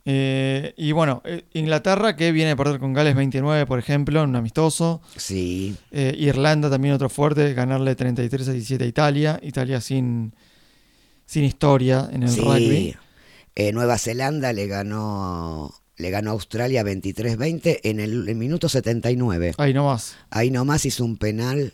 Eh, 0.03 0.73
y 0.77 0.93
bueno, 0.93 1.21
eh, 1.25 1.43
Inglaterra 1.53 2.15
que 2.15 2.31
viene 2.31 2.51
a 2.51 2.55
perder 2.55 2.79
con 2.79 2.91
Gales 2.93 3.15
29, 3.15 3.67
por 3.67 3.77
ejemplo, 3.77 4.23
en 4.23 4.29
un 4.29 4.35
amistoso. 4.35 5.01
Sí, 5.15 5.75
Eh, 5.91 6.15
Irlanda 6.17 6.69
también 6.71 6.95
otro 6.95 7.07
fuerte, 7.09 7.53
ganarle 7.53 7.95
33 7.95 8.47
a 8.49 8.51
17 8.53 8.83
a 8.83 8.87
Italia. 8.87 9.39
Italia 9.43 9.79
sin, 9.79 10.33
sin 11.27 11.43
historia 11.43 12.09
en 12.11 12.23
el 12.23 12.29
sí. 12.29 12.41
rugby. 12.41 12.95
Eh, 13.53 13.71
Nueva 13.73 13.97
Zelanda 13.99 14.53
le 14.53 14.65
ganó 14.65 15.71
le 16.01 16.09
ganó 16.09 16.31
a 16.31 16.33
Australia 16.33 16.83
23-20 16.83 17.79
en 17.83 17.99
el, 17.99 18.27
el 18.27 18.35
minuto 18.35 18.67
79. 18.67 19.53
Ahí 19.57 19.73
nomás. 19.73 20.15
Ahí 20.29 20.51
nomás 20.51 20.85
hizo 20.85 21.05
un 21.05 21.17
penal 21.17 21.73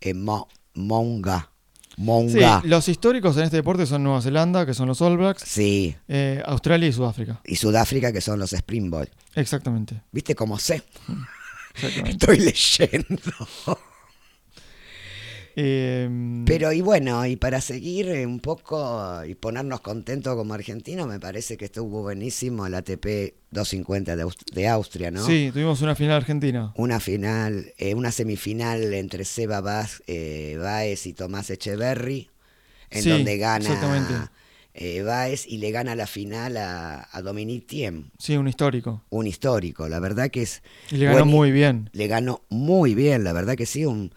en 0.00 0.22
Mo- 0.24 0.48
Monga. 0.74 1.48
Sí, 1.94 2.02
Monga. 2.02 2.62
los 2.64 2.88
históricos 2.88 3.36
en 3.36 3.44
este 3.44 3.56
deporte 3.56 3.84
son 3.86 4.02
Nueva 4.02 4.22
Zelanda, 4.22 4.64
que 4.66 4.72
son 4.74 4.88
los 4.88 5.00
All 5.02 5.18
Blacks, 5.18 5.42
Sí, 5.46 5.94
eh, 6.08 6.42
Australia 6.46 6.88
y 6.88 6.92
Sudáfrica. 6.92 7.40
y 7.44 7.56
Sudáfrica 7.56 8.12
que 8.12 8.20
son 8.22 8.38
los 8.38 8.52
Springboks. 8.52 9.10
Exactamente. 9.34 10.00
¿Viste 10.10 10.34
cómo 10.34 10.58
sé? 10.58 10.82
Estoy 12.06 12.38
leyendo. 12.38 13.20
Eh, 15.54 16.42
Pero 16.46 16.72
y 16.72 16.80
bueno, 16.80 17.24
y 17.26 17.36
para 17.36 17.60
seguir 17.60 18.08
eh, 18.08 18.26
un 18.26 18.40
poco 18.40 19.24
y 19.24 19.34
ponernos 19.34 19.80
contentos 19.80 20.34
como 20.34 20.54
argentinos, 20.54 21.06
me 21.06 21.20
parece 21.20 21.56
que 21.56 21.66
estuvo 21.66 22.02
buenísimo 22.02 22.66
el 22.66 22.74
ATP 22.74 23.34
250 23.50 24.16
de, 24.16 24.24
Aust- 24.24 24.50
de 24.52 24.68
Austria, 24.68 25.10
¿no? 25.10 25.24
Sí, 25.26 25.50
tuvimos 25.52 25.82
una 25.82 25.94
final 25.94 26.16
argentina. 26.16 26.72
Una 26.76 27.00
final, 27.00 27.72
eh, 27.78 27.94
una 27.94 28.10
semifinal 28.12 28.94
entre 28.94 29.24
Seba 29.24 29.60
Baz, 29.60 30.02
eh, 30.06 30.56
Baez 30.58 31.06
y 31.06 31.12
Tomás 31.12 31.50
Echeverry, 31.50 32.30
en 32.90 33.02
Sí, 33.02 33.08
donde 33.10 33.36
gana 33.36 34.30
Baez 35.04 35.46
y 35.46 35.58
le 35.58 35.70
gana 35.70 35.94
la 35.94 36.06
final 36.06 36.56
a, 36.56 37.08
a 37.12 37.22
Dominique 37.22 37.66
Thiem, 37.66 38.10
Sí, 38.18 38.36
un 38.36 38.48
histórico. 38.48 39.02
un 39.10 39.26
histórico. 39.26 39.86
La 39.88 40.00
verdad 40.00 40.30
que 40.30 40.42
es. 40.42 40.62
Y 40.90 40.96
le 40.96 41.06
ganó 41.06 41.26
muy 41.26 41.52
bien. 41.52 41.90
Le 41.92 42.06
ganó 42.06 42.42
muy 42.48 42.94
bien, 42.94 43.22
la 43.22 43.32
verdad 43.34 43.54
que 43.54 43.66
sí, 43.66 43.84
un, 43.84 44.12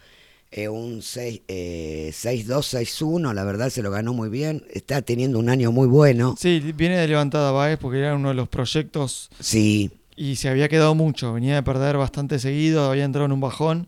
eh, 0.57 0.69
un 0.69 1.01
seis- 1.01 1.41
eh, 1.49 2.11
6-2, 2.13 2.65
6-1, 2.65 3.33
la 3.33 3.43
verdad 3.43 3.69
se 3.69 3.81
lo 3.81 3.91
ganó 3.91 4.13
muy 4.13 4.29
bien. 4.29 4.63
Está 4.73 5.01
teniendo 5.01 5.37
un 5.37 5.49
año 5.49 5.71
muy 5.73 5.85
bueno. 5.87 6.35
Sí, 6.39 6.61
viene 6.77 6.97
de 6.97 7.07
levantada 7.09 7.51
Baez 7.51 7.77
porque 7.77 7.99
era 7.99 8.15
uno 8.15 8.29
de 8.29 8.35
los 8.35 8.47
proyectos 8.47 9.29
Sí, 9.39 9.91
y 10.15 10.37
se 10.37 10.47
había 10.47 10.69
quedado 10.69 10.95
mucho. 10.95 11.33
Venía 11.33 11.55
de 11.55 11.63
perder 11.63 11.97
bastante 11.97 12.39
seguido, 12.39 12.89
había 12.89 13.03
entrado 13.03 13.25
en 13.25 13.33
un 13.33 13.41
bajón. 13.41 13.87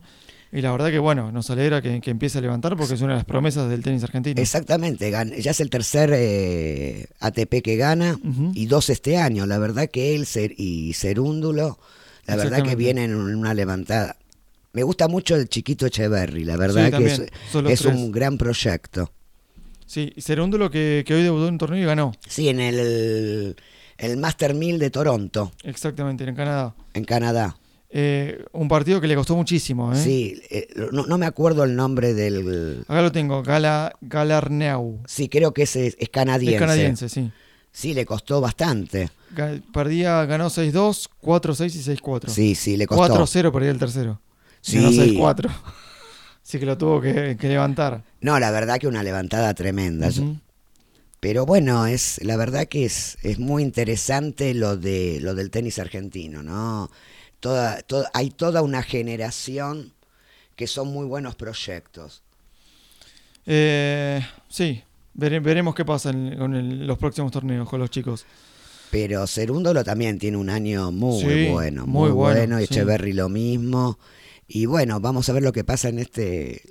Y 0.52 0.60
la 0.62 0.70
verdad 0.72 0.90
que 0.90 0.98
bueno, 0.98 1.30
nos 1.32 1.48
alegra 1.50 1.80
que, 1.82 2.00
que 2.02 2.10
empiece 2.10 2.38
a 2.38 2.40
levantar 2.40 2.76
porque 2.76 2.94
es 2.94 3.00
una 3.02 3.12
de 3.12 3.18
las 3.18 3.24
promesas 3.26 3.68
del 3.70 3.82
tenis 3.82 4.02
argentino. 4.04 4.40
exactamente. 4.40 5.10
Ya 5.10 5.50
es 5.50 5.60
el 5.60 5.70
tercer 5.70 6.10
eh, 6.14 7.06
ATP 7.20 7.62
que 7.62 7.76
gana 7.76 8.18
y 8.54 8.66
dos 8.66 8.90
este 8.90 9.16
año. 9.16 9.46
La 9.46 9.58
verdad 9.58 9.88
que 9.90 10.14
él 10.14 10.26
y 10.56 10.92
Cerúndulo, 10.94 11.78
la 12.26 12.36
verdad 12.36 12.62
que 12.62 12.76
vienen 12.76 13.10
en 13.10 13.16
una 13.36 13.54
levantada. 13.54 14.16
Me 14.78 14.84
gusta 14.84 15.08
mucho 15.08 15.34
el 15.34 15.48
chiquito 15.48 15.86
Echeverry, 15.86 16.44
la 16.44 16.56
verdad 16.56 16.84
Sí, 16.84 16.90
que 16.96 17.04
es, 17.06 17.28
también, 17.50 17.96
un 17.96 18.12
gran 18.12 18.38
proyecto. 18.38 19.10
Sí, 19.86 20.12
y 20.14 20.22
Cerúndulo 20.22 20.70
que, 20.70 21.02
que 21.04 21.14
hoy 21.14 21.24
debutó 21.24 21.48
en 21.48 21.54
un 21.54 21.58
torneo 21.58 21.82
y 21.82 21.84
ganó. 21.84 22.12
Sí, 22.28 22.48
en 22.48 22.60
el, 22.60 23.56
el 23.96 24.16
Master 24.18 24.54
1000 24.54 24.78
de 24.78 24.90
Toronto, 24.90 25.50
Exactamente, 25.64 26.22
en 26.22 26.36
Canadá. 26.36 26.76
en 26.94 27.02
Canadá. 27.02 27.56
Eh, 27.90 28.44
un 28.52 28.68
partido 28.68 29.00
que 29.00 29.08
le 29.08 29.16
costó 29.16 29.34
muchísimo. 29.34 29.92
¿eh? 29.92 29.96
Sí, 29.96 30.40
eh, 30.48 30.68
no, 30.92 31.06
no 31.06 31.18
me 31.18 31.26
acuerdo 31.26 31.64
el 31.64 31.74
nombre 31.74 32.14
del... 32.14 32.84
Acá 32.86 33.02
lo 33.02 33.10
tengo, 33.10 33.42
Gala, 33.42 33.96
Galarneau. 34.00 35.00
Sí, 35.08 35.28
creo 35.28 35.52
que 35.52 35.62
ese 35.62 35.88
es, 35.88 35.96
es 35.98 36.08
canadiense. 36.08 36.54
Es 36.54 36.60
canadiense, 36.60 37.08
sí. 37.08 37.32
Sí, 37.72 37.94
le 37.94 38.06
costó 38.06 38.40
bastante. 38.40 39.10
Perdía, 39.72 40.24
ganó 40.26 40.50
6-2, 40.50 41.08
4-6 41.20 41.74
y 41.74 41.96
6-4. 41.96 42.28
Sí, 42.28 42.54
sí, 42.54 42.76
le 42.76 42.86
costó. 42.86 43.26
4-0 43.26 43.52
perdía 43.52 43.72
el 43.72 43.78
tercero. 43.80 44.20
Sí. 44.60 44.76
Ganó 44.76 44.90
6-4. 44.90 45.50
Así 46.44 46.58
que 46.58 46.66
lo 46.66 46.78
tuvo 46.78 47.00
que, 47.00 47.36
que 47.38 47.48
levantar. 47.48 48.02
No, 48.20 48.38
la 48.38 48.50
verdad 48.50 48.78
que 48.78 48.86
una 48.88 49.02
levantada 49.02 49.52
tremenda. 49.54 50.08
Ujú. 50.08 50.38
Pero 51.20 51.44
bueno, 51.46 51.86
es 51.86 52.22
la 52.24 52.36
verdad 52.36 52.66
que 52.68 52.84
es, 52.84 53.18
es 53.22 53.38
muy 53.38 53.62
interesante 53.62 54.54
lo 54.54 54.76
de 54.76 55.18
lo 55.20 55.34
del 55.34 55.50
tenis 55.50 55.78
argentino, 55.78 56.42
¿no? 56.42 56.90
Toda, 57.40 57.82
toda, 57.82 58.10
hay 58.14 58.30
toda 58.30 58.62
una 58.62 58.82
generación 58.82 59.92
que 60.56 60.66
son 60.66 60.88
muy 60.88 61.06
buenos 61.06 61.34
proyectos. 61.34 62.22
Eh, 63.46 64.20
sí, 64.48 64.82
vere- 65.14 65.40
veremos 65.42 65.74
qué 65.74 65.84
pasa 65.84 66.10
en, 66.10 66.36
con 66.36 66.54
el- 66.54 66.86
los 66.86 66.98
próximos 66.98 67.32
torneos 67.32 67.68
con 67.68 67.80
los 67.80 67.90
chicos. 67.90 68.26
Pero 68.90 69.26
Cerúndolo 69.26 69.84
también 69.84 70.18
tiene 70.18 70.36
un 70.36 70.48
año 70.50 70.90
muy 70.92 71.20
Sí, 71.20 71.48
bueno, 71.50 71.86
muy 71.86 72.08
muy, 72.08 72.10
bueno, 72.10 72.38
bueno, 72.40 72.58
sí. 72.58 72.64
Echeverry 72.64 73.12
lo 73.12 73.28
mismo. 73.28 73.98
Y 74.48 74.64
bueno, 74.66 74.98
vamos 74.98 75.28
a 75.28 75.32
ver 75.34 75.42
lo 75.42 75.52
que 75.52 75.62
pasa 75.62 75.88
en 75.90 75.98
este. 75.98 76.62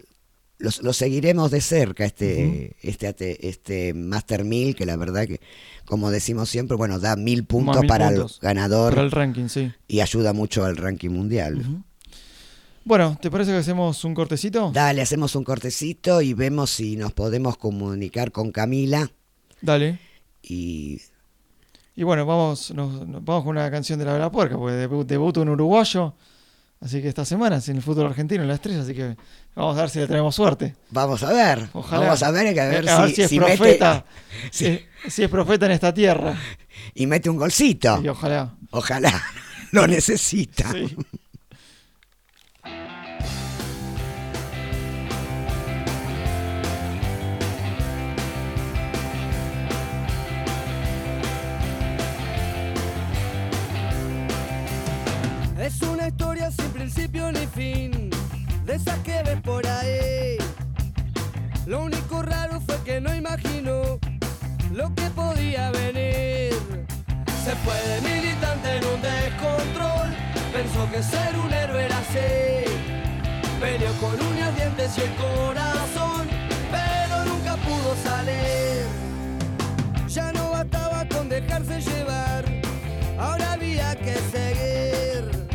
Lo, 0.60 0.72
lo 0.82 0.92
seguiremos 0.92 1.52
de 1.52 1.62
cerca, 1.62 2.04
este, 2.04 2.76
este, 2.82 3.48
este 3.48 3.94
Master 3.94 4.44
1000, 4.44 4.76
que 4.76 4.88
la 4.88 4.96
verdad 4.96 5.28
que, 5.28 5.40
como 5.86 6.10
decimos 6.10 6.50
siempre, 6.50 6.76
bueno, 6.76 7.00
da 7.00 7.16
mil 7.16 7.46
puntos 7.46 7.82
mil 7.82 7.88
para 7.88 8.10
puntos 8.10 8.40
el 8.42 8.48
ganador 8.48 8.96
Para 8.96 9.06
el 9.06 9.12
ranking, 9.12 9.50
sí. 9.50 9.72
y 9.88 10.00
ayuda 10.00 10.34
mucho 10.34 10.66
al 10.66 10.76
ranking 10.76 11.12
mundial. 11.12 11.64
Bueno, 12.86 13.20
¿te 13.22 13.30
parece 13.30 13.52
que 13.52 13.58
hacemos 13.58 14.04
un 14.04 14.16
cortecito? 14.16 14.72
Dale, 14.74 15.02
hacemos 15.04 15.36
un 15.36 15.44
cortecito 15.44 16.22
y 16.24 16.34
vemos 16.34 16.72
si 16.72 16.96
nos 16.96 17.14
podemos 17.14 17.58
comunicar 17.58 18.32
con 18.32 18.52
Camila. 18.52 19.12
Dale. 19.62 20.00
Y 20.42 21.02
Y 21.96 22.02
bueno, 22.04 22.26
vamos, 22.26 22.72
nos, 22.72 23.06
nos- 23.08 23.24
vamos 23.24 23.44
con 23.44 23.58
una 23.58 23.70
canción 23.70 24.00
de 24.00 24.06
la 24.06 24.14
Vela 24.14 24.32
Puerca, 24.32 24.58
porque 24.58 24.76
debu- 24.88 25.06
debuta 25.06 25.42
un 25.42 25.50
uruguayo. 25.50 26.14
Así 26.80 27.02
que 27.02 27.08
esta 27.08 27.26
semana 27.26 27.58
es 27.58 27.68
en 27.70 27.78
el 27.78 27.82
fútbol 27.82 28.06
argentino, 28.06 28.44
en 28.44 28.48
la 28.50 28.54
estrella, 28.54 28.82
así 28.82 28.94
que 28.94 29.16
vamos 29.56 29.78
a 29.78 29.82
ver 29.82 29.90
si 29.90 30.00
le 30.00 30.08
tenemos 30.08 30.36
suerte. 30.36 30.76
vamos 30.92 31.24
a 31.24 31.34
ver. 31.34 31.68
Ojalá. 31.74 32.06
Vamos 32.06 32.22
a 32.24 32.32
ver, 32.32 32.46
Eh, 32.56 32.60
a 32.60 32.66
ver 32.68 33.10
si, 33.10 33.16
si 33.16 33.22
es 33.24 33.30
si 33.30 33.38
profeta. 33.40 34.06
si- 34.52 34.66
Si, 35.06 35.10
si 35.10 35.24
es 35.24 35.30
profeta 35.30 35.66
en 35.66 35.72
esta 35.72 35.92
tierra. 35.94 36.36
y 36.94 37.08
mete 37.08 37.30
un 37.30 37.38
golcito. 37.38 38.00
Y 38.04 38.08
ojalá. 38.10 38.54
Ojalá. 38.72 39.24
Lo 39.72 39.88
necesita. 39.88 40.72
Sí. 40.72 40.96
Principio 57.08 57.32
ni 57.32 57.48
fin, 57.48 58.10
de 58.66 58.76
esas 58.76 59.00
que 59.00 59.24
ves 59.24 59.40
por 59.42 59.66
ahí. 59.66 60.38
Lo 61.66 61.84
único 61.84 62.22
raro 62.22 62.60
fue 62.62 62.78
que 62.84 63.00
no 63.00 63.14
imaginó 63.14 64.00
lo 64.74 64.94
que 64.94 65.10
podía 65.16 65.72
venir. 65.72 66.54
Se 67.46 67.56
fue 67.64 67.76
de 67.88 68.02
militante 68.02 68.78
en 68.78 68.86
un 68.86 69.02
descontrol, 69.02 70.10
pensó 70.52 70.92
que 70.92 71.02
ser 71.02 71.38
un 71.38 71.54
héroe 71.54 71.86
era 71.86 71.98
así. 71.98 72.66
Peleó 73.62 73.92
con 74.02 74.14
uñas, 74.28 74.56
dientes 74.56 74.98
y 74.98 75.02
el 75.02 75.16
corazón, 75.16 76.28
pero 76.72 77.26
nunca 77.26 77.56
pudo 77.58 77.96
salir. 78.04 78.86
Ya 80.10 80.32
no 80.34 80.52
bastaba 80.52 81.08
con 81.08 81.30
dejarse 81.30 81.80
llevar, 81.82 82.44
ahora 83.18 83.54
había 83.54 83.96
que 83.96 84.16
seguir. 84.32 85.47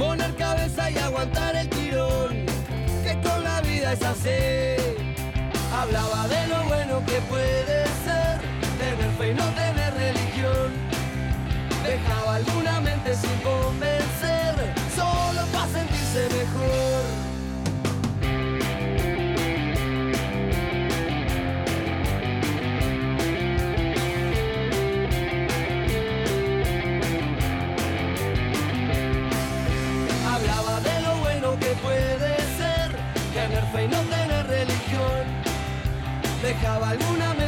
Poner 0.00 0.34
cabeza 0.34 0.90
y 0.90 0.96
aguantar 0.96 1.54
el 1.54 1.68
tirón, 1.68 2.46
que 3.04 3.20
con 3.22 3.44
la 3.44 3.60
vida 3.60 3.92
es 3.92 4.02
así. 4.02 4.30
Hablaba 5.70 6.26
de 6.26 6.46
lo 6.46 6.64
bueno 6.64 7.04
que 7.04 7.20
puede 7.28 7.84
ser, 8.02 8.40
tener 8.78 9.10
fe 9.18 9.28
y 9.32 9.34
no 9.34 9.44
tener 9.50 9.92
religión. 9.92 10.72
Dejaba 11.84 12.36
alguna 12.36 12.80
mente 12.80 13.14
sin 13.14 13.36
convencer, 13.40 14.19
Dejaba 36.50 36.88
alguna 36.88 37.39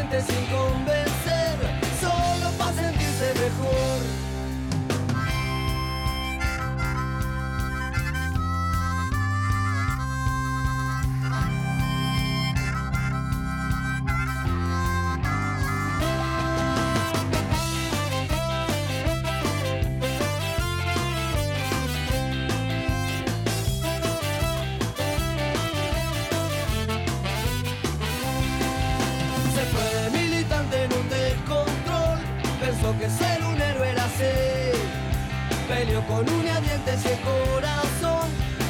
Con 35.83 36.29
uñas, 36.29 36.63
dientes 36.63 37.05
y 37.05 37.09
el 37.09 37.21
corazón, 37.23 38.29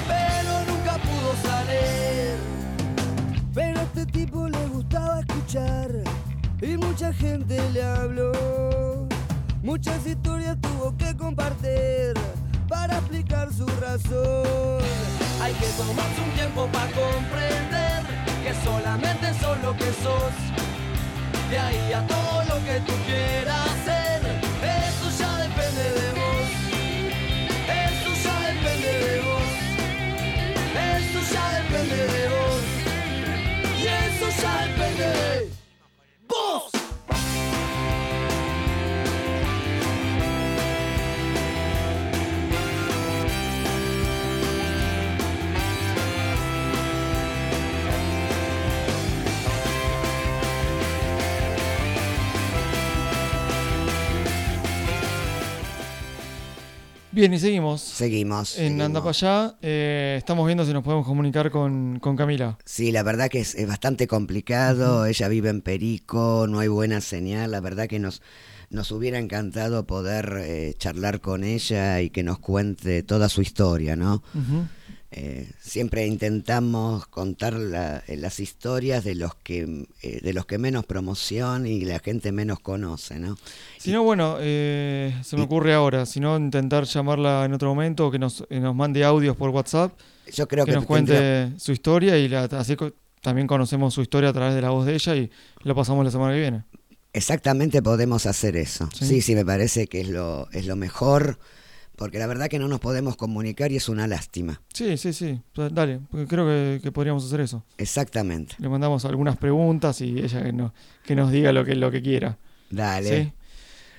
pero 0.09 0.65
nunca 0.67 0.95
pudo 0.97 1.35
salir. 1.43 2.39
Pero 3.53 3.81
a 3.81 3.83
este 3.83 4.07
tipo 4.07 4.49
le 4.49 4.67
gustaba 4.69 5.21
escuchar 5.21 5.91
y 6.63 6.77
mucha 6.79 7.13
gente 7.13 7.61
le 7.73 7.83
habló. 7.83 9.07
Muchas 9.63 10.07
historias 10.07 10.57
tuvo 10.63 10.97
que 10.97 11.15
compartir 11.15 12.15
para 12.67 12.97
explicar 12.97 13.53
su 13.53 13.67
razón. 13.67 14.81
Hay 15.43 15.53
que 15.53 15.67
tomarse 15.77 16.21
un 16.23 16.31
tiempo 16.31 16.67
para 16.73 16.87
comprender 16.93 18.05
que 18.43 18.55
solamente 18.65 19.35
sos 19.35 19.61
lo 19.63 19.77
que 19.77 19.93
sos. 20.03 20.33
De 21.51 21.59
ahí 21.59 21.93
a 21.93 22.07
todo 22.07 22.43
lo 22.49 22.65
que 22.65 22.81
tú 22.87 22.95
quieras 23.05 23.67
hacer, 23.67 24.22
Bien, 57.23 57.35
y 57.35 57.39
seguimos. 57.39 57.81
Seguimos. 57.83 58.59
En 58.59 58.65
seguimos. 58.65 58.85
Anda 58.85 58.99
para 58.99 59.11
allá, 59.11 59.55
eh, 59.63 60.17
estamos 60.19 60.45
viendo 60.45 60.67
si 60.67 60.73
nos 60.73 60.83
podemos 60.83 61.07
comunicar 61.07 61.53
con, 61.53 62.01
con 62.01 62.17
Camila. 62.17 62.59
Sí, 62.65 62.91
la 62.91 63.05
verdad 63.05 63.29
que 63.29 63.39
es, 63.39 63.55
es 63.55 63.69
bastante 63.69 64.09
complicado. 64.09 65.07
Ella 65.07 65.29
vive 65.29 65.49
en 65.49 65.61
Perico, 65.61 66.47
no 66.49 66.59
hay 66.59 66.67
buena 66.67 67.01
señal. 67.01 67.53
La 67.53 67.61
verdad 67.61 67.87
que 67.87 68.01
nos, 68.01 68.23
nos 68.71 68.91
hubiera 68.91 69.21
encantado 69.21 69.87
poder 69.87 70.37
eh, 70.41 70.75
charlar 70.79 71.21
con 71.21 71.45
ella 71.45 72.01
y 72.01 72.11
que 72.11 72.25
nos 72.25 72.41
cuente 72.41 73.05
toda 73.05 73.29
su 73.29 73.41
historia, 73.41 73.95
¿no? 73.95 74.25
Ujú. 74.35 74.67
Eh, 75.15 75.47
siempre 75.61 76.07
intentamos 76.07 77.07
contar 77.07 77.53
la- 77.53 78.03
eh, 78.07 78.17
las 78.17 78.41
historias 78.41 79.05
de 79.05 79.15
los 79.15 79.35
que 79.35 79.87
eh, 80.01 80.21
de 80.23 80.33
los 80.33 80.47
que 80.47 80.57
menos 80.57 80.87
promoción 80.87 81.67
y 81.67 81.85
la 81.85 81.99
gente 81.99 82.33
menos 82.33 82.61
conoce, 82.61 83.19
¿no? 83.19 83.37
Si 83.79 83.93
no, 83.93 84.03
bueno, 84.05 84.39
eh, 84.41 85.15
se 85.23 85.37
me 85.37 85.43
y- 85.43 85.45
ocurre 85.45 85.75
ahora, 85.75 86.07
si 86.07 86.19
no, 86.19 86.37
intentar 86.39 86.85
llamarla 86.85 87.45
en 87.45 87.53
otro 87.53 87.69
momento 87.69 88.07
o 88.07 88.11
que 88.11 88.19
nos, 88.19 88.45
eh, 88.49 88.59
nos 88.59 88.75
mande 88.75 89.05
audios 89.05 89.37
por 89.37 89.51
WhatsApp, 89.51 89.93
Yo 90.33 90.49
creo 90.49 90.65
que, 90.65 90.71
que, 90.71 90.77
nos 90.77 90.87
tendría- 90.87 91.19
cuente 91.47 91.61
su 91.61 91.73
historia 91.73 92.17
y 92.17 92.29
la, 92.29 92.45
así 92.45 92.75
también 93.21 93.47
conocemos 93.47 93.93
su 93.93 94.01
historia 94.01 94.31
a 94.31 94.33
través 94.33 94.55
de 94.55 94.63
la 94.63 94.71
voz 94.71 94.87
de 94.87 94.95
ella 94.95 95.15
y 95.15 95.31
lo 95.63 95.75
pasamos 95.75 96.05
la 96.07 96.11
semana 96.11 96.33
que 96.33 96.41
viene. 96.41 96.63
Exactamente 97.13 97.83
podemos 97.83 98.25
hacer 98.25 98.57
eso. 98.57 98.89
Sí. 98.99 99.05
Sí, 99.07 99.21
sí, 99.21 99.35
me 99.35 99.45
parece 99.45 99.87
que 99.89 100.01
es 100.01 100.09
lo, 100.09 100.49
es 100.53 100.65
lo 100.67 100.77
mejor, 100.77 101.39
porque 102.03 102.19
la 102.19 102.27
verdad 102.27 102.49
que 102.49 102.59
no 102.59 102.67
nos 102.67 102.81
podemos 102.81 103.17
comunicar 103.17 103.71
y 103.71 103.77
es 103.77 103.89
una 103.89 104.09
lástima. 104.09 104.61
Sí, 104.75 104.97
sí, 104.97 105.13
sí, 105.13 105.41
pues 105.53 105.73
dale, 105.73 106.01
porque 106.11 106.27
creo 106.27 106.45
que, 106.45 106.81
que 106.83 106.91
podríamos 106.91 107.25
hacer 107.25 107.41
eso. 107.41 107.65
Exactamente. 107.79 108.57
Le 108.59 108.69
mandamos 108.69 109.05
algunas 109.05 109.37
preguntas 109.37 110.01
y 110.01 110.19
ella 110.19 110.43
que, 110.43 110.53
no- 110.53 110.75
que 111.05 111.15
nos 111.15 111.31
diga 111.31 111.53
lo 111.53 111.65
que, 111.65 111.77
lo 111.77 111.91
que 111.93 112.03
quiera. 112.03 112.39
Dale. 112.71 113.25
¿sí? 113.25 113.33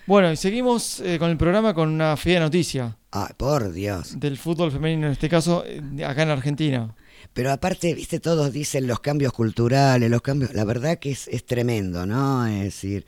Bueno, 0.06 0.32
y 0.34 0.36
seguimos 0.36 1.00
eh, 1.00 1.18
con 1.18 1.30
el 1.32 1.38
programa 1.38 1.74
con 1.74 1.88
una 1.88 2.18
fea 2.18 2.42
noticia 2.42 2.98
Ay, 3.12 3.30
por 3.38 3.72
Dios. 3.72 4.20
del 4.20 4.38
fútbol 4.38 4.70
femenino, 4.72 5.08
en 5.08 5.14
este 5.14 5.30
caso 5.30 5.64
eh, 5.66 5.82
acá 6.06 6.24
en 6.24 6.30
Argentina. 6.30 6.94
Pero 7.34 7.54
aparte, 7.54 7.94
viste, 7.94 8.20
todos 8.20 8.52
dicen 8.52 8.86
los 8.86 9.00
cambios 9.00 9.32
culturales, 9.32 10.12
los 10.12 10.22
cambios. 10.22 10.54
La 10.54 10.66
verdad 10.66 11.00
que 11.00 11.12
es, 11.12 11.30
es 11.30 11.46
tremendo, 11.46 12.06
¿no? 12.06 12.46
Es 12.46 12.64
decir, 12.66 13.06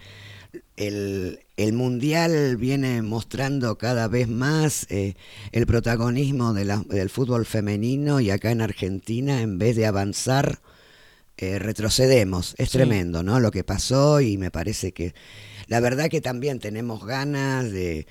el, 0.78 1.39
el 1.58 1.74
mundial 1.74 2.58
viene 2.58 3.01
mostrando 3.01 3.78
cada 3.78 4.08
vez 4.08 4.28
más 4.28 4.88
eh, 4.89 5.16
el 5.51 5.66
protagonismo 5.66 6.53
de 6.53 6.66
la- 6.66 6.84
del 6.89 7.10
fútbol 7.10 7.45
femenino 7.45 8.20
y 8.20 8.30
acá 8.30 8.51
en 8.51 8.62
Argentina, 8.62 9.41
en 9.41 9.58
vez 9.58 9.76
de 9.76 9.86
avanzar, 9.86 10.60
eh, 11.38 11.60
retrocedemos. 11.60 12.56
Es 12.58 12.70
Sí. 12.70 12.78
tremendo, 12.78 13.22
¿no? 13.24 13.39
Lo 13.39 13.51
que 13.51 13.64
pasó 13.64 14.22
y 14.22 14.38
me 14.38 14.51
parece 14.51 14.91
que 14.93 15.14
la 15.68 15.80
verdad 15.80 16.10
que 16.10 16.22
también 16.22 16.60
tenemos 16.60 17.06
ganas 17.06 17.72
de, 17.72 18.08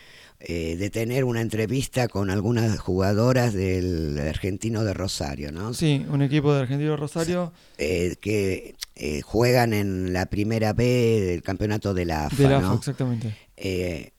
eh, 0.47 0.77
de 0.77 0.91
tener 0.91 1.25
una 1.25 1.41
entrevista 1.41 2.07
con 2.09 2.29
algunas 2.29 2.79
jugadoras 2.79 3.55
del 3.55 4.19
argentino 4.19 4.85
de 4.85 4.93
Rosario, 4.93 5.53
¿no? 5.53 5.73
Sí, 5.73 6.05
un 6.11 6.21
equipo 6.21 6.53
de 6.53 6.61
Argentino 6.61 6.97
Rosario 6.97 7.53
Eh, 7.79 8.17
que 8.21 8.75
eh, 8.95 9.23
juegan 9.23 9.73
en 9.73 10.13
la 10.13 10.27
primera 10.27 10.73
B 10.75 10.85
del 10.85 11.43
campeonato 11.43 11.95
de 11.95 12.05
la 12.05 12.27
AFA, 12.27 12.43
de 12.43 12.49
la 12.49 12.57
AFA, 12.59 12.67
¿no? 12.69 12.75
exactamente. 12.75 13.35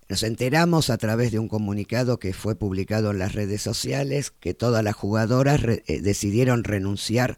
Nos 0.07 0.21
enteramos 0.23 0.89
a 0.91 0.97
través 0.97 1.31
de 1.31 1.39
un 1.39 1.47
comunicado 1.47 2.17
que 2.19 2.31
fue 2.33 2.55
publicado 2.55 3.09
en 3.11 3.17
las 3.19 3.33
redes 3.33 3.61
sociales 3.61 4.31
que 4.31 4.53
todas 4.53 4.83
las 4.83 4.93
jugadoras 4.95 5.61
re- 5.61 5.83
decidieron 5.87 6.63
renunciar 6.63 7.37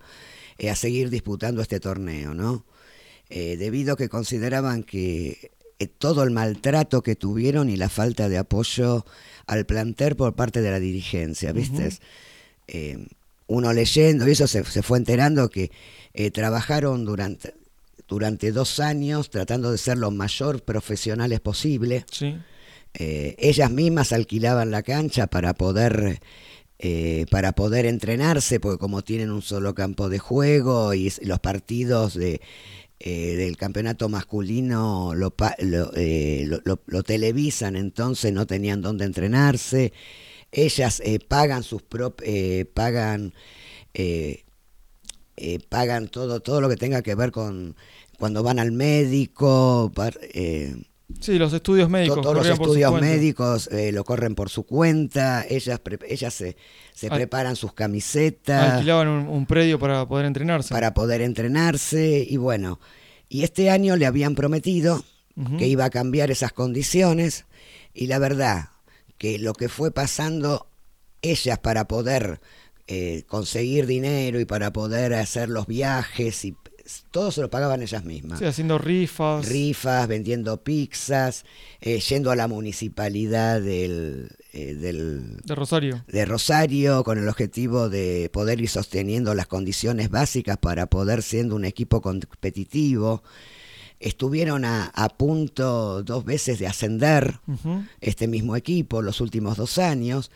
a 0.70 0.76
seguir 0.76 1.10
disputando 1.10 1.62
este 1.62 1.80
torneo, 1.80 2.34
¿no? 2.34 2.66
Debido 3.30 3.94
a 3.94 3.98
que 3.98 4.10
consideraban 4.10 4.84
que 4.84 5.52
todo 5.86 6.24
el 6.24 6.32
maltrato 6.32 7.02
que 7.02 7.16
tuvieron 7.16 7.70
y 7.70 7.78
la 7.78 7.90
falta 7.90 8.30
de 8.30 8.38
apoyo 8.38 9.06
al 9.46 9.66
plantel 9.66 10.16
por 10.16 10.36
parte 10.36 10.62
de 10.62 10.72
la 10.72 10.80
dirigencia, 10.80 11.52
¿viste? 11.52 11.90
Eh, 12.68 13.08
uno 13.48 13.72
leyendo 13.74 14.28
y 14.28 14.32
eso 14.32 14.48
se, 14.48 14.64
se 14.66 14.82
fue 14.82 14.98
enterando 14.98 15.50
que 15.50 15.72
eh, 16.14 16.32
trabajaron 16.32 17.06
durante 17.06 17.54
durante 18.08 18.52
dos 18.52 18.80
años 18.80 19.30
tratando 19.30 19.72
de 19.72 19.78
ser 19.78 19.98
lo 19.98 20.12
mayor 20.12 20.64
profesionales 20.64 21.40
posible. 21.40 22.06
Sí. 22.12 22.38
Eh, 22.94 23.36
ellas 23.38 23.70
mismas 23.70 24.14
alquilaban 24.14 24.72
la 24.72 24.82
cancha 24.82 25.28
para 25.28 25.54
poder 25.54 26.20
eh, 26.80 27.26
para 27.32 27.54
poder 27.54 27.86
entrenarse, 27.86 28.60
porque 28.60 28.78
como 28.78 29.02
tienen 29.04 29.32
un 29.32 29.42
solo 29.42 29.74
campo 29.74 30.10
de 30.10 30.20
juego 30.20 30.94
y 30.94 31.12
los 31.22 31.40
partidos 31.40 32.14
de, 32.14 32.40
eh, 33.00 33.36
del 33.36 33.58
campeonato 33.58 34.10
masculino 34.10 35.14
lo, 35.16 35.34
lo, 35.60 35.92
eh, 35.96 36.46
lo- 36.48 37.04
televisan, 37.04 37.76
entonces 37.76 38.34
no 38.34 38.48
tenían 38.48 38.82
dónde 38.82 39.06
entrenarse. 39.06 39.94
Ellas 40.52 41.02
eh, 41.06 41.20
pagan 41.20 41.64
sus 41.64 41.84
prop- 41.84 42.22
eh, 42.26 42.66
pagan 42.74 43.34
eh, 43.94 44.46
eh, 45.38 45.60
pagan 45.70 46.08
todo 46.10 46.40
todo 46.42 46.62
lo 46.62 46.70
que 46.70 46.78
tenga 46.78 47.02
que 47.02 47.16
ver 47.16 47.32
con 47.32 47.76
cuando 48.20 48.44
van 48.44 48.60
al 48.60 48.72
médico, 48.72 49.92
Sí, 51.20 51.38
los 51.40 51.52
estudios 51.54 51.90
médicos. 51.90 52.18
to- 52.18 52.22
todos 52.22 52.36
los 52.38 52.48
estudios 52.48 53.02
médicos 53.02 53.68
eh, 53.72 53.92
lo 53.92 54.04
corren 54.04 54.36
por 54.36 54.50
su 54.50 54.64
cuenta, 54.66 55.46
ellas, 55.50 55.80
pre- 55.80 56.00
ellas 56.08 56.34
se, 56.34 56.56
se 56.94 57.08
Al- 57.08 57.16
preparan 57.18 57.56
sus 57.56 57.74
camisetas 57.74 58.74
Alquilaban 58.74 59.08
un, 59.08 59.28
un 59.28 59.46
predio 59.46 59.80
para 59.80 60.08
poder 60.08 60.26
entrenarse. 60.26 60.70
para 60.74 60.94
poder 60.94 61.22
entrenarse 61.22 62.26
y 62.30 62.38
bueno, 62.38 62.80
y 63.30 63.44
este 63.44 63.70
año 63.70 63.96
le 63.96 64.06
habían 64.06 64.36
prometido 64.36 65.04
que 65.60 65.68
iba 65.68 65.86
a 65.86 65.90
cambiar 65.92 66.32
esas 66.32 66.52
condiciones 66.52 67.46
y 67.94 68.08
la 68.08 68.18
verdad 68.18 68.70
que 69.20 69.38
lo 69.38 69.54
que 69.54 69.70
fue 69.70 69.92
pasando 69.92 70.68
ellas 71.22 71.60
para 71.60 71.88
poder 71.88 72.40
eh, 72.88 73.24
conseguir 73.28 73.86
dinero 73.86 74.40
y 74.40 74.46
para 74.46 74.74
poder 74.74 75.14
hacer 75.14 75.50
los 75.50 75.68
viajes 75.68 76.44
y 76.46 76.56
todo 77.12 77.32
se 77.32 77.42
lo 77.42 77.50
pagaban 77.50 77.82
ellas 77.82 78.04
mismas 78.06 78.40
Sí, 78.40 78.46
haciendo 78.46 78.78
rifas. 78.78 79.48
rifas, 79.50 80.08
vendiendo 80.08 80.64
pizzas, 80.64 81.44
eh, 81.82 82.00
yendo 82.00 82.32
a 82.32 82.36
la 82.36 82.48
municipalidad 82.48 83.62
del, 83.62 84.30
eh, 84.54 84.74
del- 84.76 85.38
de 85.44 85.56
Rosario. 85.56 86.04
de 86.08 86.26
Rosario 86.26 87.04
con 87.04 87.18
el 87.18 87.28
objetivo 87.28 87.90
de 87.90 88.30
poder 88.32 88.62
ir 88.62 88.70
sosteniendo 88.70 89.34
las 89.34 89.48
condiciones 89.48 90.10
básicas 90.10 90.58
para 90.58 90.86
poder 90.88 91.22
siendo 91.24 91.56
un 91.56 91.66
equipo 91.66 92.02
competitivo. 92.02 93.24
Estuvieron 94.00 94.64
a, 94.64 94.86
a 94.94 95.10
punto 95.10 96.04
dos 96.04 96.24
veces 96.24 96.60
de 96.60 96.68
ascender 96.68 97.40
este 98.00 98.28
mismo 98.28 98.56
equipo 98.56 99.02
los 99.02 99.22
últimos 99.22 99.58
dos 99.58 99.80
años 99.80 100.30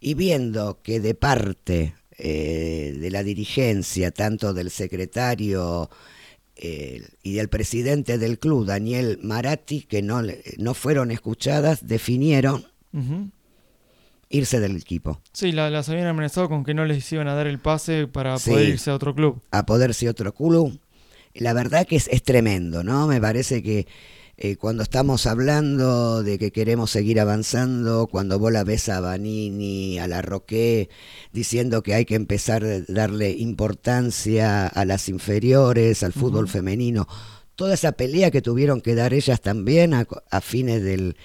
y 0.00 0.14
viendo 0.14 0.78
que 0.82 1.00
de 1.00 1.14
parte 1.14 1.94
eh, 2.22 2.94
de 2.98 3.10
la 3.10 3.22
dirigencia, 3.22 4.10
tanto 4.10 4.52
del 4.54 4.70
secretario 4.70 5.90
eh, 6.56 7.02
y 7.22 7.32
del 7.34 7.48
presidente 7.48 8.18
del 8.18 8.38
club, 8.38 8.66
Daniel 8.66 9.18
Maratti, 9.22 9.82
que 9.82 10.02
no, 10.02 10.22
no 10.58 10.74
fueron 10.74 11.10
escuchadas, 11.10 11.86
definieron 11.86 12.66
irse 14.28 14.60
del 14.60 14.76
equipo, 14.76 15.20
Sí, 15.32 15.52
la- 15.52 15.70
las 15.70 15.88
habían 15.88 16.06
amenazado 16.06 16.48
con 16.48 16.64
que 16.64 16.74
no 16.74 16.84
les 16.84 17.10
iban 17.12 17.26
a 17.28 17.34
dar 17.34 17.46
el 17.46 17.58
pase 17.58 18.06
para 18.06 18.38
Sí. 18.38 18.50
poder 18.50 18.68
irse 18.68 18.90
a 18.90 18.94
otro 18.94 19.14
club. 19.14 19.40
a 19.50 19.66
poderse 19.66 20.08
otro 20.08 20.32
club. 20.32 20.78
La 21.34 21.52
verdad 21.52 21.86
que 21.86 21.96
es, 21.96 22.08
es 22.08 22.22
tremendo, 22.22 22.82
¿no? 22.84 23.06
Me 23.06 23.20
parece 23.20 23.62
que 23.62 23.86
eh, 24.42 24.56
cuando 24.56 24.82
estamos 24.82 25.26
hablando 25.26 26.22
de 26.22 26.38
que 26.38 26.50
queremos 26.50 26.90
seguir 26.90 27.20
avanzando, 27.20 28.06
cuando 28.06 28.38
vos 28.38 28.50
la 28.50 28.64
ves 28.64 28.88
a 28.88 28.98
Vanini, 28.98 29.98
a 29.98 30.08
la 30.08 30.22
Roque, 30.22 30.88
diciendo 31.30 31.82
que 31.82 31.92
hay 31.92 32.06
que 32.06 32.14
empezar 32.14 32.64
a 32.64 32.80
darle 32.88 33.32
importancia 33.32 34.66
a 34.66 34.84
las 34.86 35.10
inferiores, 35.10 36.02
al 36.02 36.14
fútbol 36.14 36.48
femenino, 36.48 37.06
toda 37.54 37.74
esa 37.74 37.92
pelea 37.92 38.30
que 38.30 38.40
tuvieron 38.40 38.80
que 38.80 38.94
dar 38.94 39.12
ellas 39.12 39.42
también 39.42 39.92
a, 39.92 40.06
a 40.30 40.40
fines 40.40 40.82
del, 40.82 41.16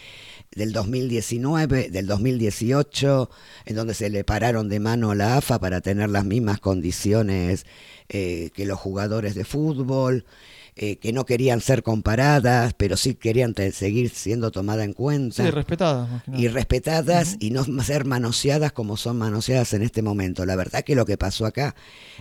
del 0.54 0.74
2019, 0.74 1.90
del 1.90 2.08
2018, 2.08 3.30
en 3.66 3.76
donde 3.78 3.94
se 3.94 4.10
le 4.10 4.26
pararon 4.26 4.68
de 4.68 4.82
mano 4.82 5.12
a 5.12 5.16
la 5.16 5.38
AFA 5.38 5.58
para 5.60 5.80
tener 5.80 6.10
las 6.10 6.26
mismas 6.26 6.60
condiciones 6.60 7.66
eh, 8.10 8.50
que 8.54 8.66
los 8.66 8.78
jugadores 8.78 9.36
de 9.36 9.46
fútbol, 9.46 10.26
eh, 10.78 10.98
que 10.98 11.14
no 11.14 11.26
querían 11.26 11.62
ser 11.62 11.84
comparadas, 11.84 12.74
pero 12.76 12.98
sí 12.98 13.16
querían 13.16 13.56
seguir 13.72 14.10
siendo 14.10 14.52
tomadas 14.52 14.84
en 14.86 14.92
cuenta 14.94 15.44
Sí, 15.46 15.50
respetadas 15.50 16.10
más 16.10 16.24
que 16.24 16.32
nada. 16.32 16.44
y 16.44 16.48
respetadas 16.50 17.38
y 17.40 17.52
no 17.52 17.64
ser 17.82 18.04
manoseadas 18.04 18.74
como 18.74 18.98
son 18.98 19.18
manoseadas 19.18 19.74
en 19.74 19.84
este 19.84 20.02
momento. 20.02 20.46
La 20.46 20.58
verdad 20.58 20.84
que 20.84 20.96
lo 20.96 21.06
que 21.06 21.18
pasó 21.18 21.46
acá 21.46 21.76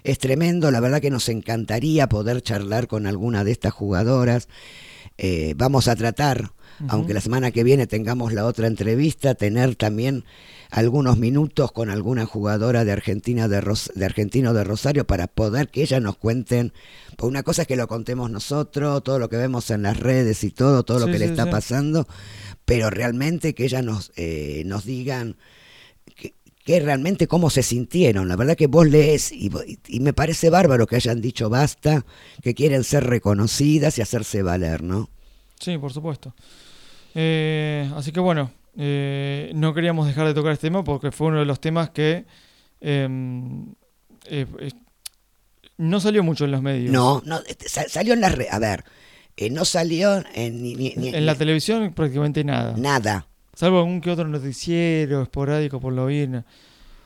es 0.04 0.18
tremendo, 0.18 0.70
la 0.70 0.78
verdad 0.78 1.00
que 1.00 1.10
nos 1.10 1.28
encantaría 1.28 2.08
poder 2.08 2.42
charlar 2.42 2.86
con 2.86 3.06
alguna 3.08 3.42
de 3.42 3.50
estas 3.50 3.72
jugadoras. 3.72 4.48
Eh, 5.18 5.54
vamos 5.56 5.88
a 5.88 5.96
tratar, 5.96 6.52
aunque 6.88 7.14
la 7.14 7.20
semana 7.20 7.50
que 7.50 7.64
viene 7.64 7.86
tengamos 7.86 8.32
la 8.32 8.44
otra 8.46 8.66
entrevista, 8.68 9.34
tener 9.34 9.76
también 9.76 10.24
algunos 10.74 11.18
minutos 11.18 11.70
con 11.70 11.88
alguna 11.88 12.26
jugadora 12.26 12.84
de 12.84 12.90
Argentina 12.90 13.46
de, 13.46 13.60
Ros- 13.60 13.92
de 13.94 14.04
Argentino 14.04 14.52
de 14.52 14.64
Rosario 14.64 15.06
para 15.06 15.28
poder 15.28 15.68
que 15.68 15.82
ellas 15.82 16.02
nos 16.02 16.16
cuenten. 16.16 16.72
Por 17.16 17.28
una 17.28 17.44
cosa 17.44 17.62
es 17.62 17.68
que 17.68 17.76
lo 17.76 17.86
contemos 17.86 18.28
nosotros, 18.28 19.04
todo 19.04 19.20
lo 19.20 19.28
que 19.28 19.36
vemos 19.36 19.70
en 19.70 19.82
las 19.82 19.98
redes 20.00 20.42
y 20.42 20.50
todo, 20.50 20.82
todo 20.82 20.98
lo 20.98 21.06
Sí, 21.06 21.12
que 21.12 21.18
le 21.20 21.26
está 21.26 21.44
sí. 21.44 21.50
pasando, 21.50 22.08
pero 22.64 22.90
realmente 22.90 23.54
que 23.54 23.64
ellas 23.66 23.84
nos, 23.84 24.10
eh, 24.16 24.64
nos 24.66 24.84
digan 24.84 25.36
que, 26.16 26.34
que 26.64 26.80
realmente 26.80 27.28
cómo 27.28 27.50
se 27.50 27.62
sintieron. 27.62 28.26
La 28.26 28.34
verdad 28.34 28.56
que 28.56 28.66
vos 28.66 28.88
lees 28.88 29.30
y, 29.30 29.52
y 29.86 30.00
me 30.00 30.12
parece 30.12 30.50
bárbaro 30.50 30.88
que 30.88 30.96
hayan 30.96 31.20
dicho 31.20 31.48
basta, 31.50 32.04
que 32.42 32.54
quieren 32.54 32.82
ser 32.82 33.04
reconocidas 33.04 33.96
y 33.98 34.02
hacerse 34.02 34.42
valer, 34.42 34.82
¿no? 34.82 35.08
Sí, 35.60 35.78
por 35.78 35.92
supuesto. 35.92 36.34
Eh, 37.14 37.88
así 37.94 38.10
que 38.10 38.18
bueno, 38.18 38.50
eh, 38.76 39.50
no 39.54 39.72
queríamos 39.74 40.06
dejar 40.06 40.26
de 40.26 40.34
tocar 40.34 40.52
este 40.52 40.66
tema 40.68 40.82
porque 40.84 41.10
fue 41.12 41.28
uno 41.28 41.38
de 41.38 41.44
los 41.44 41.60
temas 41.60 41.90
que 41.90 42.24
em, 42.80 43.66
eh, 44.26 44.46
eh, 44.60 44.70
no 45.78 46.00
salió 46.00 46.22
mucho 46.22 46.44
en 46.44 46.50
los 46.52 46.62
medios. 46.62 46.92
No, 46.92 47.22
no, 47.24 47.40
este, 47.46 47.68
sa- 47.68 47.88
salió 47.88 48.14
en 48.14 48.20
las 48.20 48.34
redes. 48.34 48.52
A 48.52 48.58
ver, 48.58 48.84
eh, 49.36 49.50
no 49.50 49.64
salió 49.64 50.22
en, 50.34 50.62
ni, 50.62 50.74
ni- 50.74 50.94
ni- 50.96 51.08
En 51.14 51.26
la 51.26 51.34
televisión 51.34 51.92
prácticamente 51.94 52.44
nada. 52.44 52.74
nada. 52.76 53.26
Salvo 53.54 53.78
algún 53.78 54.00
que 54.00 54.10
otro 54.10 54.26
noticiero 54.26 55.22
esporádico 55.22 55.80
por 55.80 55.92
lo 55.92 56.06
bien. 56.06 56.44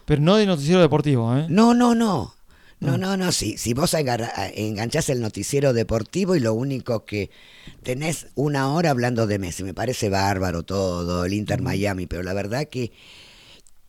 Pero 0.06 0.22
no 0.22 0.36
de 0.36 0.46
noticiero 0.46 0.80
deportivo, 0.80 1.36
¿eh? 1.36 1.46
No, 1.50 1.74
no, 1.74 1.94
no. 1.94 2.34
No, 2.81 2.97
no, 2.97 3.16
no, 3.16 3.33
si, 3.33 3.59
si 3.59 3.74
vos 3.74 3.93
enganchás 3.95 5.09
el 5.09 5.20
noticiero 5.20 5.72
deportivo 5.72 6.37
y 6.37 6.41
lo 6.41 6.55
único 6.55 7.05
que 7.05 7.31
tenés 7.83 8.29
una 8.37 8.72
hora 8.72 8.91
hablando 8.91 9.26
de 9.26 9.41
Messi, 9.41 9.64
me 9.64 9.74
parece 9.74 10.09
bárbaro 10.11 10.62
todo, 10.62 11.24
el 11.24 11.33
Inter 11.33 11.61
Miami, 11.61 12.07
pero 12.07 12.22
la 12.22 12.35
verdad 12.35 12.68
que, 12.68 12.93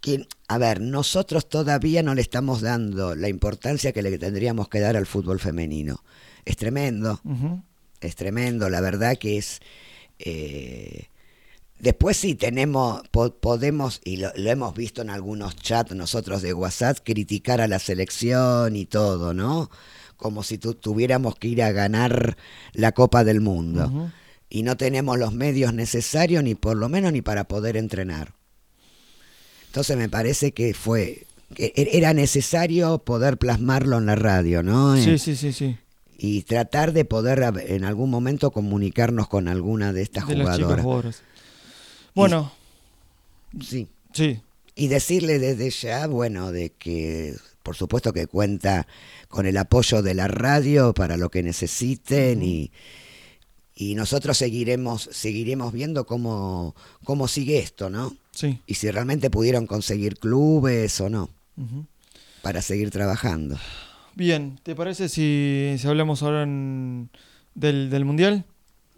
que, 0.02 0.28
a 0.48 0.58
ver, 0.58 0.82
nosotros 0.82 1.48
todavía 1.50 2.02
no 2.02 2.16
le 2.16 2.22
estamos 2.22 2.62
dando 2.62 3.14
la 3.16 3.30
importancia 3.30 3.92
que 3.92 4.02
le 4.02 4.18
tendríamos 4.18 4.70
que 4.70 4.80
dar 4.80 4.98
al 4.98 5.06
fútbol 5.06 5.40
femenino. 5.40 6.04
Es 6.46 6.58
tremendo, 6.58 7.22
es 8.02 8.16
tremendo, 8.16 8.70
la 8.70 8.82
verdad 8.82 9.18
que 9.18 9.38
es... 9.38 9.60
eh, 10.18 11.10
Después 11.80 12.18
sí 12.18 12.36
tenemos, 12.36 13.02
po- 13.10 13.34
podemos, 13.34 14.02
y 14.04 14.18
lo, 14.18 14.32
lo 14.36 14.50
hemos 14.50 14.74
visto 14.76 15.02
en 15.02 15.10
algunos 15.10 15.56
chats 15.56 15.96
nosotros 15.96 16.42
de 16.42 16.54
WhatsApp, 16.54 16.98
criticar 17.04 17.62
a 17.62 17.68
la 17.68 17.80
selección 17.80 18.76
y 18.76 18.86
todo, 18.86 19.34
¿no? 19.34 19.70
Como 20.18 20.44
si 20.44 20.58
tu- 20.58 20.74
tuviéramos 20.74 21.36
que 21.36 21.48
ir 21.48 21.64
a 21.64 21.72
ganar 21.72 22.36
la 22.74 22.92
Copa 22.92 23.24
del 23.24 23.40
Mundo. 23.40 24.12
Y 24.50 24.64
no 24.64 24.76
tenemos 24.76 25.18
los 25.18 25.34
medios 25.34 25.74
necesarios, 25.74 26.44
ni 26.44 26.56
por 26.56 26.76
lo 26.76 26.90
menos 26.90 27.14
ni 27.14 27.22
para 27.22 27.46
poder 27.46 27.78
entrenar. 27.78 28.34
Entonces 29.68 29.96
me 29.96 30.10
parece 30.10 30.52
que 30.52 30.74
fue, 30.74 31.26
que 31.54 31.72
e- 31.76 31.98
era 31.98 32.14
necesario 32.14 32.98
poder 33.00 33.38
plasmarlo 33.38 33.98
en 34.00 34.06
la 34.08 34.16
radio, 34.16 34.64
¿no? 34.64 34.98
Sí, 34.98 35.12
Eh, 35.12 35.18
sí, 35.20 35.36
sí, 35.36 35.54
sí. 35.54 35.78
y 36.18 36.42
tratar 36.42 36.92
de 36.92 37.06
poder 37.06 37.42
en 37.68 37.84
algún 37.86 38.10
momento 38.10 38.52
comunicarnos 38.52 39.28
con 39.30 39.48
alguna 39.48 39.94
de 39.94 40.02
estas 40.02 40.28
de 40.28 40.36
las 40.36 40.58
jugadoras. 40.58 40.84
jugadoras. 40.84 41.24
Bueno, 42.20 42.52
Sí. 43.62 43.88
sí, 44.14 44.40
Y 44.76 44.88
decirle 44.88 45.40
desde 45.40 45.70
ya, 45.72 46.08
bueno, 46.08 46.52
de 46.52 46.70
que 46.72 47.36
por 47.64 47.76
supuesto 47.76 48.14
que 48.14 48.28
cuenta 48.28 48.88
con 49.28 49.46
el 49.46 49.58
apoyo 49.58 50.02
de 50.02 50.14
la 50.14 50.28
radio 50.28 50.94
para 50.94 51.18
lo 51.18 51.30
que 51.30 51.44
necesiten 51.44 52.42
y, 52.42 52.72
y 53.76 53.96
nosotros 53.96 54.38
seguiremos, 54.38 55.10
seguiremos 55.12 55.72
viendo 55.74 56.06
cómo, 56.06 56.76
cómo 57.04 57.28
sigue 57.28 57.60
esto, 57.60 57.90
¿no? 57.90 58.16
sí. 58.32 58.60
Y 58.68 58.76
si 58.76 58.90
realmente 58.90 59.30
pudieron 59.30 59.68
conseguir 59.68 60.18
clubes 60.18 61.00
o 61.02 61.10
no, 61.10 61.30
para 62.42 62.62
seguir 62.62 62.90
trabajando. 62.90 63.58
Bien, 64.16 64.60
¿te 64.64 64.76
parece 64.76 65.08
si, 65.10 65.76
si 65.78 65.88
hablamos 65.88 66.24
ahora 66.24 66.44
en- 66.44 67.10
del, 67.56 67.90
del 67.90 68.06
Mundial 68.06 68.46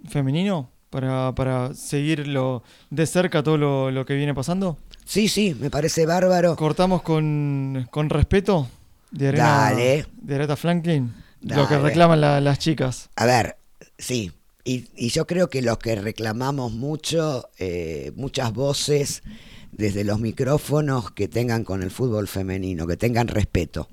femenino? 0.09 0.69
Para, 0.92 1.34
para 1.34 1.74
seguirlo 1.74 2.64
de 2.89 3.08
cerca 3.08 3.42
todo 3.42 3.58
lo, 3.58 3.89
lo 3.92 4.06
que 4.06 4.14
viene 4.14 4.34
pasando. 4.36 4.78
Sí, 5.06 5.28
sí, 5.30 5.56
me 5.60 5.70
parece 5.72 6.06
bárbaro. 6.06 6.56
Cortamos 6.58 7.02
con, 7.02 7.88
con 7.89 8.10
respeto 8.10 8.68
de 9.10 9.30
Arena, 9.30 9.46
Dale. 9.72 10.06
de 10.22 10.36
Aretha 10.36 10.56
Franklin. 10.58 11.14
Lo 11.42 11.68
que 11.68 11.78
reclaman 11.80 12.20
la- 12.22 12.42
las 12.42 12.60
chicas. 12.60 13.10
A 13.16 13.26
ver, 13.26 13.56
sí. 13.98 14.32
Y, 14.66 14.89
y 14.96 15.10
yo 15.10 15.26
creo 15.26 15.50
que 15.50 15.62
los 15.62 15.78
que 15.80 15.96
reclamamos 15.96 16.72
mucho, 16.74 17.50
eh, 17.58 18.12
muchas 18.18 18.54
voces 18.54 19.24
desde 19.72 20.04
los 20.04 20.20
micrófonos 20.20 21.10
que 21.12 21.28
tengan 21.30 21.64
con 21.64 21.82
el 21.84 21.89
fútbol 21.89 22.28
femenino, 22.28 22.86
que 22.86 22.98
tengan 22.98 23.28
respeto. 23.30 23.88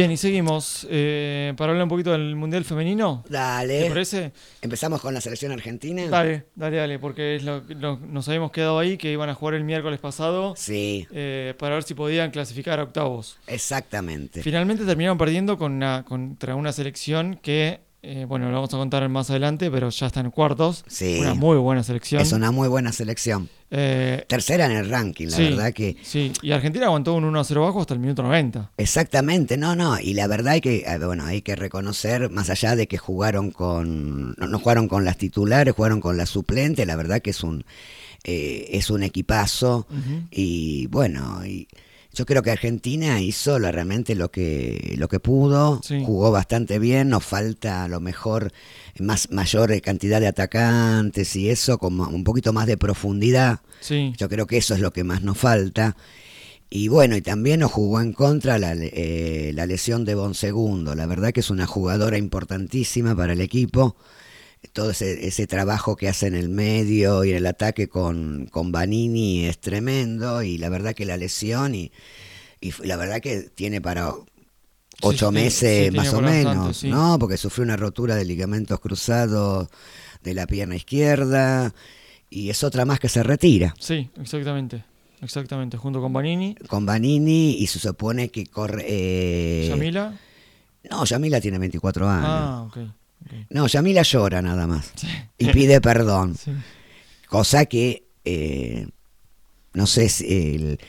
Bien, 0.00 0.12
y 0.12 0.16
seguimos. 0.16 0.86
Eh, 0.90 1.52
para 1.58 1.72
hablar 1.72 1.82
un 1.84 1.90
poquito 1.90 2.12
del 2.12 2.34
Mundial 2.34 2.64
Femenino. 2.64 3.22
¿Te 3.26 3.34
Dale. 3.34 3.84
parece? 3.86 4.32
Empezamos 4.62 4.98
con 5.02 5.12
la 5.12 5.20
selección 5.20 5.52
argentina. 5.52 6.08
Dale, 6.08 6.46
dale, 6.54 6.76
dale, 6.78 6.98
porque 6.98 7.36
es 7.36 7.42
lo, 7.44 7.60
lo- 7.68 7.98
nos 7.98 8.26
habíamos 8.28 8.50
quedado 8.50 8.78
ahí 8.78 8.96
que 8.96 9.12
iban 9.12 9.28
a 9.28 9.34
jugar 9.34 9.56
el 9.56 9.64
miércoles 9.64 10.00
pasado 10.00 10.54
Sí, 10.56 11.06
eh, 11.12 11.52
para 11.58 11.74
ver 11.74 11.82
si 11.84 11.92
podían 11.92 12.30
clasificar 12.30 12.80
a 12.80 12.84
octavos. 12.84 13.38
exactamente. 13.46 14.42
Finalmente 14.42 14.86
terminaron 14.86 15.18
perdiendo 15.18 15.58
con 15.58 15.72
una, 15.72 16.02
contra 16.06 16.54
una 16.54 16.72
selección 16.72 17.34
que, 17.42 17.80
eh, 18.02 18.24
bueno, 18.26 18.46
lo 18.48 18.54
vamos 18.54 18.72
a 18.72 18.78
contar 18.78 19.06
más 19.08 19.30
adelante, 19.30 19.70
pero 19.70 19.90
ya 19.90 20.06
está 20.06 20.20
en 20.20 20.30
cuartos. 20.30 20.84
Sí. 20.86 21.18
Una 21.20 21.34
muy 21.34 21.58
buena 21.58 21.82
selección. 21.82 22.22
Es 22.22 22.32
una 22.32 22.50
muy 22.50 22.68
buena 22.68 22.92
selección. 22.92 23.48
Eh, 23.70 24.24
Tercera 24.26 24.66
en 24.66 24.72
el 24.72 24.88
ranking, 24.88 25.28
la 25.28 25.36
sí, 25.36 25.42
verdad 25.44 25.72
que 25.72 25.96
Sí, 26.02 26.32
y 26.42 26.50
Argentina 26.50 26.86
aguantó 26.86 27.14
un 27.14 27.24
1-0 27.24 27.60
bajo 27.60 27.80
hasta 27.80 27.94
el 27.94 28.00
minuto 28.00 28.22
90. 28.22 28.72
Exactamente, 28.76 29.56
no, 29.56 29.76
no, 29.76 30.00
y 30.00 30.14
la 30.14 30.26
verdad 30.26 30.54
hay 30.54 30.60
que, 30.60 30.78
eh, 30.78 30.98
bueno, 30.98 31.24
hay 31.24 31.42
que 31.42 31.54
reconocer, 31.54 32.30
más 32.30 32.50
allá 32.50 32.74
de 32.74 32.88
que 32.88 32.98
jugaron 32.98 33.52
con, 33.52 34.32
no, 34.32 34.48
no 34.48 34.58
jugaron 34.58 34.88
con 34.88 35.04
las 35.04 35.18
titulares, 35.18 35.72
jugaron 35.74 36.00
con 36.00 36.16
las 36.16 36.30
suplentes, 36.30 36.84
la 36.84 36.96
verdad 36.96 37.22
que 37.22 37.30
es 37.30 37.44
un, 37.44 37.64
eh, 38.24 38.66
es 38.72 38.90
un 38.90 39.04
equipazo, 39.04 39.86
y 40.32 40.86
bueno, 40.88 41.46
y 41.46 41.68
yo 42.12 42.26
creo 42.26 42.42
que 42.42 42.50
Argentina 42.50 43.20
hizo 43.20 43.58
lo- 43.58 43.70
realmente 43.70 44.14
lo 44.14 44.30
que, 44.30 44.94
lo 44.98 45.08
que 45.08 45.20
pudo, 45.20 45.80
Sí. 45.84 46.02
jugó 46.04 46.30
bastante 46.30 46.78
bien, 46.78 47.08
nos 47.08 47.24
falta 47.24 47.84
a 47.84 47.88
lo 47.88 48.00
mejor 48.00 48.52
más, 48.98 49.30
mayor 49.30 49.80
cantidad 49.80 50.20
de 50.20 50.26
atacantes 50.26 51.36
y 51.36 51.50
eso, 51.50 51.78
como 51.78 52.08
un 52.08 52.24
poquito 52.24 52.52
más 52.52 52.66
de 52.66 52.76
profundidad. 52.76 53.60
Sí, 53.80 54.12
Yo 54.18 54.28
creo 54.28 54.46
que 54.46 54.56
eso 54.58 54.74
es 54.74 54.80
lo 54.80 54.92
que 54.92 55.04
más 55.04 55.22
nos 55.22 55.38
falta. 55.38 55.96
Y 56.72 56.86
bueno, 56.88 57.16
y 57.16 57.20
también 57.22 57.60
nos 57.60 57.72
jugó 57.72 58.00
en 58.00 58.12
contra 58.12 58.58
la, 58.58 58.74
eh, 58.76 59.50
la 59.54 59.66
lesión 59.66 60.04
de 60.04 60.14
Bonsegundo. 60.14 60.94
La 60.94 61.06
verdad 61.06 61.32
que 61.32 61.40
es 61.40 61.50
una 61.50 61.66
jugadora 61.66 62.16
importantísima 62.16 63.16
para 63.16 63.32
el 63.32 63.40
equipo. 63.40 63.96
Todo 64.72 64.90
ese, 64.90 65.26
ese 65.26 65.46
trabajo 65.46 65.96
que 65.96 66.08
hace 66.08 66.26
en 66.26 66.34
el 66.34 66.48
medio 66.48 67.24
y 67.24 67.30
en 67.30 67.36
el 67.36 67.46
ataque 67.46 67.88
con, 67.88 68.46
con 68.50 68.72
Vanini 68.72 69.46
es 69.46 69.58
tremendo. 69.58 70.42
Y 70.42 70.58
la 70.58 70.68
verdad 70.68 70.94
que 70.94 71.06
la 71.06 71.16
lesión, 71.16 71.74
y, 71.74 71.92
y 72.60 72.72
la 72.84 72.96
verdad 72.96 73.20
que 73.20 73.42
tiene 73.42 73.80
para 73.80 74.12
ocho 75.02 75.28
sí, 75.28 75.34
meses 75.34 75.88
sí, 75.90 75.96
más 75.96 76.12
o 76.12 76.20
menos, 76.20 76.56
bastante, 76.56 76.74
sí. 76.74 76.88
¿no? 76.88 77.18
Porque 77.18 77.36
sufrió 77.36 77.64
una 77.64 77.76
rotura 77.76 78.14
de 78.16 78.24
ligamentos 78.24 78.78
cruzados 78.80 79.68
de 80.22 80.34
la 80.34 80.46
pierna 80.46 80.76
izquierda. 80.76 81.74
Y 82.28 82.50
es 82.50 82.62
otra 82.62 82.84
más 82.84 83.00
que 83.00 83.08
se 83.08 83.22
retira. 83.22 83.74
sí, 83.78 84.08
exactamente. 84.20 84.84
Exactamente, 85.22 85.76
junto 85.76 86.00
con 86.00 86.14
Banini, 86.14 86.54
con 86.66 86.86
Vanini 86.86 87.50
y 87.58 87.66
se 87.66 87.78
supone 87.78 88.30
que 88.30 88.46
corre. 88.46 88.86
Eh, 88.88 89.66
Yamila. 89.68 90.18
No, 90.90 91.04
Yamila 91.04 91.40
tiene 91.42 91.58
24 91.58 92.08
años. 92.08 92.26
Ah, 92.26 92.64
ok. 92.66 92.78
No, 93.50 93.66
Yamila 93.66 94.02
llora 94.02 94.42
nada 94.42 94.66
más 94.66 94.92
y 95.38 95.50
pide 95.52 95.80
perdón. 95.80 96.36
Sí. 96.36 96.52
Cosa 97.28 97.66
que 97.66 98.04
eh, 98.24 98.88
no 99.72 99.86
sé 99.86 100.08
si 100.08 100.54
el, 100.54 100.80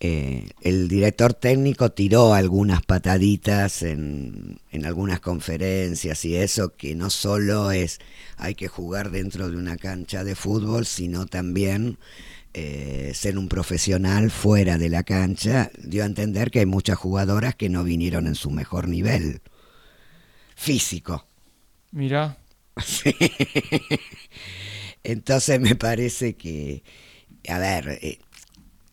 eh, 0.00 0.48
el 0.60 0.88
director 0.88 1.34
técnico 1.34 1.92
tiró 1.92 2.34
algunas 2.34 2.82
pataditas 2.82 3.82
en, 3.82 4.60
en 4.70 4.86
algunas 4.86 5.20
conferencias 5.20 6.24
y 6.24 6.36
eso, 6.36 6.74
que 6.76 6.94
no 6.94 7.10
solo 7.10 7.72
es 7.72 7.98
hay 8.36 8.54
que 8.54 8.68
jugar 8.68 9.10
dentro 9.10 9.48
de 9.48 9.56
una 9.56 9.76
cancha 9.76 10.24
de 10.24 10.34
fútbol, 10.34 10.86
sino 10.86 11.26
también 11.26 11.98
eh, 12.54 13.12
ser 13.14 13.38
un 13.38 13.48
profesional 13.48 14.30
fuera 14.30 14.76
de 14.76 14.88
la 14.88 15.04
cancha, 15.04 15.70
dio 15.78 16.02
a 16.02 16.06
entender 16.06 16.50
que 16.50 16.60
hay 16.60 16.66
muchas 16.66 16.98
jugadoras 16.98 17.54
que 17.54 17.68
no 17.68 17.82
vinieron 17.82 18.26
en 18.26 18.34
su 18.34 18.50
mejor 18.50 18.88
nivel 18.88 19.40
físico. 20.54 21.26
Mirá, 21.92 22.36
Sí. 22.84 23.14
Entonces 25.04 25.60
me 25.60 25.74
parece 25.74 26.34
que, 26.34 26.82
a 27.48 27.58
ver, 27.58 27.98
eh, 28.02 28.18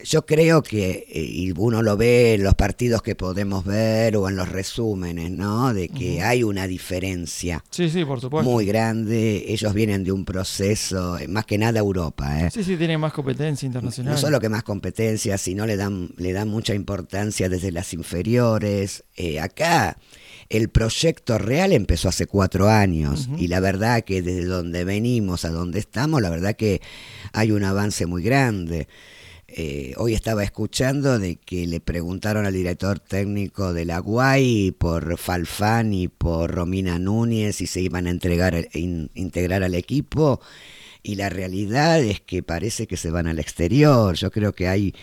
yo 0.04 0.26
creo 0.26 0.64
que, 0.64 1.06
eh, 1.10 1.22
y 1.22 1.52
uno 1.56 1.82
lo 1.82 1.98
ve 1.98 2.36
en 2.36 2.44
los 2.44 2.56
partidos 2.56 3.02
que 3.02 3.16
podemos 3.16 3.66
ver 3.66 4.16
o 4.16 4.30
en 4.30 4.36
los 4.38 4.50
resúmenes, 4.50 5.30
¿no? 5.30 5.74
De 5.74 5.90
que 5.90 6.22
hay 6.22 6.44
una 6.44 6.68
diferencia 6.68 7.64
sí, 7.70 7.90
sí, 7.90 8.06
por 8.06 8.22
supuesto. 8.22 8.50
muy 8.50 8.66
grande. 8.66 9.46
Ellos 9.48 9.74
vienen 9.74 10.04
de 10.04 10.12
un 10.12 10.26
proceso, 10.26 11.18
eh, 11.18 11.28
más 11.28 11.46
que 11.46 11.58
nada 11.58 11.80
Europa, 11.80 12.46
¿eh? 12.46 12.50
Sí, 12.52 12.64
sí, 12.64 12.78
tiene 12.78 12.98
más 12.98 13.12
competencia 13.14 13.66
internacional. 13.66 14.14
No 14.14 14.18
solo 14.20 14.40
que 14.40 14.50
más 14.50 14.64
competencia, 14.64 15.38
sino 15.38 15.66
le 15.66 15.76
dan, 15.76 16.10
le 16.18 16.32
dan 16.32 16.48
mucha 16.48 16.74
importancia 16.74 17.50
desde 17.50 17.72
las 17.72 17.94
inferiores. 17.94 19.04
Eh, 19.18 19.40
acá 19.40 19.98
el 20.50 20.70
proyecto 20.70 21.38
real 21.38 21.72
empezó 21.74 22.10
hace 22.10 22.26
cuatro 22.26 22.70
años 22.70 23.30
y 23.38 23.48
la 23.48 23.60
verdad 23.60 24.04
que 24.04 24.22
desde 24.22 24.46
donde 24.46 24.84
venimos 24.84 25.46
a 25.46 25.50
donde 25.50 25.80
estamos, 25.80 26.22
la 26.22 26.30
verdad 26.32 26.56
que 26.56 26.82
hay 27.34 27.52
un 27.52 27.64
avance 27.64 28.06
muy 28.08 28.24
grande. 28.24 28.88
Eh, 29.52 29.94
hoy 29.98 30.14
estaba 30.14 30.44
escuchando 30.44 31.18
de 31.18 31.36
que 31.38 31.66
le 31.66 31.80
preguntaron 31.80 32.46
al 32.46 32.54
director 32.54 33.00
técnico 33.00 33.74
de 33.74 33.84
la 33.86 33.98
Guay 33.98 34.72
por 34.72 35.18
Falfán 35.18 35.92
y 35.94 36.08
por 36.08 36.52
Romina 36.52 37.00
Núñez 37.00 37.56
si 37.56 37.66
se 37.66 37.82
iban 37.82 38.06
a 38.06 38.12
entregar, 38.12 38.68
in- 38.74 39.10
integrar 39.16 39.64
al 39.64 39.74
equipo 39.74 40.40
y 41.02 41.16
la 41.16 41.30
realidad 41.30 42.00
es 42.04 42.22
que 42.22 42.44
parece 42.44 42.86
que 42.86 42.96
se 42.98 43.10
van 43.10 43.26
al 43.26 43.40
exterior. 43.40 44.16
Yo 44.16 44.30
creo 44.30 44.54
que 44.54 44.68
hay, 44.68 44.94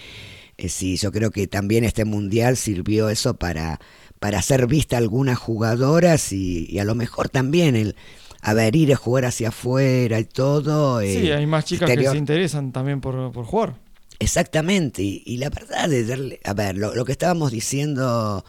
eh, 0.59 0.69
sí, 0.69 0.97
yo 0.97 1.11
creo 1.11 1.31
que 1.33 1.49
también 1.49 1.83
este 1.83 2.05
mundial 2.05 2.57
sirvió 2.57 3.09
eso 3.11 3.35
para, 3.35 3.81
para 4.19 4.39
hacer 4.39 4.67
vista 4.67 4.97
a 4.97 4.99
algunas 4.99 5.39
jugadoras 5.39 6.33
y, 6.33 6.67
y 6.71 6.79
a 6.79 6.85
lo 6.85 6.95
mejor 6.95 7.29
también 7.29 7.77
el, 7.77 7.97
a 8.41 8.55
ver, 8.55 8.77
ir 8.77 8.93
a 8.93 8.97
jugar 8.97 9.25
hacia 9.27 9.49
afuera 9.49 10.19
y 10.21 10.25
todo. 10.25 11.01
Sí, 11.01 11.29
eh, 11.29 11.35
hay 11.35 11.47
más 11.47 11.65
chicas 11.65 11.91
que 11.91 12.05
se 12.13 12.17
interesan 12.19 12.73
también 12.73 13.01
por, 13.01 13.33
por 13.33 13.45
jugar. 13.45 13.75
Exactamente, 14.19 15.03
y, 15.03 15.23
y 15.27 15.37
la 15.37 15.51
verdad 15.51 15.89
de 15.91 16.05
darle, 16.07 16.41
a 16.45 16.55
ver, 16.55 16.77
lo, 16.77 16.95
lo 16.95 17.05
que 17.05 17.13
estábamos 17.13 17.53
diciendo 17.53 18.45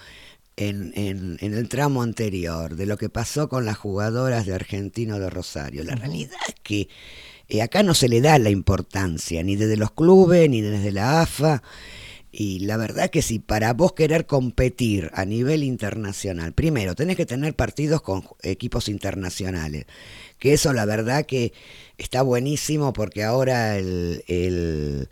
en, 0.55 0.93
en- 0.95 1.37
en 1.41 1.53
el 1.53 1.67
tramo 1.67 2.03
anterior, 2.03 2.75
de 2.77 2.85
lo 2.85 2.97
que 2.97 3.09
pasó 3.09 3.49
con 3.49 3.65
las 3.65 3.77
jugadoras 3.77 4.45
de 4.45 4.53
Argentino 4.53 5.19
de 5.19 5.29
Rosario, 5.29 5.83
la 5.83 5.95
realidad 5.95 6.37
es 6.47 6.55
que 6.63 6.87
eh, 7.49 7.61
acá 7.61 7.83
no 7.83 7.93
se 7.93 8.07
le 8.07 8.21
da 8.21 8.39
la 8.39 8.49
importancia, 8.49 9.43
ni 9.43 9.57
desde 9.57 9.75
los 9.75 9.91
clubes, 9.91 10.49
ni 10.49 10.61
desde 10.61 10.91
la 10.93 11.21
AFA, 11.21 11.61
y 12.39 12.59
la 12.59 12.77
verdad 12.77 13.09
que 13.09 13.23
si 13.23 13.39
para 13.39 13.73
vos 13.73 13.93
querer 13.93 14.27
competir 14.27 15.09
a 15.15 15.25
nivel 15.25 15.63
internacional, 15.63 16.53
primero 16.53 16.93
tenés 16.93 17.17
que 17.17 17.25
tener 17.25 17.55
partidos 17.55 18.03
con 18.03 18.23
equipos 18.43 18.89
internacionales, 18.89 19.87
que 20.37 20.53
eso 20.53 20.71
la 20.71 20.85
verdad 20.85 21.25
que 21.25 21.51
está 21.97 22.21
buenísimo 22.21 22.93
porque 22.93 23.23
ahora 23.23 23.75
el, 23.79 24.23
el, 24.27 25.09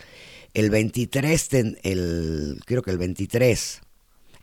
el 0.54 0.70
23, 0.70 1.48
ten- 1.48 1.78
el, 1.82 2.60
creo 2.64 2.84
que 2.84 2.92
el 2.92 3.00
23, 3.00 3.82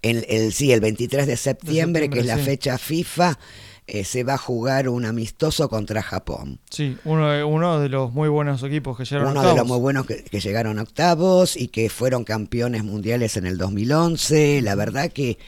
el, 0.02 0.26
el- 0.28 0.52
sí, 0.52 0.72
el 0.72 0.80
23 0.80 1.28
de 1.28 1.36
septiembre, 1.36 2.10
que 2.10 2.18
es 2.18 2.26
la 2.26 2.38
sí. 2.38 2.42
fecha 2.44 2.78
FIFA, 2.78 3.38
eh, 3.86 4.04
se 4.04 4.22
va 4.24 4.34
a 4.34 4.38
jugar 4.38 4.88
un 4.88 5.04
amistoso 5.04 5.68
contra 5.68 6.02
Japón. 6.02 6.60
Sí, 6.70 6.96
uno, 7.04 7.28
de- 7.30 7.44
uno 7.44 7.80
de 7.80 7.88
los 7.88 8.12
muy 8.12 8.28
buenos 8.28 8.62
equipos 8.62 8.96
que 8.96 9.04
llegaron 9.04 9.28
a 9.28 9.30
Uno 9.32 9.40
de 9.40 9.44
los 9.46 9.52
octavos. 9.54 9.68
muy 9.70 9.80
buenos 9.80 10.06
que, 10.06 10.22
que 10.24 10.40
llegaron 10.40 10.78
a 10.78 10.82
octavos 10.82 11.56
y 11.56 11.68
que 11.68 11.90
fueron 11.90 12.24
campeones 12.24 12.84
mundiales 12.84 13.36
en 13.36 13.46
el 13.46 13.58
2011. 13.58 14.62
La 14.62 14.74
verdad 14.76 15.10
que 15.10 15.38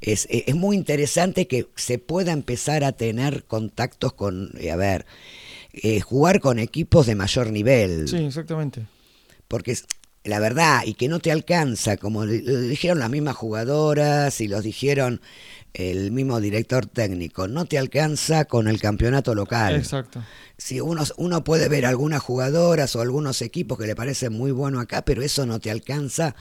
es, 0.00 0.26
es 0.30 0.54
muy 0.54 0.76
interesante 0.76 1.46
que 1.48 1.66
se 1.76 1.98
pueda 1.98 2.32
empezar 2.32 2.84
a 2.84 2.92
tener 2.92 3.44
contactos 3.44 4.12
con, 4.12 4.52
eh, 4.60 4.70
a 4.70 4.76
ver, 4.76 5.06
eh, 5.72 6.00
jugar 6.00 6.40
con 6.40 6.58
equipos 6.58 7.06
de 7.06 7.14
mayor 7.14 7.50
nivel. 7.50 8.06
Sí, 8.08 8.16
exactamente. 8.16 8.86
Porque 9.48 9.76
la 10.24 10.40
verdad, 10.40 10.82
y 10.84 10.94
que 10.94 11.08
no 11.08 11.20
te 11.20 11.32
alcanza, 11.32 11.96
como 11.96 12.24
lo 12.26 12.32
dijeron 12.32 12.98
las 12.98 13.10
mismas 13.10 13.36
jugadoras 13.36 14.40
y 14.40 14.48
los 14.48 14.62
dijeron 14.62 15.20
el 15.74 16.10
mismo 16.12 16.40
director 16.40 16.86
técnico, 16.86 17.46
no 17.48 17.64
te 17.66 17.78
alcanza 17.78 18.44
con 18.46 18.68
el 18.68 18.80
campeonato 18.80 19.34
local. 19.34 19.76
Exacto. 19.76 20.22
Si 20.56 20.80
uno, 20.80 21.04
uno 21.18 21.44
puede 21.44 21.68
ver 21.68 21.86
algunas 21.86 22.20
jugadoras 22.22 22.96
o 22.96 23.00
algunos 23.00 23.42
equipos 23.42 23.78
que 23.78 23.86
le 23.86 23.94
parecen 23.94 24.32
muy 24.32 24.50
buenos 24.50 24.82
acá, 24.82 25.02
pero 25.02 25.22
eso 25.22 25.46
no 25.46 25.60
te 25.60 25.70
alcanza 25.70 26.34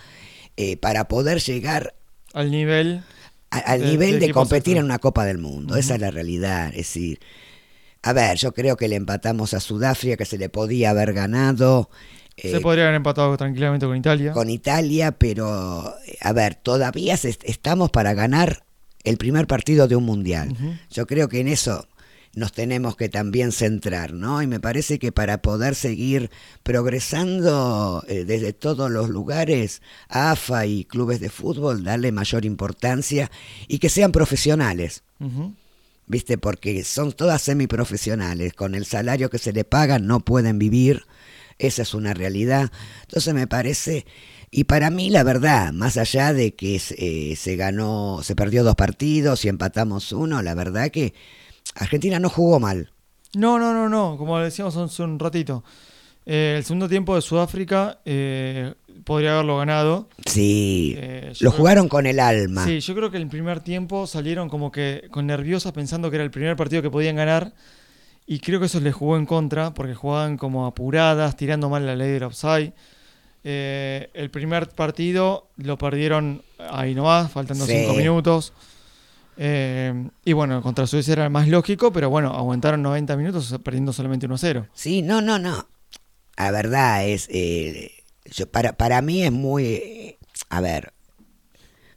eh, 0.58 0.76
para 0.78 1.08
poder 1.08 1.40
llegar 1.40 1.94
Al 2.34 2.50
nivel. 2.50 3.04
a- 3.52 3.58
al 3.60 3.82
De- 3.82 3.88
nivel 3.92 4.20
de 4.20 4.32
competir 4.32 4.74
central. 4.74 4.78
en 4.80 4.86
una 4.86 5.00
Copa 5.00 5.24
del 5.26 5.38
Mundo. 5.38 5.76
Esa 5.76 5.96
es 5.96 6.02
la 6.02 6.10
realidad. 6.10 6.70
Es 6.70 6.78
decir, 6.78 7.20
a 8.02 8.12
ver, 8.14 8.38
yo 8.38 8.54
creo 8.54 8.76
que 8.76 8.88
le 8.88 8.96
empatamos 8.96 9.54
a 9.54 9.60
Sudáfrica, 9.60 10.18
que 10.18 10.26
se 10.26 10.38
le 10.40 10.50
podía 10.50 10.90
haber 10.92 11.14
ganado. 11.14 11.90
Se 12.38 12.58
eh, 12.58 12.62
podría 12.62 12.84
haber 12.86 12.96
empatado 12.96 13.36
tranquilamente 13.36 13.86
con 13.86 13.98
Italia. 13.98 14.32
con 14.32 14.50
Italia, 14.50 15.12
pero 15.12 15.94
a 16.22 16.34
ver, 16.34 16.56
todavía 16.56 17.18
se- 17.18 17.38
estamos 17.44 17.90
para 17.90 18.14
ganar 18.14 18.64
el 19.04 19.18
primer 19.18 19.48
partido 19.48 19.88
de 19.88 19.96
un 19.96 20.04
mundial. 20.06 20.56
Yo 20.92 21.08
creo 21.08 21.30
que 21.30 21.40
en 21.40 21.48
eso 21.48 21.88
nos 22.36 22.52
tenemos 22.52 22.96
que 22.96 23.10
también 23.10 23.52
centrar, 23.52 24.14
¿no? 24.14 24.42
Y 24.44 24.48
me 24.48 24.60
parece 24.60 25.00
que 25.00 25.12
para 25.12 25.42
poder 25.42 25.74
seguir 25.74 26.30
progresando 27.02 28.04
eh, 28.08 28.26
desde 28.26 28.54
todos 28.54 28.92
los 28.92 29.10
lugares, 29.10 29.82
AFA 30.10 30.66
y 30.68 30.84
clubes 30.86 31.20
de 31.20 31.30
fútbol, 31.30 31.84
darle 31.84 32.12
mayor 32.12 32.46
importancia 32.46 33.32
y 33.68 33.80
que 33.80 33.90
sean 33.90 34.12
profesionales. 34.12 35.04
¿viste? 36.06 36.38
Porque 36.38 36.84
son 36.84 37.12
todas 37.12 37.42
semiprofesionales, 37.42 38.54
con 38.54 38.76
el 38.76 38.86
salario 38.86 39.30
que 39.30 39.40
se 39.40 39.52
le 39.52 39.64
pagan 39.64 40.06
no 40.08 40.20
pueden 40.22 40.58
vivir, 40.60 41.04
esa 41.60 41.82
es 41.82 41.94
una 41.94 42.14
realidad. 42.14 42.72
Entonces 43.04 43.34
me 43.34 43.48
parece, 43.48 44.06
y 44.52 44.66
para 44.66 44.90
mí 44.90 45.10
la 45.10 45.24
verdad, 45.24 45.74
más 45.74 45.98
allá 45.98 46.34
de 46.34 46.56
que 46.56 46.80
eh, 46.98 47.36
se 47.36 47.56
ganó, 47.56 48.20
se 48.24 48.36
perdió 48.36 48.64
dos 48.64 48.76
partidos 48.76 49.46
y 49.46 49.50
empatamos 49.50 50.12
uno, 50.12 50.42
la 50.42 50.56
verdad 50.56 50.90
que 50.90 51.14
Argentina 51.76 52.20
no 52.20 52.30
jugó 52.30 52.60
mal. 52.60 52.92
No, 53.36 53.60
no, 53.60 53.74
no, 53.74 53.90
no. 53.90 54.18
Como 54.18 54.40
decíamos 54.40 54.76
hace 54.78 55.04
un 55.04 55.20
ratito. 55.20 55.64
Eh, 56.26 56.56
el 56.58 56.64
segundo 56.64 56.90
tiempo 56.90 57.16
de 57.16 57.22
Sudáfrica 57.22 58.00
eh, 58.04 58.74
podría 59.04 59.34
haberlo 59.34 59.58
ganado. 59.58 60.10
Sí, 60.26 60.96
Eh, 60.98 61.34
lo 61.40 61.52
jugaron 61.52 61.88
con 61.88 62.06
el 62.06 62.20
alma. 62.20 62.66
Sí, 62.66 62.80
yo 62.80 62.96
creo 62.96 63.12
que 63.12 63.18
el 63.18 63.28
primer 63.28 63.60
tiempo 63.62 64.08
salieron 64.08 64.50
como 64.50 64.72
que 64.72 65.08
con 65.12 65.28
nerviosas 65.28 65.72
pensando 65.72 66.10
que 66.10 66.16
era 66.18 66.24
el 66.24 66.32
primer 66.32 66.56
partido 66.56 66.82
que 66.82 66.90
podían 66.90 67.16
ganar. 67.16 67.54
Y 68.28 68.40
creo 68.40 68.60
que 68.60 68.66
eso 68.66 68.80
les 68.82 68.94
jugó 68.94 69.16
en 69.18 69.26
contra, 69.26 69.74
porque 69.74 69.96
jugaban 69.96 70.38
como 70.38 70.66
apuradas, 70.68 71.38
tirando 71.38 71.70
mal 71.70 71.86
la 71.86 71.96
ley 71.96 72.12
del 72.12 72.24
offside. 72.24 72.74
Eh, 73.44 74.10
el 74.14 74.30
primer 74.30 74.68
partido 74.70 75.48
lo 75.56 75.78
perdieron 75.78 76.44
ahí 76.70 76.94
nomás, 76.94 77.32
faltando 77.32 77.66
Sí. 77.66 77.72
5 77.80 77.94
minutos. 77.94 78.52
Eh, 79.38 80.10
y 80.26 80.34
bueno, 80.34 80.62
contra 80.62 80.88
Suecia 80.88 81.14
era 81.14 81.30
más 81.30 81.48
lógico, 81.48 81.94
pero 81.94 82.10
bueno, 82.10 82.34
aguantaron 82.34 82.82
90 82.82 83.16
minutos 83.16 83.56
perdiendo 83.64 83.94
solamente 83.94 84.26
1 84.26 84.38
0. 84.38 84.68
Sí, 84.74 85.02
no, 85.02 85.22
no, 85.22 85.40
no. 85.40 85.66
La 86.38 86.52
verdad 86.52 87.06
es, 87.08 87.28
eh, 87.32 87.92
yo, 88.26 88.48
para, 88.52 88.74
para 88.74 89.02
mí 89.02 89.24
es 89.24 89.32
muy, 89.32 89.64
eh, 89.66 90.18
a 90.50 90.60
ver, 90.60 90.92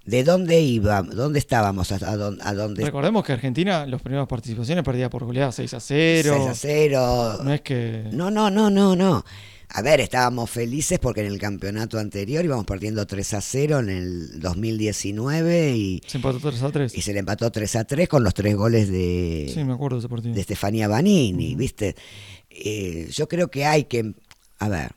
¿de 0.04 0.24
dónde 0.24 0.60
iba? 0.60 1.02
¿Dónde 1.02 1.38
estábamos? 1.38 1.92
¿A, 1.92 1.96
a 1.96 2.12
a 2.12 2.54
dónde- 2.54 2.84
Recordemos 2.84 3.24
que 3.24 3.32
Argentina, 3.32 3.86
las 3.86 4.02
primeras 4.02 4.26
participaciones, 4.28 4.84
perdía 4.84 5.08
por 5.10 5.24
goleada 5.24 5.52
6 5.52 5.74
a 5.74 5.80
0. 5.80 6.34
6 6.36 6.48
a 6.48 6.54
0. 6.54 7.38
No 7.44 7.52
es 7.52 7.60
que. 7.60 8.04
No, 8.12 8.30
no, 8.30 8.50
no, 8.50 8.70
no, 8.70 8.96
no. 8.96 9.24
A 9.72 9.82
ver, 9.82 10.00
estábamos 10.00 10.50
felices 10.50 10.98
porque 10.98 11.20
en 11.20 11.28
el 11.28 11.38
campeonato 11.38 11.96
anterior 12.00 12.44
íbamos 12.44 12.64
perdiendo 12.66 13.06
3 13.06 13.34
a 13.34 13.40
0 13.40 13.78
en 13.78 13.88
el 13.88 14.40
2019 14.40 15.76
y, 15.76 16.02
Se 16.08 16.18
empató 16.18 16.40
3 16.40 16.60
a 16.64 16.70
3. 16.72 16.92
y 16.98 17.02
se 17.02 17.12
le 17.12 17.20
empató 17.20 17.52
3 17.52 17.76
a 17.76 17.84
3 17.84 18.08
con 18.08 18.24
los 18.24 18.34
tres 18.34 18.56
goles 18.56 18.90
de, 18.90 19.48
Sí, 19.54 19.62
me 19.62 19.72
acuerdo 19.74 19.98
de 19.98 20.00
ese 20.00 20.08
partido. 20.08 20.34
de 20.34 20.40
Estefanía 20.40 20.88
Banini, 20.88 21.54
¿viste? 21.54 21.94
Eh, 22.50 23.08
yo 23.12 23.28
creo 23.28 23.48
que 23.48 23.64
hay 23.64 23.84
que, 23.84 24.12
a 24.58 24.68
ver, 24.68 24.90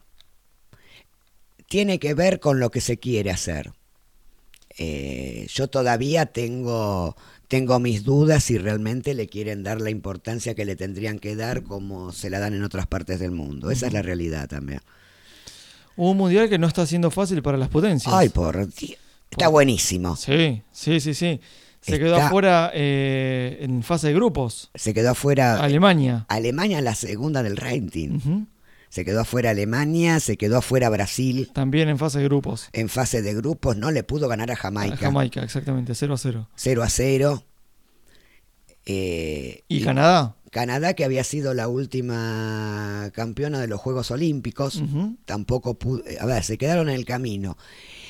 tiene 1.69 1.99
que 1.99 2.15
ver 2.15 2.39
con 2.39 2.59
lo 2.59 2.71
que 2.71 2.81
se 2.81 2.97
quiere 2.97 3.29
hacer. 3.29 3.73
Eh, 4.77 5.47
yo 5.53 5.67
todavía 5.67 6.25
tengo, 6.25 7.15
tengo 7.47 7.79
mis 7.79 8.03
dudas 8.03 8.43
si 8.43 8.57
realmente 8.57 9.13
le 9.13 9.27
quieren 9.27 9.63
dar 9.63 9.81
la 9.81 9.89
importancia 9.89 10.55
que 10.55 10.65
le 10.65 10.75
tendrían 10.75 11.19
que 11.19 11.35
dar 11.35 11.63
como 11.63 12.11
se 12.11 12.29
la 12.29 12.39
dan 12.39 12.53
en 12.53 12.63
otras 12.63 12.87
partes 12.87 13.19
del 13.19 13.31
mundo. 13.31 13.71
Esa 13.71 13.87
es 13.87 13.93
la 13.93 14.01
realidad 14.01 14.47
también. 14.47 14.81
Un 15.95 16.17
mundial 16.17 16.49
que 16.49 16.57
no 16.57 16.67
está 16.67 16.85
siendo 16.85 17.11
fácil 17.11 17.41
para 17.43 17.57
las 17.57 17.69
potencias. 17.69 18.13
Ay, 18.13 18.29
por 18.29 18.67
Dios. 18.73 18.97
Está 19.29 19.47
buenísimo. 19.47 20.15
Sí, 20.15 20.61
sí, 20.71 20.99
sí, 20.99 21.13
sí. 21.13 21.39
Se 21.81 21.99
quedó 21.99 22.15
afuera 22.15 22.71
eh, 22.73 23.57
en 23.61 23.83
fase 23.83 24.07
de 24.07 24.13
grupos. 24.13 24.71
Se 24.73 24.93
quedó 24.93 25.11
afuera 25.11 25.61
Alemania. 25.61 26.25
Alemania 26.29 26.81
la 26.81 26.95
segunda 26.95 27.43
del 27.43 27.57
ranking. 27.57 28.17
Ujú. 28.17 28.45
Se 28.93 29.03
quedó 29.03 29.21
afuera 29.21 29.49
Alemania, 29.49 30.19
se 30.19 30.37
quedó 30.37 30.59
afuera 30.59 30.87
Brasil. 30.87 31.49
También 31.51 31.89
en 31.89 31.97
fase 31.97 32.19
de 32.19 32.25
grupos. 32.25 32.69
En 32.73 32.89
fase 32.89 33.23
de 33.23 33.33
grupos 33.33 33.75
no 33.75 33.89
le 33.89 34.03
pudo 34.03 34.27
ganar 34.27 34.51
a 34.51 34.53
A 34.53 34.55
Jamaica. 34.55 34.97
Jamaica, 34.97 35.41
exactamente, 35.41 35.95
0 35.95 36.13
a 36.13 36.17
0. 36.19 36.49
0 36.53 36.83
a 36.83 36.89
0. 36.89 37.43
Eh, 38.85 39.63
¿Y, 39.67 39.81
Canadá? 39.81 40.35
Canadá, 40.51 40.93
que 40.93 41.05
había 41.05 41.23
sido 41.23 41.55
la 41.55 41.69
última 41.69 43.09
campeona 43.15 43.59
de 43.59 43.67
los 43.67 43.81
Juegos 43.81 44.11
Olímpicos, 44.11 44.83
tampoco 45.25 45.73
pudo. 45.73 46.03
A 46.19 46.27
ver, 46.27 46.43
se 46.43 46.59
quedaron 46.59 46.87
en 46.87 46.95
el 46.95 47.05
camino. 47.05 47.57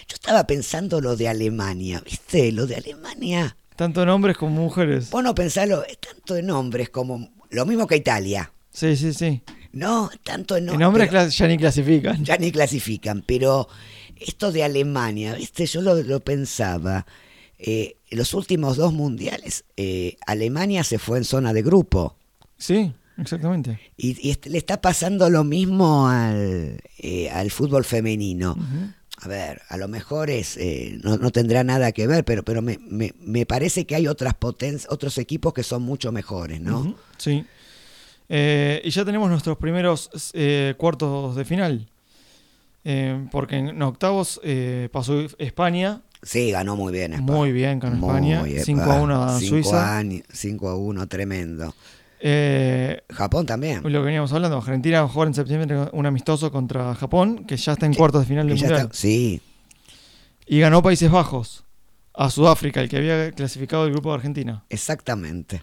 Yo 0.09 0.15
estaba 0.15 0.45
pensando 0.47 0.99
lo 0.99 1.15
de 1.15 1.29
Alemania, 1.29 2.01
¿viste? 2.03 2.51
Lo 2.51 2.67
de 2.67 2.75
Alemania. 2.75 3.55
Tanto 3.77 4.03
en 4.03 4.09
hombres 4.09 4.35
como 4.35 4.61
mujeres. 4.61 5.11
Bueno, 5.11 5.33
pensarlo, 5.33 5.85
es 5.85 5.97
tanto 5.97 6.35
en 6.35 6.49
hombres 6.49 6.89
como. 6.89 7.31
Lo 7.51 7.65
mismo 7.65 7.87
que 7.87 7.95
Italia. 7.95 8.51
Sí, 8.73 8.97
sí, 8.97 9.13
sí. 9.13 9.41
No, 9.73 10.09
tanto 10.23 10.55
en, 10.55 10.69
en 10.69 10.81
hombres 10.83 11.09
pero- 11.09 11.27
ya 11.27 11.47
ni 11.47 11.57
clasifican. 11.57 12.23
ya 12.23 12.37
ni 12.37 12.51
clasifican, 12.51 13.23
pero 13.25 13.67
esto 14.19 14.51
de 14.51 14.63
Alemania, 14.63 15.33
¿viste? 15.35 15.65
Yo 15.65 15.81
lo, 15.81 15.95
lo 16.01 16.19
pensaba. 16.21 17.05
eh, 17.57 17.95
en 18.09 18.17
los 18.17 18.33
últimos 18.33 18.77
dos 18.77 18.93
mundiales, 18.93 19.63
eh, 19.77 20.17
Alemania 20.27 20.83
se 20.83 20.99
fue 20.99 21.17
en 21.17 21.23
zona 21.23 21.53
de 21.53 21.61
grupo. 21.63 22.15
Sí, 22.57 22.93
exactamente. 23.17 23.79
Y, 23.97 24.09
y 24.29 24.37
le 24.49 24.57
está 24.57 24.79
pasando 24.81 25.29
lo 25.29 25.43
mismo 25.43 26.07
al, 26.07 26.79
eh, 26.99 27.29
al 27.31 27.49
fútbol 27.51 27.83
femenino. 27.83 28.55
A 29.21 29.27
ver, 29.27 29.61
a 29.69 29.77
lo 29.77 29.87
mejor 29.87 30.29
es, 30.29 30.57
eh, 30.57 30.99
no, 31.03 31.17
no 31.17 31.31
tendrá 31.31 31.63
nada 31.63 31.91
que 31.93 32.05
ver, 32.07 32.25
pero, 32.25 32.43
pero 32.43 32.61
me, 32.61 32.77
me, 32.79 33.13
me 33.21 33.45
parece 33.45 33.85
que 33.85 33.95
hay 33.95 34.07
otras 34.07 34.33
potencias, 34.35 34.91
otros 34.91 35.17
equipos 35.17 35.53
que 35.53 35.63
son 35.63 35.81
mucho 35.83 36.11
mejores, 36.11 36.59
¿no? 36.61 36.95
Sí. 37.17 37.45
Eh, 38.29 38.81
y 38.83 38.89
ya 38.89 39.03
tenemos 39.05 39.29
nuestros 39.29 39.57
primeros 39.57 40.09
eh, 40.33 40.73
cuartos 40.77 41.35
de 41.35 41.45
final. 41.45 41.87
Eh, 42.85 43.27
porque 43.31 43.57
en 43.57 43.81
octavos 43.81 44.41
pasó 44.91 45.21
España. 45.37 46.01
Sí, 46.21 46.51
ganó 46.51 46.75
muy 46.75 46.91
bien. 46.93 47.13
España. 47.13 47.31
Muy 47.37 47.51
bien 47.51 47.79
Muy 47.79 47.93
España. 47.93 48.43
bien, 48.43 48.63
5 48.63 48.81
a 48.91 49.01
1 49.01 49.23
a 49.23 49.39
Suiza. 49.39 49.97
años- 49.97 50.23
5 50.31 50.69
a 50.69 50.75
1, 50.77 51.07
tremendo. 51.07 51.73
Japón 53.09 53.45
también. 53.45 53.81
lo 53.83 53.99
que 53.99 54.05
veníamos 54.05 54.31
hablando, 54.31 54.57
Argentina 54.57 55.01
va 55.01 55.07
a 55.07 55.09
jugar 55.11 55.27
en 55.27 55.33
septiembre 55.33 55.89
un 55.91 56.05
amistoso 56.05 56.51
contra 56.51 56.95
Japón, 56.95 57.43
que 57.45 57.57
ya 57.57 57.73
está 57.73 57.85
en 57.85 57.93
cuartos 57.93 58.21
de 58.21 58.27
final 58.27 58.47
del 58.47 58.57
Mundial. 58.57 58.81
está- 58.83 58.93
sí, 58.93 59.41
Y 60.45 60.59
ganó 60.59 60.81
Países 60.81 61.09
Bajos 61.11 61.63
a 62.13 62.29
Sudáfrica, 62.29 62.79
el 62.81 62.87
que 62.89 62.97
había 62.97 63.31
clasificado 63.31 63.85
el 63.85 63.91
grupo 63.93 64.09
de 64.09 64.15
Argentina. 64.15 64.63
exactamente. 64.69 65.61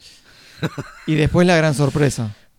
Y 1.06 1.14
después 1.14 1.46
la 1.46 1.56
gran 1.56 1.74
sorpresa, 1.74 2.34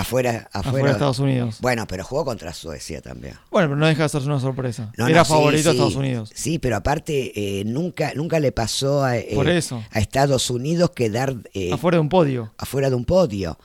Afuera, 0.00 0.48
afuera. 0.52 0.68
afuera 0.68 0.86
de 0.86 0.92
Estados 0.92 1.18
Unidos. 1.18 1.58
Bueno, 1.60 1.86
pero 1.86 2.04
jugó 2.04 2.24
contra 2.24 2.52
Suecia 2.52 3.00
también. 3.00 3.34
Bueno, 3.50 3.68
pero 3.68 3.76
no 3.76 3.86
deja 3.86 4.04
de 4.04 4.08
ser 4.08 4.22
una 4.22 4.40
sorpresa. 4.40 4.92
No, 4.96 5.06
Era 5.08 5.18
no, 5.20 5.24
sí, 5.24 5.30
favorito 5.32 5.62
sí. 5.64 5.68
Estados 5.70 5.94
Unidos. 5.96 6.30
Sí, 6.34 6.58
pero 6.58 6.76
aparte 6.76 7.32
eh, 7.60 7.64
nunca, 7.64 8.12
nunca 8.14 8.40
le 8.40 8.52
pasó 8.52 9.04
a, 9.04 9.16
eh, 9.18 9.30
Por 9.34 9.48
eso. 9.48 9.82
a 9.90 9.98
Estados 10.00 10.50
Unidos 10.50 10.90
quedar 10.90 11.34
eh, 11.54 11.72
Afuera 11.72 11.96
de 11.96 12.00
un 12.00 12.08
podio. 12.08 12.52
afuera 12.58 12.88
de 12.90 12.96
un 12.96 13.04
podio. 13.04 13.58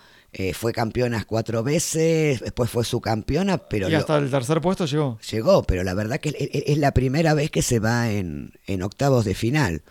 Fue 0.54 0.74
campeona 0.74 1.24
cuatro 1.24 1.64
veces, 1.64 2.42
después 2.42 2.70
fue 2.70 2.84
subcampeona, 2.84 3.58
pero 3.58 3.88
y 3.88 3.92
lo- 3.94 4.00
hasta 4.00 4.18
el 4.18 4.30
tercer 4.30 4.60
puesto 4.60 4.86
llegó. 4.86 5.18
llegó. 5.32 5.64
Pero 5.64 5.82
la 5.86 5.94
verdad 5.94 6.20
que 6.20 6.28
es, 6.30 6.36
es 6.68 6.78
la 6.78 6.92
primera 6.92 7.34
vez 7.34 7.50
que 7.52 7.62
se 7.62 7.80
va 7.80 8.12
en, 8.12 8.52
en 8.68 8.84
octavos 8.84 9.24
de 9.24 9.34
final. 9.34 9.82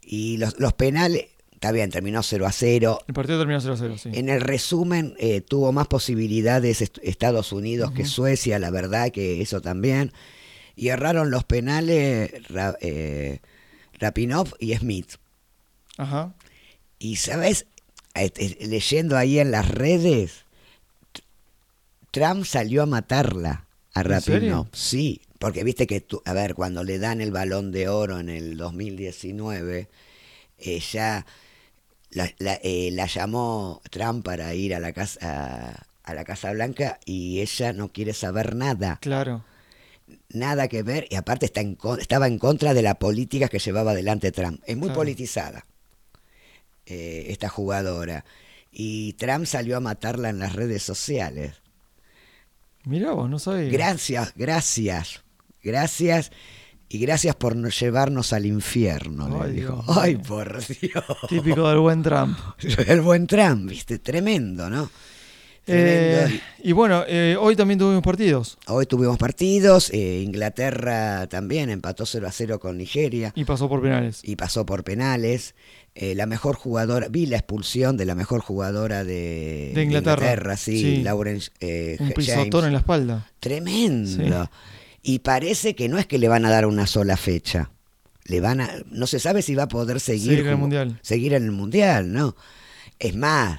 Y 0.00 0.36
los, 0.36 0.58
los 0.60 0.72
penales, 0.74 1.26
está 1.58 1.72
bien, 1.72 1.90
terminó 1.90 2.22
0 2.22 2.46
a 2.46 2.52
0. 2.52 3.00
El 3.08 3.14
partido 3.14 3.38
terminó 3.38 3.60
0 3.60 3.74
a 3.74 3.76
0, 3.76 3.98
sí. 3.98 4.10
En 4.14 4.28
el 4.28 4.40
resumen, 4.40 5.16
eh, 5.18 5.40
tuvo 5.40 5.72
más 5.72 5.88
posibilidades 5.88 6.80
est- 6.82 6.98
Estados 7.02 7.50
Unidos 7.52 7.90
que 7.90 8.04
Suecia, 8.04 8.60
la 8.60 8.70
verdad 8.70 9.10
que 9.10 9.42
eso 9.42 9.60
también. 9.60 10.12
Y 10.76 10.88
erraron 10.88 11.32
los 11.32 11.42
penales 11.42 12.30
Ra- 12.48 12.76
eh, 12.80 13.40
Rapinov 13.98 14.54
y 14.60 14.74
Smith. 14.76 15.14
Ajá. 15.96 16.32
Y, 17.00 17.16
¿sabes? 17.16 17.66
Eh, 18.14 18.56
Leyendo 18.60 19.16
ahí 19.16 19.40
en 19.40 19.50
las 19.50 19.68
redes, 19.68 20.44
Trump 22.12 22.44
salió 22.44 22.84
a 22.84 22.86
matarla 22.86 23.66
a 23.94 24.00
¿En 24.02 24.06
Rapinov. 24.06 24.68
Sí, 24.72 25.20
porque 25.40 25.64
viste 25.64 25.88
que, 25.88 26.00
tú- 26.00 26.22
a 26.24 26.32
ver, 26.32 26.54
cuando 26.54 26.84
le 26.84 27.00
dan 27.00 27.20
el 27.20 27.32
balón 27.32 27.72
de 27.72 27.88
oro 27.88 28.18
en 28.20 28.28
el 28.28 28.56
2019, 28.56 29.88
ella 30.58 31.26
la, 32.10 32.30
la, 32.38 32.58
eh, 32.62 32.90
la 32.92 33.06
llamó 33.06 33.80
Trump 33.90 34.24
para 34.24 34.54
ir 34.54 34.74
a 34.74 34.80
la 34.80 34.92
casa 34.92 35.86
a, 36.04 36.14
la 36.14 36.24
Casa 36.24 36.52
Blanca 36.52 36.98
y 37.04 37.40
ella 37.40 37.72
no 37.74 37.92
quiere 37.92 38.14
saber 38.14 38.56
nada, 38.56 38.98
Claro. 39.02 39.44
nada 40.30 40.66
que 40.68 40.82
ver 40.82 41.06
y 41.10 41.16
aparte 41.16 41.44
está 41.46 41.60
en, 41.60 41.76
estaba 42.00 42.26
en 42.26 42.38
contra 42.38 42.72
de 42.72 42.80
la 42.80 42.94
política 42.98 43.48
que 43.48 43.58
llevaba 43.58 43.90
adelante 43.90 44.32
Trump. 44.32 44.62
Es 44.66 44.76
muy 44.76 44.88
Claro. 44.88 45.00
politizada 45.00 45.66
eh, 46.86 47.26
esta 47.28 47.50
jugadora 47.50 48.24
y 48.72 49.12
Trump 49.14 49.44
salió 49.44 49.76
a 49.76 49.80
matarla 49.80 50.30
en 50.30 50.38
las 50.38 50.54
redes 50.54 50.82
sociales. 50.82 51.54
Mirá 52.84 53.12
vos, 53.12 53.28
no 53.28 53.38
sabía. 53.38 53.68
Gracias, 53.70 54.32
gracias, 54.34 55.22
gracias 55.62 56.30
y 56.88 56.98
gracias 56.98 57.34
por 57.36 57.54
no 57.56 57.68
llevarnos 57.68 58.32
al 58.32 58.46
infierno, 58.46 59.28
le 59.28 59.44
Ay, 59.44 59.52
dijo. 59.52 59.82
Dios 59.86 59.98
Ay, 59.98 60.16
por 60.16 60.66
Dios. 60.66 61.04
Típico 61.28 61.68
del 61.68 61.78
buen 61.78 62.02
Trump. 62.02 62.38
El 62.86 63.00
buen 63.02 63.26
Trump, 63.26 63.68
viste, 63.68 63.98
tremendo, 63.98 64.68
¿no? 64.70 64.90
Tremendo. 65.64 66.34
Eh, 66.34 66.40
y 66.64 66.72
bueno, 66.72 67.04
eh, 67.06 67.36
hoy 67.38 67.54
también 67.54 67.78
tuvimos 67.78 68.02
partidos. 68.02 68.56
Hoy 68.68 68.86
tuvimos 68.86 69.18
partidos, 69.18 69.90
eh, 69.92 70.22
Inglaterra 70.24 71.26
también 71.26 71.68
empató 71.68 72.06
0 72.06 72.26
a 72.26 72.32
0 72.32 72.58
con 72.58 72.78
Nigeria 72.78 73.32
Y 73.36 73.44
pasó 73.44 73.68
por 73.68 73.82
penales. 73.82 74.20
y 74.24 74.36
pasó 74.36 74.64
por 74.64 74.82
penales. 74.84 75.54
La 76.00 76.26
mejor 76.26 76.54
jugadora, 76.54 77.08
vi 77.08 77.26
la 77.26 77.38
expulsión 77.38 77.96
de 77.96 78.04
la 78.04 78.14
mejor 78.14 78.40
jugadora 78.40 79.02
de, 79.02 79.72
De 79.74 79.82
Inglaterra. 79.82 80.56
sí, 80.56 80.78
Sí. 80.80 81.02
Lauren 81.02 81.40
eh, 81.58 81.96
Un 81.98 82.10
James. 82.10 82.14
pisotón 82.14 82.66
en 82.66 82.72
la 82.72 82.78
espalda. 82.78 83.26
Tremendo. 83.40 84.48
Y 85.10 85.20
parece 85.20 85.74
que 85.74 85.88
no 85.88 85.96
es 85.98 86.06
que 86.06 86.18
le 86.18 86.28
van 86.28 86.44
a 86.44 86.50
dar 86.50 86.66
una 86.66 86.86
sola 86.86 87.16
fecha. 87.16 87.70
Le 88.26 88.40
van 88.42 88.60
a, 88.60 88.70
no 88.90 89.06
se 89.06 89.18
sabe 89.18 89.40
si 89.40 89.54
va 89.54 89.62
a 89.62 89.68
poder 89.68 90.00
seguir, 90.00 90.24
Seguir 90.32 90.40
en 90.40 90.52
el 90.52 90.56
Mundial. 90.58 90.98
seguir 91.00 91.32
en 91.32 91.44
el 91.44 91.50
mundial, 91.50 92.12
¿no? 92.12 92.36
Es 92.98 93.16
más, 93.16 93.58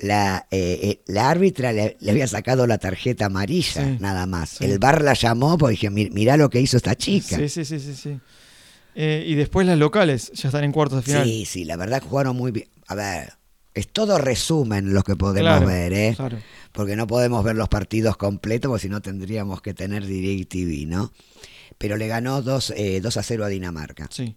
la, 0.00 0.46
eh, 0.50 0.78
eh, 0.82 1.00
la 1.06 1.28
árbitra 1.28 1.70
le, 1.72 1.98
le 2.00 2.10
había 2.10 2.26
sacado 2.26 2.66
la 2.66 2.78
tarjeta 2.78 3.26
amarilla, 3.26 3.84
Sí, 3.84 3.96
nada 4.00 4.24
más. 4.24 4.50
sí. 4.50 4.64
El 4.64 4.78
bar 4.78 5.02
la 5.02 5.12
llamó 5.12 5.58
porque 5.58 5.72
dije, 5.72 5.90
"Mi- 5.90 6.08
mirá 6.08 6.38
lo 6.38 6.48
que 6.48 6.62
hizo 6.62 6.78
esta 6.78 6.94
chica. 6.96 7.36
Sí, 7.36 7.50
sí, 7.50 7.64
sí, 7.66 7.78
sí. 7.78 7.94
sí. 7.94 8.18
Eh, 8.94 9.22
y 9.26 9.34
después 9.34 9.66
las 9.66 9.76
locales 9.78 10.32
ya 10.32 10.48
están 10.48 10.64
en 10.64 10.72
cuartos 10.72 11.00
de 11.04 11.12
final. 11.12 11.24
Sí, 11.26 11.44
sí, 11.44 11.64
la 11.66 11.76
verdad 11.76 12.02
jugaron 12.02 12.36
muy 12.36 12.52
bien. 12.52 12.68
A 12.86 12.94
ver, 12.94 13.34
es 13.74 13.88
todo 13.88 14.18
resumen 14.18 14.94
lo 14.94 15.02
que 15.02 15.16
podemos 15.16 15.50
Claro, 15.50 15.66
ver, 15.66 15.92
¿eh? 15.92 16.12
claro. 16.16 16.38
Porque 16.72 16.96
no 16.96 17.06
podemos 17.06 17.44
ver 17.44 17.54
los 17.56 17.68
partidos 17.68 18.16
completos, 18.16 18.68
porque 18.68 18.82
si 18.82 18.88
no 18.88 19.00
tendríamos 19.02 19.62
que 19.62 19.74
tener 19.74 20.04
DirecTV, 20.06 20.88
¿no? 20.88 21.12
Pero 21.78 21.96
le 21.96 22.08
ganó 22.08 22.42
2, 22.42 22.72
eh, 22.76 23.00
2 23.00 23.16
a 23.16 23.22
0 23.22 23.44
a 23.44 23.48
Dinamarca. 23.48 24.08
Sí. 24.10 24.36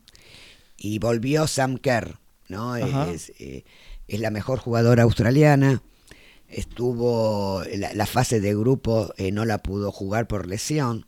Y 0.77 0.99
volvió 0.99 1.47
Sam 1.47 1.77
Kerr, 1.77 2.19
¿no? 2.47 2.75
Es, 2.75 3.31
eh, 3.39 3.63
es 4.07 4.19
la 4.19 4.29
mejor 4.29 4.59
jugadora 4.59 5.03
australiana. 5.03 5.81
Estuvo 6.47 7.63
la, 7.75 7.93
la 7.93 8.05
fase 8.05 8.39
de 8.39 8.55
grupo, 8.55 9.11
eh, 9.17 9.31
no 9.31 9.43
la 9.45 9.57
pudo 9.57 9.91
jugar 9.91 10.27
por 10.27 10.47
lesión. 10.47 11.06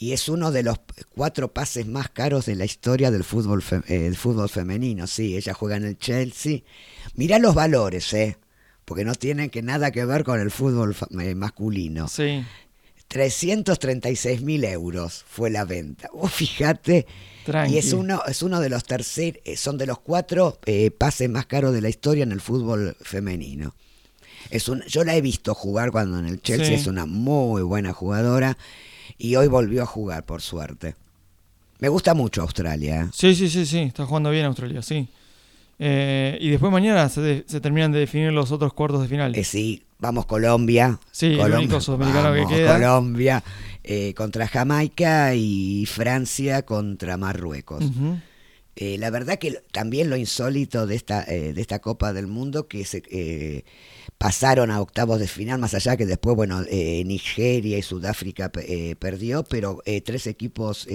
Y 0.00 0.12
es 0.12 0.28
uno 0.28 0.52
de 0.52 0.62
los 0.62 0.78
cuatro 1.12 1.52
pases 1.52 1.88
más 1.88 2.08
caros 2.08 2.46
de 2.46 2.54
la 2.54 2.64
historia 2.64 3.10
del 3.10 3.24
fútbol, 3.24 3.64
eh, 3.88 3.98
del 3.98 4.16
fútbol 4.16 4.48
femenino. 4.48 5.08
Sí, 5.08 5.36
ella 5.36 5.54
juega 5.54 5.74
en 5.76 5.84
el 5.84 5.98
Chelsea. 5.98 6.60
Mirá 7.16 7.40
los 7.40 7.52
valores, 7.56 8.12
¿eh? 8.14 8.36
Porque 8.84 9.04
no 9.04 9.16
tienen 9.16 9.50
que 9.50 9.60
nada 9.60 9.90
que 9.90 10.04
ver 10.04 10.22
con 10.22 10.38
el 10.38 10.52
fútbol 10.52 10.94
eh, 11.20 11.34
masculino. 11.34 12.06
Sí. 12.06 12.44
336 13.08 14.42
mil 14.42 14.62
euros 14.64 15.24
fue 15.28 15.50
la 15.50 15.64
venta. 15.64 16.08
Vos 16.12 16.32
fíjate, 16.32 17.06
Tranqui. 17.44 17.74
y 17.74 17.78
es 17.78 17.92
uno, 17.92 18.22
es 18.28 18.42
uno 18.42 18.60
de 18.60 18.68
los 18.68 18.84
tercer, 18.84 19.40
eh, 19.44 19.56
son 19.56 19.78
de 19.78 19.86
los 19.86 19.98
cuatro 19.98 20.58
eh, 20.66 20.90
pases 20.90 21.28
más 21.28 21.46
caros 21.46 21.72
de 21.74 21.80
la 21.80 21.88
historia 21.88 22.22
en 22.22 22.30
el 22.32 22.40
fútbol 22.40 22.96
femenino. 23.00 23.74
Es 24.50 24.68
un, 24.68 24.82
yo 24.84 25.02
la 25.04 25.16
he 25.16 25.20
visto 25.20 25.54
jugar 25.54 25.90
cuando 25.90 26.18
en 26.20 26.26
el 26.26 26.40
Chelsea 26.40 26.68
Sí. 26.68 26.74
es 26.74 26.86
una 26.86 27.04
muy 27.06 27.62
buena 27.62 27.92
jugadora 27.92 28.56
y 29.16 29.36
hoy 29.36 29.46
volvió 29.48 29.82
a 29.82 29.86
jugar 29.86 30.24
por 30.24 30.42
suerte. 30.42 30.96
Me 31.80 31.88
gusta 31.88 32.12
mucho 32.14 32.42
Australia. 32.42 33.02
¿eh? 33.02 33.06
Sí, 33.12 33.34
sí, 33.34 33.48
sí, 33.48 33.64
sí. 33.64 33.78
Está 33.78 34.04
jugando 34.04 34.30
bien 34.30 34.44
Australia, 34.46 34.82
sí. 34.82 35.08
Eh, 35.78 36.36
y 36.40 36.50
después 36.50 36.72
mañana 36.72 37.08
se, 37.08 37.20
de- 37.20 37.44
se 37.46 37.60
terminan 37.60 37.92
de 37.92 38.00
definir 38.00 38.32
los 38.32 38.50
otros 38.50 38.72
cuartos 38.72 39.00
de 39.02 39.08
final. 39.08 39.34
Eh, 39.36 39.44
sí, 39.44 39.84
vamos 40.00 40.26
Colombia. 40.26 40.98
Sí, 41.12 41.26
el 41.26 41.36
Colombia, 41.36 41.58
único 41.58 41.80
sudamericano 41.80 42.34
que 42.34 42.46
queda. 42.54 42.74
Colombia 42.74 43.44
eh, 43.84 44.12
contra 44.14 44.48
Jamaica 44.48 45.34
y 45.36 45.86
Francia 45.86 46.62
contra 46.62 47.16
Marruecos. 47.16 47.84
Eh, 48.80 48.96
la 48.96 49.10
verdad 49.10 49.40
que 49.40 49.60
también 49.72 50.08
lo 50.08 50.16
insólito 50.16 50.86
de 50.86 50.94
esta, 50.94 51.24
eh, 51.24 51.52
de 51.52 51.60
esta 51.60 51.80
Copa 51.80 52.12
del 52.12 52.28
Mundo, 52.28 52.68
que 52.68 52.84
se 52.84 53.02
eh, 53.10 53.64
pasaron 54.18 54.70
a 54.70 54.80
octavos 54.80 55.18
de 55.18 55.26
final, 55.26 55.58
más 55.58 55.74
allá 55.74 55.96
que 55.96 56.06
después, 56.06 56.36
bueno, 56.36 56.62
eh, 56.70 57.02
Nigeria 57.04 57.76
y 57.76 57.82
Sudáfrica 57.82 58.52
eh, 58.62 58.94
perdió, 58.96 59.42
pero 59.42 59.82
tres 60.04 60.28
equipos 60.28 60.86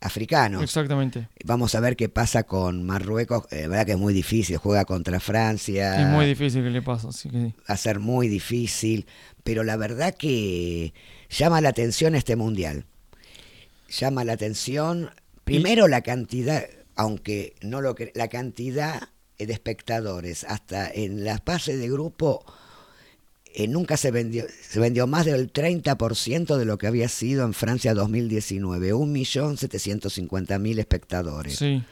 africanos. 0.00 0.62
Exactamente. 0.62 1.28
Vamos 1.46 1.74
a 1.74 1.80
ver 1.80 1.96
qué 1.96 2.10
pasa 2.10 2.42
con 2.42 2.84
Marruecos, 2.84 3.46
la 3.50 3.68
verdad 3.68 3.86
que 3.86 3.92
es 3.92 3.98
muy 3.98 4.12
difícil, 4.12 4.58
juega 4.58 4.84
contra 4.84 5.18
Francia. 5.18 5.98
Es 5.98 6.08
muy 6.08 6.26
difícil 6.26 6.62
que 6.62 6.70
le 6.70 6.82
pase, 6.82 7.08
así 7.08 7.30
que 7.30 7.40
sí. 7.40 7.54
va 7.70 7.74
a 7.74 7.76
ser 7.78 8.00
muy 8.00 8.28
difícil, 8.28 9.06
pero 9.44 9.64
la 9.64 9.78
verdad 9.78 10.14
que 10.14 10.92
llama 11.30 11.62
la 11.62 11.70
atención 11.70 12.14
este 12.14 12.36
mundial. 12.36 12.84
Llama 13.88 14.24
la 14.24 14.34
atención, 14.34 15.10
primero 15.44 15.88
la 15.88 16.02
cantidad, 16.02 16.64
aunque 16.96 17.54
no 17.62 17.80
lo 17.80 17.94
cre- 17.94 18.12
la 18.14 18.28
cantidad 18.28 19.08
de 19.38 19.52
espectadores, 19.52 20.44
hasta 20.44 20.88
en 20.90 21.24
las 21.24 21.40
fases 21.44 21.78
de 21.80 21.88
grupo 21.90 22.44
eh, 23.54 23.66
nunca 23.68 23.96
se 23.96 24.10
vendió, 24.10 24.44
se 24.66 24.78
vendió 24.80 25.06
más 25.06 25.26
del 25.26 25.52
30% 25.52 26.56
de 26.56 26.64
lo 26.64 26.78
que 26.78 26.86
había 26.86 27.08
sido 27.08 27.44
en 27.44 27.52
Francia 27.54 27.92
2019, 27.92 28.92
1.750.000 28.94 30.78
espectadores. 30.78 31.56
Sí, 31.58 31.82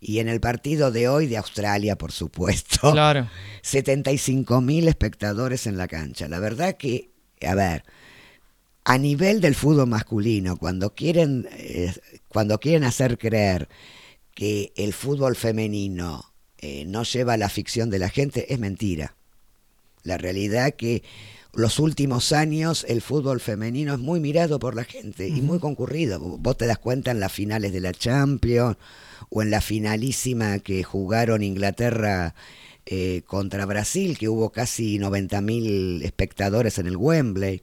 Y 0.00 0.18
en 0.18 0.28
el 0.28 0.40
partido 0.40 0.90
de 0.90 1.08
hoy 1.08 1.26
de 1.26 1.36
Australia, 1.38 1.96
por 1.96 2.12
supuesto, 2.12 2.92
claro. 2.92 3.28
75 3.62 4.60
mil 4.60 4.86
espectadores 4.88 5.66
en 5.66 5.76
la 5.78 5.88
cancha. 5.88 6.28
La 6.28 6.38
verdad 6.38 6.76
que, 6.76 7.10
a 7.46 7.54
ver, 7.54 7.84
a 8.84 8.98
nivel 8.98 9.40
del 9.40 9.54
fútbol 9.54 9.86
masculino, 9.88 10.56
cuando 10.58 10.94
quieren, 10.94 11.48
eh, 11.52 11.92
cuando 12.28 12.60
quieren 12.60 12.84
hacer 12.84 13.16
creer 13.18 13.68
que 14.34 14.72
el 14.76 14.92
fútbol 14.92 15.36
femenino 15.36 16.32
eh, 16.58 16.84
no 16.86 17.04
lleva 17.04 17.36
la 17.36 17.48
ficción 17.48 17.90
de 17.90 17.98
la 17.98 18.08
gente, 18.08 18.52
es 18.52 18.58
mentira. 18.58 19.16
La 20.02 20.18
realidad 20.18 20.74
que 20.74 21.02
los 21.54 21.78
últimos 21.78 22.32
años 22.32 22.84
el 22.88 23.00
fútbol 23.00 23.40
femenino 23.40 23.94
es 23.94 24.00
muy 24.00 24.20
mirado 24.20 24.58
por 24.58 24.74
la 24.74 24.84
gente 24.84 25.28
y 25.28 25.40
muy 25.40 25.60
concurrido. 25.60 26.18
Vos 26.18 26.56
te 26.56 26.66
das 26.66 26.78
cuenta 26.78 27.12
en 27.12 27.20
las 27.20 27.32
finales 27.32 27.72
de 27.72 27.80
la 27.80 27.92
Champions 27.92 28.76
o 29.30 29.42
en 29.42 29.50
la 29.50 29.60
finalísima 29.60 30.58
que 30.58 30.82
jugaron 30.82 31.42
Inglaterra 31.42 32.34
eh, 32.86 33.22
contra 33.26 33.66
Brasil, 33.66 34.18
que 34.18 34.28
hubo 34.28 34.50
casi 34.50 34.98
90.000 34.98 36.02
espectadores 36.02 36.78
en 36.78 36.86
el 36.86 36.96
Wembley. 36.96 37.62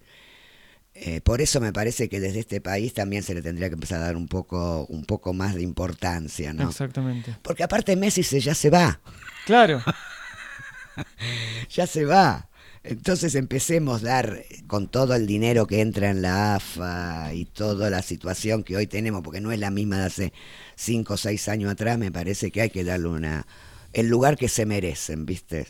Eh, 0.93 1.21
por 1.21 1.41
eso 1.41 1.61
me 1.61 1.71
parece 1.71 2.09
que 2.09 2.19
desde 2.19 2.39
este 2.39 2.61
país 2.61 2.93
también 2.93 3.23
se 3.23 3.33
le 3.33 3.41
tendría 3.41 3.69
que 3.69 3.75
empezar 3.75 4.01
a 4.01 4.05
dar 4.05 4.17
un 4.17 4.27
poco, 4.27 4.85
un 4.87 5.05
poco 5.05 5.33
más 5.33 5.55
de 5.55 5.61
importancia, 5.61 6.53
¿no? 6.53 6.69
Exactamente. 6.69 7.37
Porque 7.41 7.63
aparte 7.63 7.95
Messi 7.95 8.23
se, 8.23 8.39
ya 8.39 8.53
se 8.53 8.69
va. 8.69 8.99
Claro. 9.45 9.81
ya 11.69 11.87
se 11.87 12.05
va. 12.05 12.49
Entonces 12.83 13.35
empecemos 13.35 14.01
a 14.01 14.05
dar 14.05 14.43
con 14.67 14.87
todo 14.87 15.13
el 15.15 15.27
dinero 15.27 15.67
que 15.67 15.81
entra 15.81 16.09
en 16.09 16.21
la 16.21 16.55
AFA 16.55 17.33
y 17.33 17.45
toda 17.45 17.89
la 17.89 18.01
situación 18.01 18.63
que 18.63 18.75
hoy 18.75 18.87
tenemos, 18.87 19.21
porque 19.21 19.39
no 19.39 19.51
es 19.51 19.59
la 19.59 19.69
misma 19.69 19.99
de 19.99 20.05
hace 20.05 20.33
cinco 20.75 21.13
o 21.13 21.17
seis 21.17 21.47
años 21.47 21.71
atrás, 21.71 21.97
me 21.99 22.11
parece 22.11 22.51
que 22.51 22.61
hay 22.61 22.69
que 22.69 22.83
darle 22.83 23.07
una 23.07 23.45
el 23.93 24.07
lugar 24.07 24.37
que 24.37 24.49
se 24.49 24.65
merecen, 24.65 25.25
¿viste? 25.25 25.67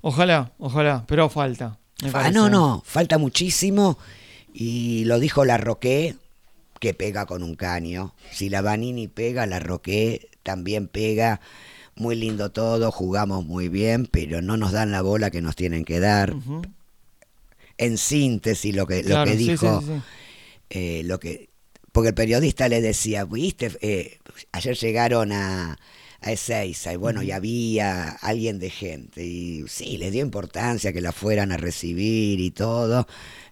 Ojalá, 0.00 0.52
ojalá, 0.58 1.04
pero 1.06 1.28
falta. 1.28 1.79
Me 2.02 2.08
Ah, 2.10 2.12
parece. 2.12 2.34
no, 2.34 2.48
no, 2.50 2.82
falta 2.86 3.18
muchísimo 3.18 3.98
y 4.52 5.04
lo 5.04 5.18
dijo 5.20 5.44
la 5.44 5.56
Roque, 5.58 6.16
que 6.80 6.94
pega 6.94 7.26
con 7.26 7.42
un 7.42 7.54
caño. 7.56 8.14
Si 8.32 8.48
la 8.48 8.62
Vanini 8.62 9.06
pega, 9.08 9.46
la 9.46 9.58
Roque 9.60 10.28
también 10.42 10.88
pega. 10.88 11.40
Muy 11.96 12.16
lindo 12.16 12.50
todo, 12.50 12.90
jugamos 12.92 13.44
muy 13.44 13.68
bien, 13.68 14.06
pero 14.06 14.40
no 14.40 14.56
nos 14.56 14.72
dan 14.72 14.90
la 14.90 15.02
bola 15.02 15.30
que 15.30 15.42
nos 15.42 15.54
tienen 15.56 15.84
que 15.84 16.00
dar. 16.00 16.34
En 17.76 17.98
síntesis, 17.98 18.74
lo 18.74 18.86
que, 18.86 19.02
lo 19.02 19.24
que 19.24 19.32
sí, 19.32 19.36
dijo, 19.36 19.80
sí, 19.80 19.86
sí. 19.86 19.92
eh, 20.70 21.02
lo 21.04 21.18
que, 21.20 21.50
porque 21.92 22.08
el 22.08 22.14
periodista 22.14 22.68
le 22.68 22.80
decía, 22.80 23.24
viste, 23.24 23.70
Eh, 23.82 24.18
ayer 24.52 24.76
llegaron 24.76 25.32
a, 25.32 25.78
a 26.20 26.32
Ezeiza 26.32 26.92
y 26.92 26.96
bueno, 26.96 27.22
y 27.22 27.30
había 27.30 28.08
alguien 28.08 28.58
de 28.58 28.70
gente 28.70 29.24
y 29.24 29.64
sí, 29.68 29.96
les 29.96 30.12
dio 30.12 30.22
importancia 30.22 30.92
que 30.92 31.00
la 31.00 31.12
fueran 31.12 31.52
a 31.52 31.56
recibir 31.56 32.40
y 32.40 32.50
todo, 32.50 33.06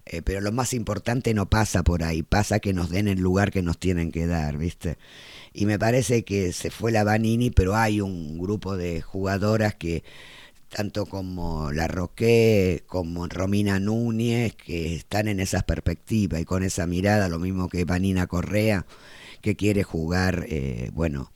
eh, 0.06 0.22
pero 0.22 0.40
lo 0.40 0.52
más 0.52 0.74
importante 0.74 1.34
no 1.34 1.48
pasa 1.48 1.82
por 1.82 2.02
ahí, 2.02 2.22
pasa 2.22 2.60
que 2.60 2.72
nos 2.72 2.90
den 2.90 3.08
el 3.08 3.20
lugar 3.20 3.50
que 3.50 3.62
nos 3.62 3.78
tienen 3.78 4.12
que 4.12 4.26
dar, 4.26 4.58
viste. 4.58 4.98
Y 5.52 5.66
me 5.66 5.78
parece 5.78 6.24
que 6.24 6.52
se 6.52 6.70
fue 6.70 6.92
la 6.92 7.04
Vanini, 7.04 7.50
pero 7.50 7.74
hay 7.74 8.00
un 8.00 8.38
grupo 8.38 8.76
de 8.76 9.00
jugadoras 9.00 9.74
que 9.74 10.04
tanto 10.68 11.06
como 11.06 11.72
la 11.72 11.88
Roque, 11.88 12.84
como 12.86 13.26
Romina 13.26 13.80
Núñez, 13.80 14.54
que 14.54 14.94
están 14.94 15.28
en 15.28 15.40
esas 15.40 15.64
perspectivas 15.64 16.40
y 16.40 16.44
con 16.44 16.62
esa 16.62 16.86
mirada, 16.86 17.28
lo 17.28 17.38
mismo 17.38 17.68
que 17.68 17.84
Vanina 17.84 18.26
Correa, 18.26 18.86
que 19.40 19.56
quiere 19.56 19.82
jugar, 19.82 20.46
eh, 20.48 20.90
bueno, 20.92 21.32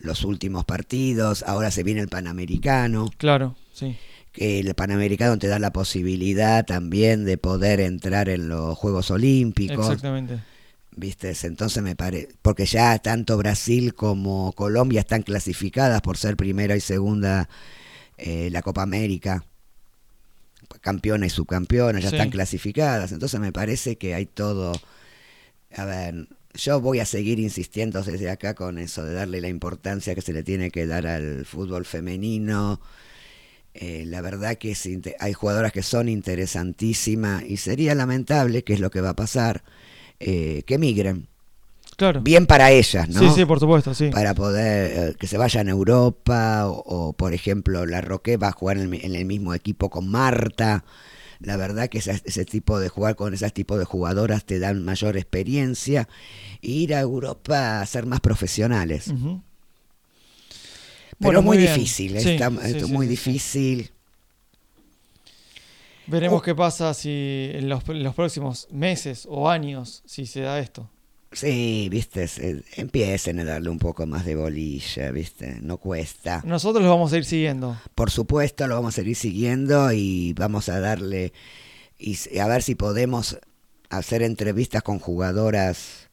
los 0.00 0.24
últimos 0.24 0.64
partidos, 0.64 1.42
ahora 1.46 1.70
se 1.70 1.82
viene 1.82 2.00
el 2.00 2.08
Panamericano, 2.08 3.10
Claro, 3.18 3.54
sí. 3.72 3.96
que 4.32 4.60
el 4.60 4.74
Panamericano 4.74 5.38
te 5.38 5.46
da 5.48 5.58
la 5.58 5.72
posibilidad 5.72 6.64
también 6.66 7.24
de 7.24 7.38
poder 7.38 7.80
entrar 7.80 8.28
en 8.28 8.48
los 8.48 8.76
Juegos 8.78 9.10
Olímpicos. 9.10 9.86
Exactamente. 9.86 10.40
¿Viste? 10.96 11.32
Entonces 11.44 11.82
me 11.82 11.94
parece, 11.96 12.28
porque 12.42 12.66
ya 12.66 12.98
tanto 12.98 13.36
Brasil 13.38 13.94
como 13.94 14.52
Colombia 14.52 15.00
están 15.00 15.22
clasificadas 15.22 16.00
por 16.02 16.16
ser 16.16 16.36
primera 16.36 16.74
y 16.76 16.80
segunda 16.80 17.48
eh, 18.18 18.48
la 18.50 18.60
Copa 18.62 18.82
América, 18.82 19.44
campeona 20.80 21.26
y 21.26 21.30
subcampeona, 21.30 22.00
ya 22.00 22.10
Sí. 22.10 22.16
están 22.16 22.30
clasificadas, 22.30 23.12
entonces 23.12 23.38
me 23.40 23.52
parece 23.52 23.96
que 23.96 24.14
hay 24.14 24.26
todo, 24.26 24.72
a 25.76 25.84
ver, 25.84 26.26
yo 26.54 26.80
voy 26.80 27.00
a 27.00 27.06
seguir 27.06 27.38
insistiendo 27.38 28.02
desde 28.02 28.30
acá 28.30 28.54
con 28.54 28.78
eso, 28.78 29.04
de 29.04 29.14
darle 29.14 29.40
la 29.40 29.48
importancia 29.48 30.14
que 30.14 30.22
se 30.22 30.32
le 30.32 30.42
tiene 30.42 30.70
que 30.70 30.86
dar 30.86 31.06
al 31.06 31.44
fútbol 31.46 31.84
femenino, 31.84 32.80
eh, 33.74 34.04
la 34.06 34.20
verdad 34.20 34.56
que 34.58 34.72
es 34.72 34.88
hay 35.20 35.32
jugadoras 35.32 35.72
que 35.72 35.82
son 35.82 36.08
interesantísimas 36.08 37.44
y 37.44 37.56
sería 37.56 37.94
lamentable, 37.94 38.64
que 38.64 38.74
es 38.74 38.80
lo 38.80 38.90
que 38.90 39.00
va 39.00 39.10
a 39.10 39.16
pasar, 39.16 39.62
eh, 40.18 40.62
que 40.66 40.76
migren. 40.78 41.28
Claro. 41.96 42.22
Bien 42.22 42.46
para 42.46 42.70
ellas, 42.72 43.08
¿no? 43.10 43.20
Sí, 43.20 43.40
sí, 43.40 43.44
por 43.44 43.60
supuesto, 43.60 43.94
sí. 43.94 44.08
Para 44.10 44.34
poder 44.34 45.10
eh, 45.10 45.14
que 45.18 45.26
se 45.26 45.36
vayan 45.36 45.68
a 45.68 45.72
Europa 45.72 46.66
o, 46.66 46.82
o, 46.84 47.12
por 47.12 47.34
ejemplo, 47.34 47.84
la 47.86 48.00
Roque 48.00 48.36
va 48.38 48.48
a 48.48 48.52
jugar 48.52 48.76
en 48.78 48.84
el, 48.84 48.88
mi- 48.88 49.00
en 49.02 49.14
el 49.14 49.24
mismo 49.26 49.54
equipo 49.54 49.90
con 49.90 50.08
Marta. 50.08 50.84
La 51.40 51.56
verdad 51.56 51.88
que 51.88 51.98
ese, 51.98 52.20
ese 52.24 52.44
tipo 52.44 52.78
de 52.78 52.88
jugar 52.90 53.16
con 53.16 53.32
ese 53.32 53.48
tipo 53.50 53.78
de 53.78 53.84
jugadoras 53.86 54.44
te 54.44 54.58
dan 54.58 54.84
mayor 54.84 55.16
experiencia 55.16 56.06
e 56.62 56.68
ir 56.70 56.94
a 56.94 57.00
Europa 57.00 57.80
a 57.80 57.86
ser 57.86 58.04
más 58.06 58.20
profesionales. 58.20 59.06
Pero 59.06 59.40
Bueno, 61.18 61.42
muy, 61.42 61.56
difícil, 61.58 62.18
Sí, 62.20 62.30
está- 62.30 62.50
sí, 62.50 62.56
esto 62.64 62.84
es 62.86 62.90
muy 62.90 63.06
sí, 63.06 63.10
difícil. 63.10 63.90
Veremos 66.06 66.40
Oh. 66.40 66.42
qué 66.42 66.54
pasa 66.54 66.92
si 66.94 67.50
en 67.54 67.68
los, 67.68 67.88
en 67.88 68.02
los 68.02 68.14
próximos 68.14 68.66
meses 68.70 69.26
o 69.30 69.48
años, 69.48 70.02
si 70.06 70.26
se 70.26 70.40
da 70.40 70.58
esto. 70.58 70.90
Sí, 71.32 71.88
viste, 71.90 72.26
se- 72.26 72.64
empiecen 72.76 73.38
a 73.38 73.44
darle 73.44 73.70
un 73.70 73.78
poco 73.78 74.04
más 74.04 74.24
de 74.24 74.34
bolilla, 74.34 75.12
viste, 75.12 75.58
no 75.62 75.76
cuesta. 75.76 76.42
Nosotros 76.44 76.82
los 76.82 76.90
vamos 76.90 77.12
a 77.12 77.18
ir 77.18 77.24
siguiendo. 77.24 77.76
Por 77.94 78.10
supuesto, 78.10 78.66
lo 78.66 78.74
vamos 78.74 78.94
a 78.94 78.96
seguir 78.96 79.14
siguiendo 79.14 79.92
y 79.92 80.32
vamos 80.32 80.68
a 80.68 80.80
darle 80.80 81.32
y 81.98 82.16
a 82.38 82.46
ver 82.48 82.62
si 82.62 82.74
podemos 82.74 83.38
hacer 83.90 84.22
entrevistas 84.22 84.82
con 84.82 84.98
jugadoras 84.98 86.08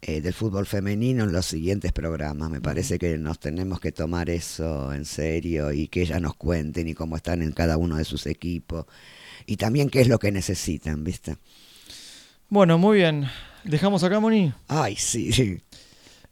eh, 0.00 0.20
del 0.22 0.32
fútbol 0.32 0.64
femenino 0.64 1.24
en 1.24 1.32
los 1.32 1.44
siguientes 1.44 1.92
programas. 1.92 2.48
Me 2.50 2.60
parece 2.62 2.98
que 2.98 3.18
nos 3.18 3.38
tenemos 3.40 3.80
que 3.80 3.92
tomar 3.92 4.30
eso 4.30 4.94
en 4.94 5.04
serio 5.04 5.72
y 5.72 5.88
que 5.88 6.02
ellas 6.02 6.22
nos 6.22 6.36
cuenten 6.36 6.88
y 6.88 6.94
cómo 6.94 7.16
están 7.16 7.42
en 7.42 7.52
cada 7.52 7.76
uno 7.76 7.96
de 7.96 8.04
sus 8.04 8.26
equipos 8.26 8.86
y 9.44 9.56
también 9.56 9.90
qué 9.90 10.00
es 10.00 10.08
lo 10.08 10.18
que 10.18 10.32
necesitan, 10.32 11.04
¿viste? 11.04 11.36
Bueno, 12.48 12.78
muy 12.78 12.98
bien. 12.98 13.26
Dejamos 13.64 14.02
acá, 14.04 14.20
Moni. 14.20 14.52
Ay, 14.68 14.96
sí, 14.96 15.32
sí. 15.32 15.60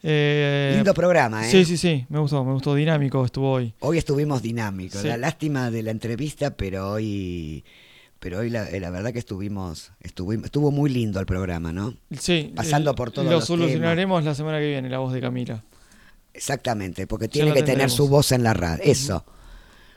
Eh, 0.02 0.72
Lindo 0.74 0.94
programa, 0.94 1.46
¿eh? 1.46 1.50
Sí, 1.50 1.64
sí, 1.64 1.76
sí. 1.76 2.04
Me 2.08 2.18
gustó, 2.18 2.44
me 2.44 2.52
gustó. 2.52 2.74
Dinámico 2.74 3.24
estuvo 3.24 3.52
hoy. 3.52 3.72
Hoy 3.80 3.98
estuvimos 3.98 4.42
dinámicos. 4.42 5.00
Sí. 5.00 5.08
La 5.08 5.16
lástima 5.16 5.70
de 5.70 5.82
la 5.82 5.92
entrevista, 5.92 6.56
pero 6.56 6.90
hoy, 6.90 7.64
pero 8.18 8.40
hoy 8.40 8.50
la, 8.50 8.68
eh, 8.68 8.80
la 8.80 8.90
verdad 8.90 9.12
que 9.12 9.20
estuvimos, 9.20 9.92
estuvimos, 10.00 10.46
estuvo 10.46 10.70
muy 10.72 10.90
lindo 10.90 11.20
el 11.20 11.26
programa, 11.26 11.72
¿no? 11.72 11.94
Sí. 12.18 12.52
Pasando 12.54 12.90
el- 12.90 12.96
por 12.96 13.12
todos 13.12 13.26
Lo 13.26 13.34
los 13.34 13.46
solucionaremos 13.46 14.24
la 14.24 14.34
semana 14.34 14.58
que 14.58 14.68
viene, 14.68 14.88
la 14.88 14.98
voz 14.98 15.12
de 15.12 15.20
Camila. 15.20 15.62
Exactamente, 16.34 17.06
porque 17.06 17.28
tiene 17.28 17.52
que 17.52 17.62
tener 17.62 17.90
su 17.90 18.08
voz 18.08 18.32
en 18.32 18.42
la 18.42 18.54
radio. 18.54 18.82
Eso. 18.84 19.24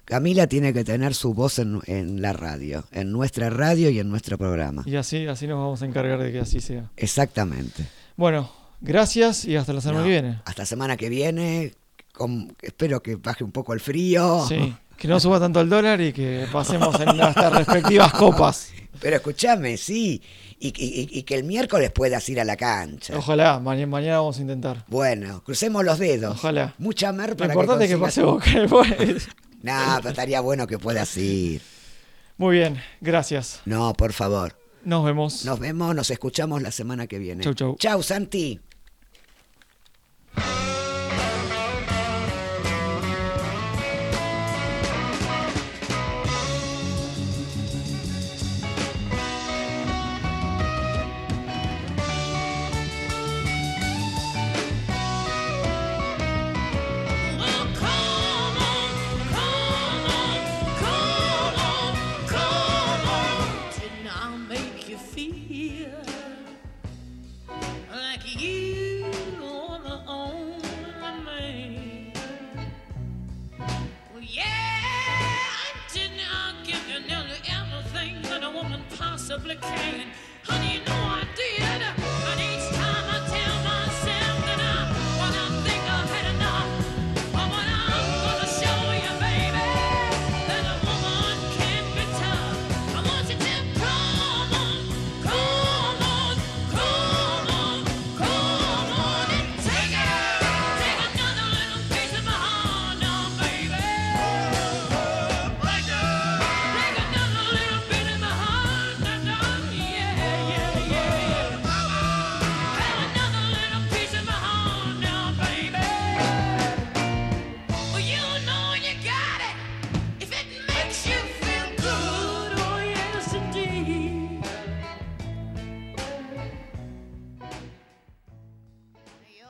Camila 0.05 0.45
tiene 0.47 0.71
que 0.71 0.83
tener 0.83 1.13
su 1.15 1.33
voz 1.33 1.57
en, 1.59 1.81
en 1.87 2.21
la 2.21 2.31
radio, 2.31 2.83
en 2.91 3.11
nuestra 3.11 3.49
radio 3.49 3.89
y 3.89 3.99
en 3.99 4.07
nuestro 4.09 4.37
programa. 4.37 4.83
Y 4.85 4.95
así, 4.95 5.25
así 5.27 5.47
nos 5.47 5.57
vamos 5.57 5.81
a 5.81 5.85
encargar 5.85 6.19
de 6.21 6.31
que 6.31 6.39
así 6.39 6.59
sea. 6.61 6.89
Exactamente. 6.95 7.85
Bueno, 8.15 8.51
gracias 8.81 9.45
y 9.45 9.55
hasta 9.55 9.73
la 9.73 9.81
semana 9.81 9.99
No, 9.99 10.05
que 10.05 10.11
viene. 10.11 10.41
Hasta 10.45 10.65
semana 10.65 10.95
que 10.97 11.09
viene. 11.09 11.73
con- 12.13 12.55
espero 12.61 13.01
que 13.01 13.15
baje 13.15 13.43
un 13.43 13.51
poco 13.51 13.73
el 13.73 13.79
frío. 13.79 14.45
Sí, 14.47 14.73
que 14.95 15.07
no 15.07 15.19
suba 15.19 15.39
tanto 15.39 15.59
el 15.59 15.69
dólar 15.69 15.99
y 15.99 16.13
que 16.13 16.47
pasemos 16.53 16.97
en 17.01 17.17
nuestras 17.17 17.51
respectivas 17.53 18.13
copas. 18.13 18.69
Pero 19.01 19.17
escúchame, 19.17 19.75
sí. 19.75 20.21
Y, 20.57 20.67
y- 20.67 21.09
y 21.19 21.23
que 21.23 21.35
el 21.35 21.43
miércoles 21.43 21.91
puedas 21.91 22.29
ir 22.29 22.39
a 22.39 22.45
la 22.45 22.55
cancha. 22.55 23.17
Ojalá, 23.17 23.59
mañana, 23.59 23.87
mañana 23.87 24.17
vamos 24.19 24.37
a 24.37 24.41
intentar. 24.41 24.85
Bueno, 24.87 25.43
crucemos 25.43 25.83
los 25.83 25.99
dedos. 25.99 26.37
Ojalá. 26.37 26.73
Mucha 26.77 27.11
mer 27.11 27.31
Lo 27.31 27.35
para 27.37 27.53
importante 27.53 27.85
es 27.85 27.91
que 27.91 27.97
consigas- 27.97 28.39
pase 28.41 28.55
Boca 28.61 29.25
Nada, 29.65 30.11
estaría 30.11 30.41
bueno 30.41 30.67
que 30.67 30.77
puedas 30.77 31.17
ir. 31.17 31.61
Muy 32.37 32.57
bien, 32.57 32.81
gracias. 33.01 33.61
No, 33.65 33.93
por 33.93 34.13
favor. 34.13 34.55
Nos 34.83 35.03
vemos. 35.03 35.43
Nos 35.45 35.59
vemos, 35.59 35.95
nos 35.95 36.11
escuchamos 36.11 36.61
la 36.61 36.69
semana 36.69 37.07
que 37.07 37.17
viene. 37.17 37.43
Chau, 37.43 37.53
chau. 37.55 37.75
Chau, 37.79 38.03
Santi. 38.03 38.59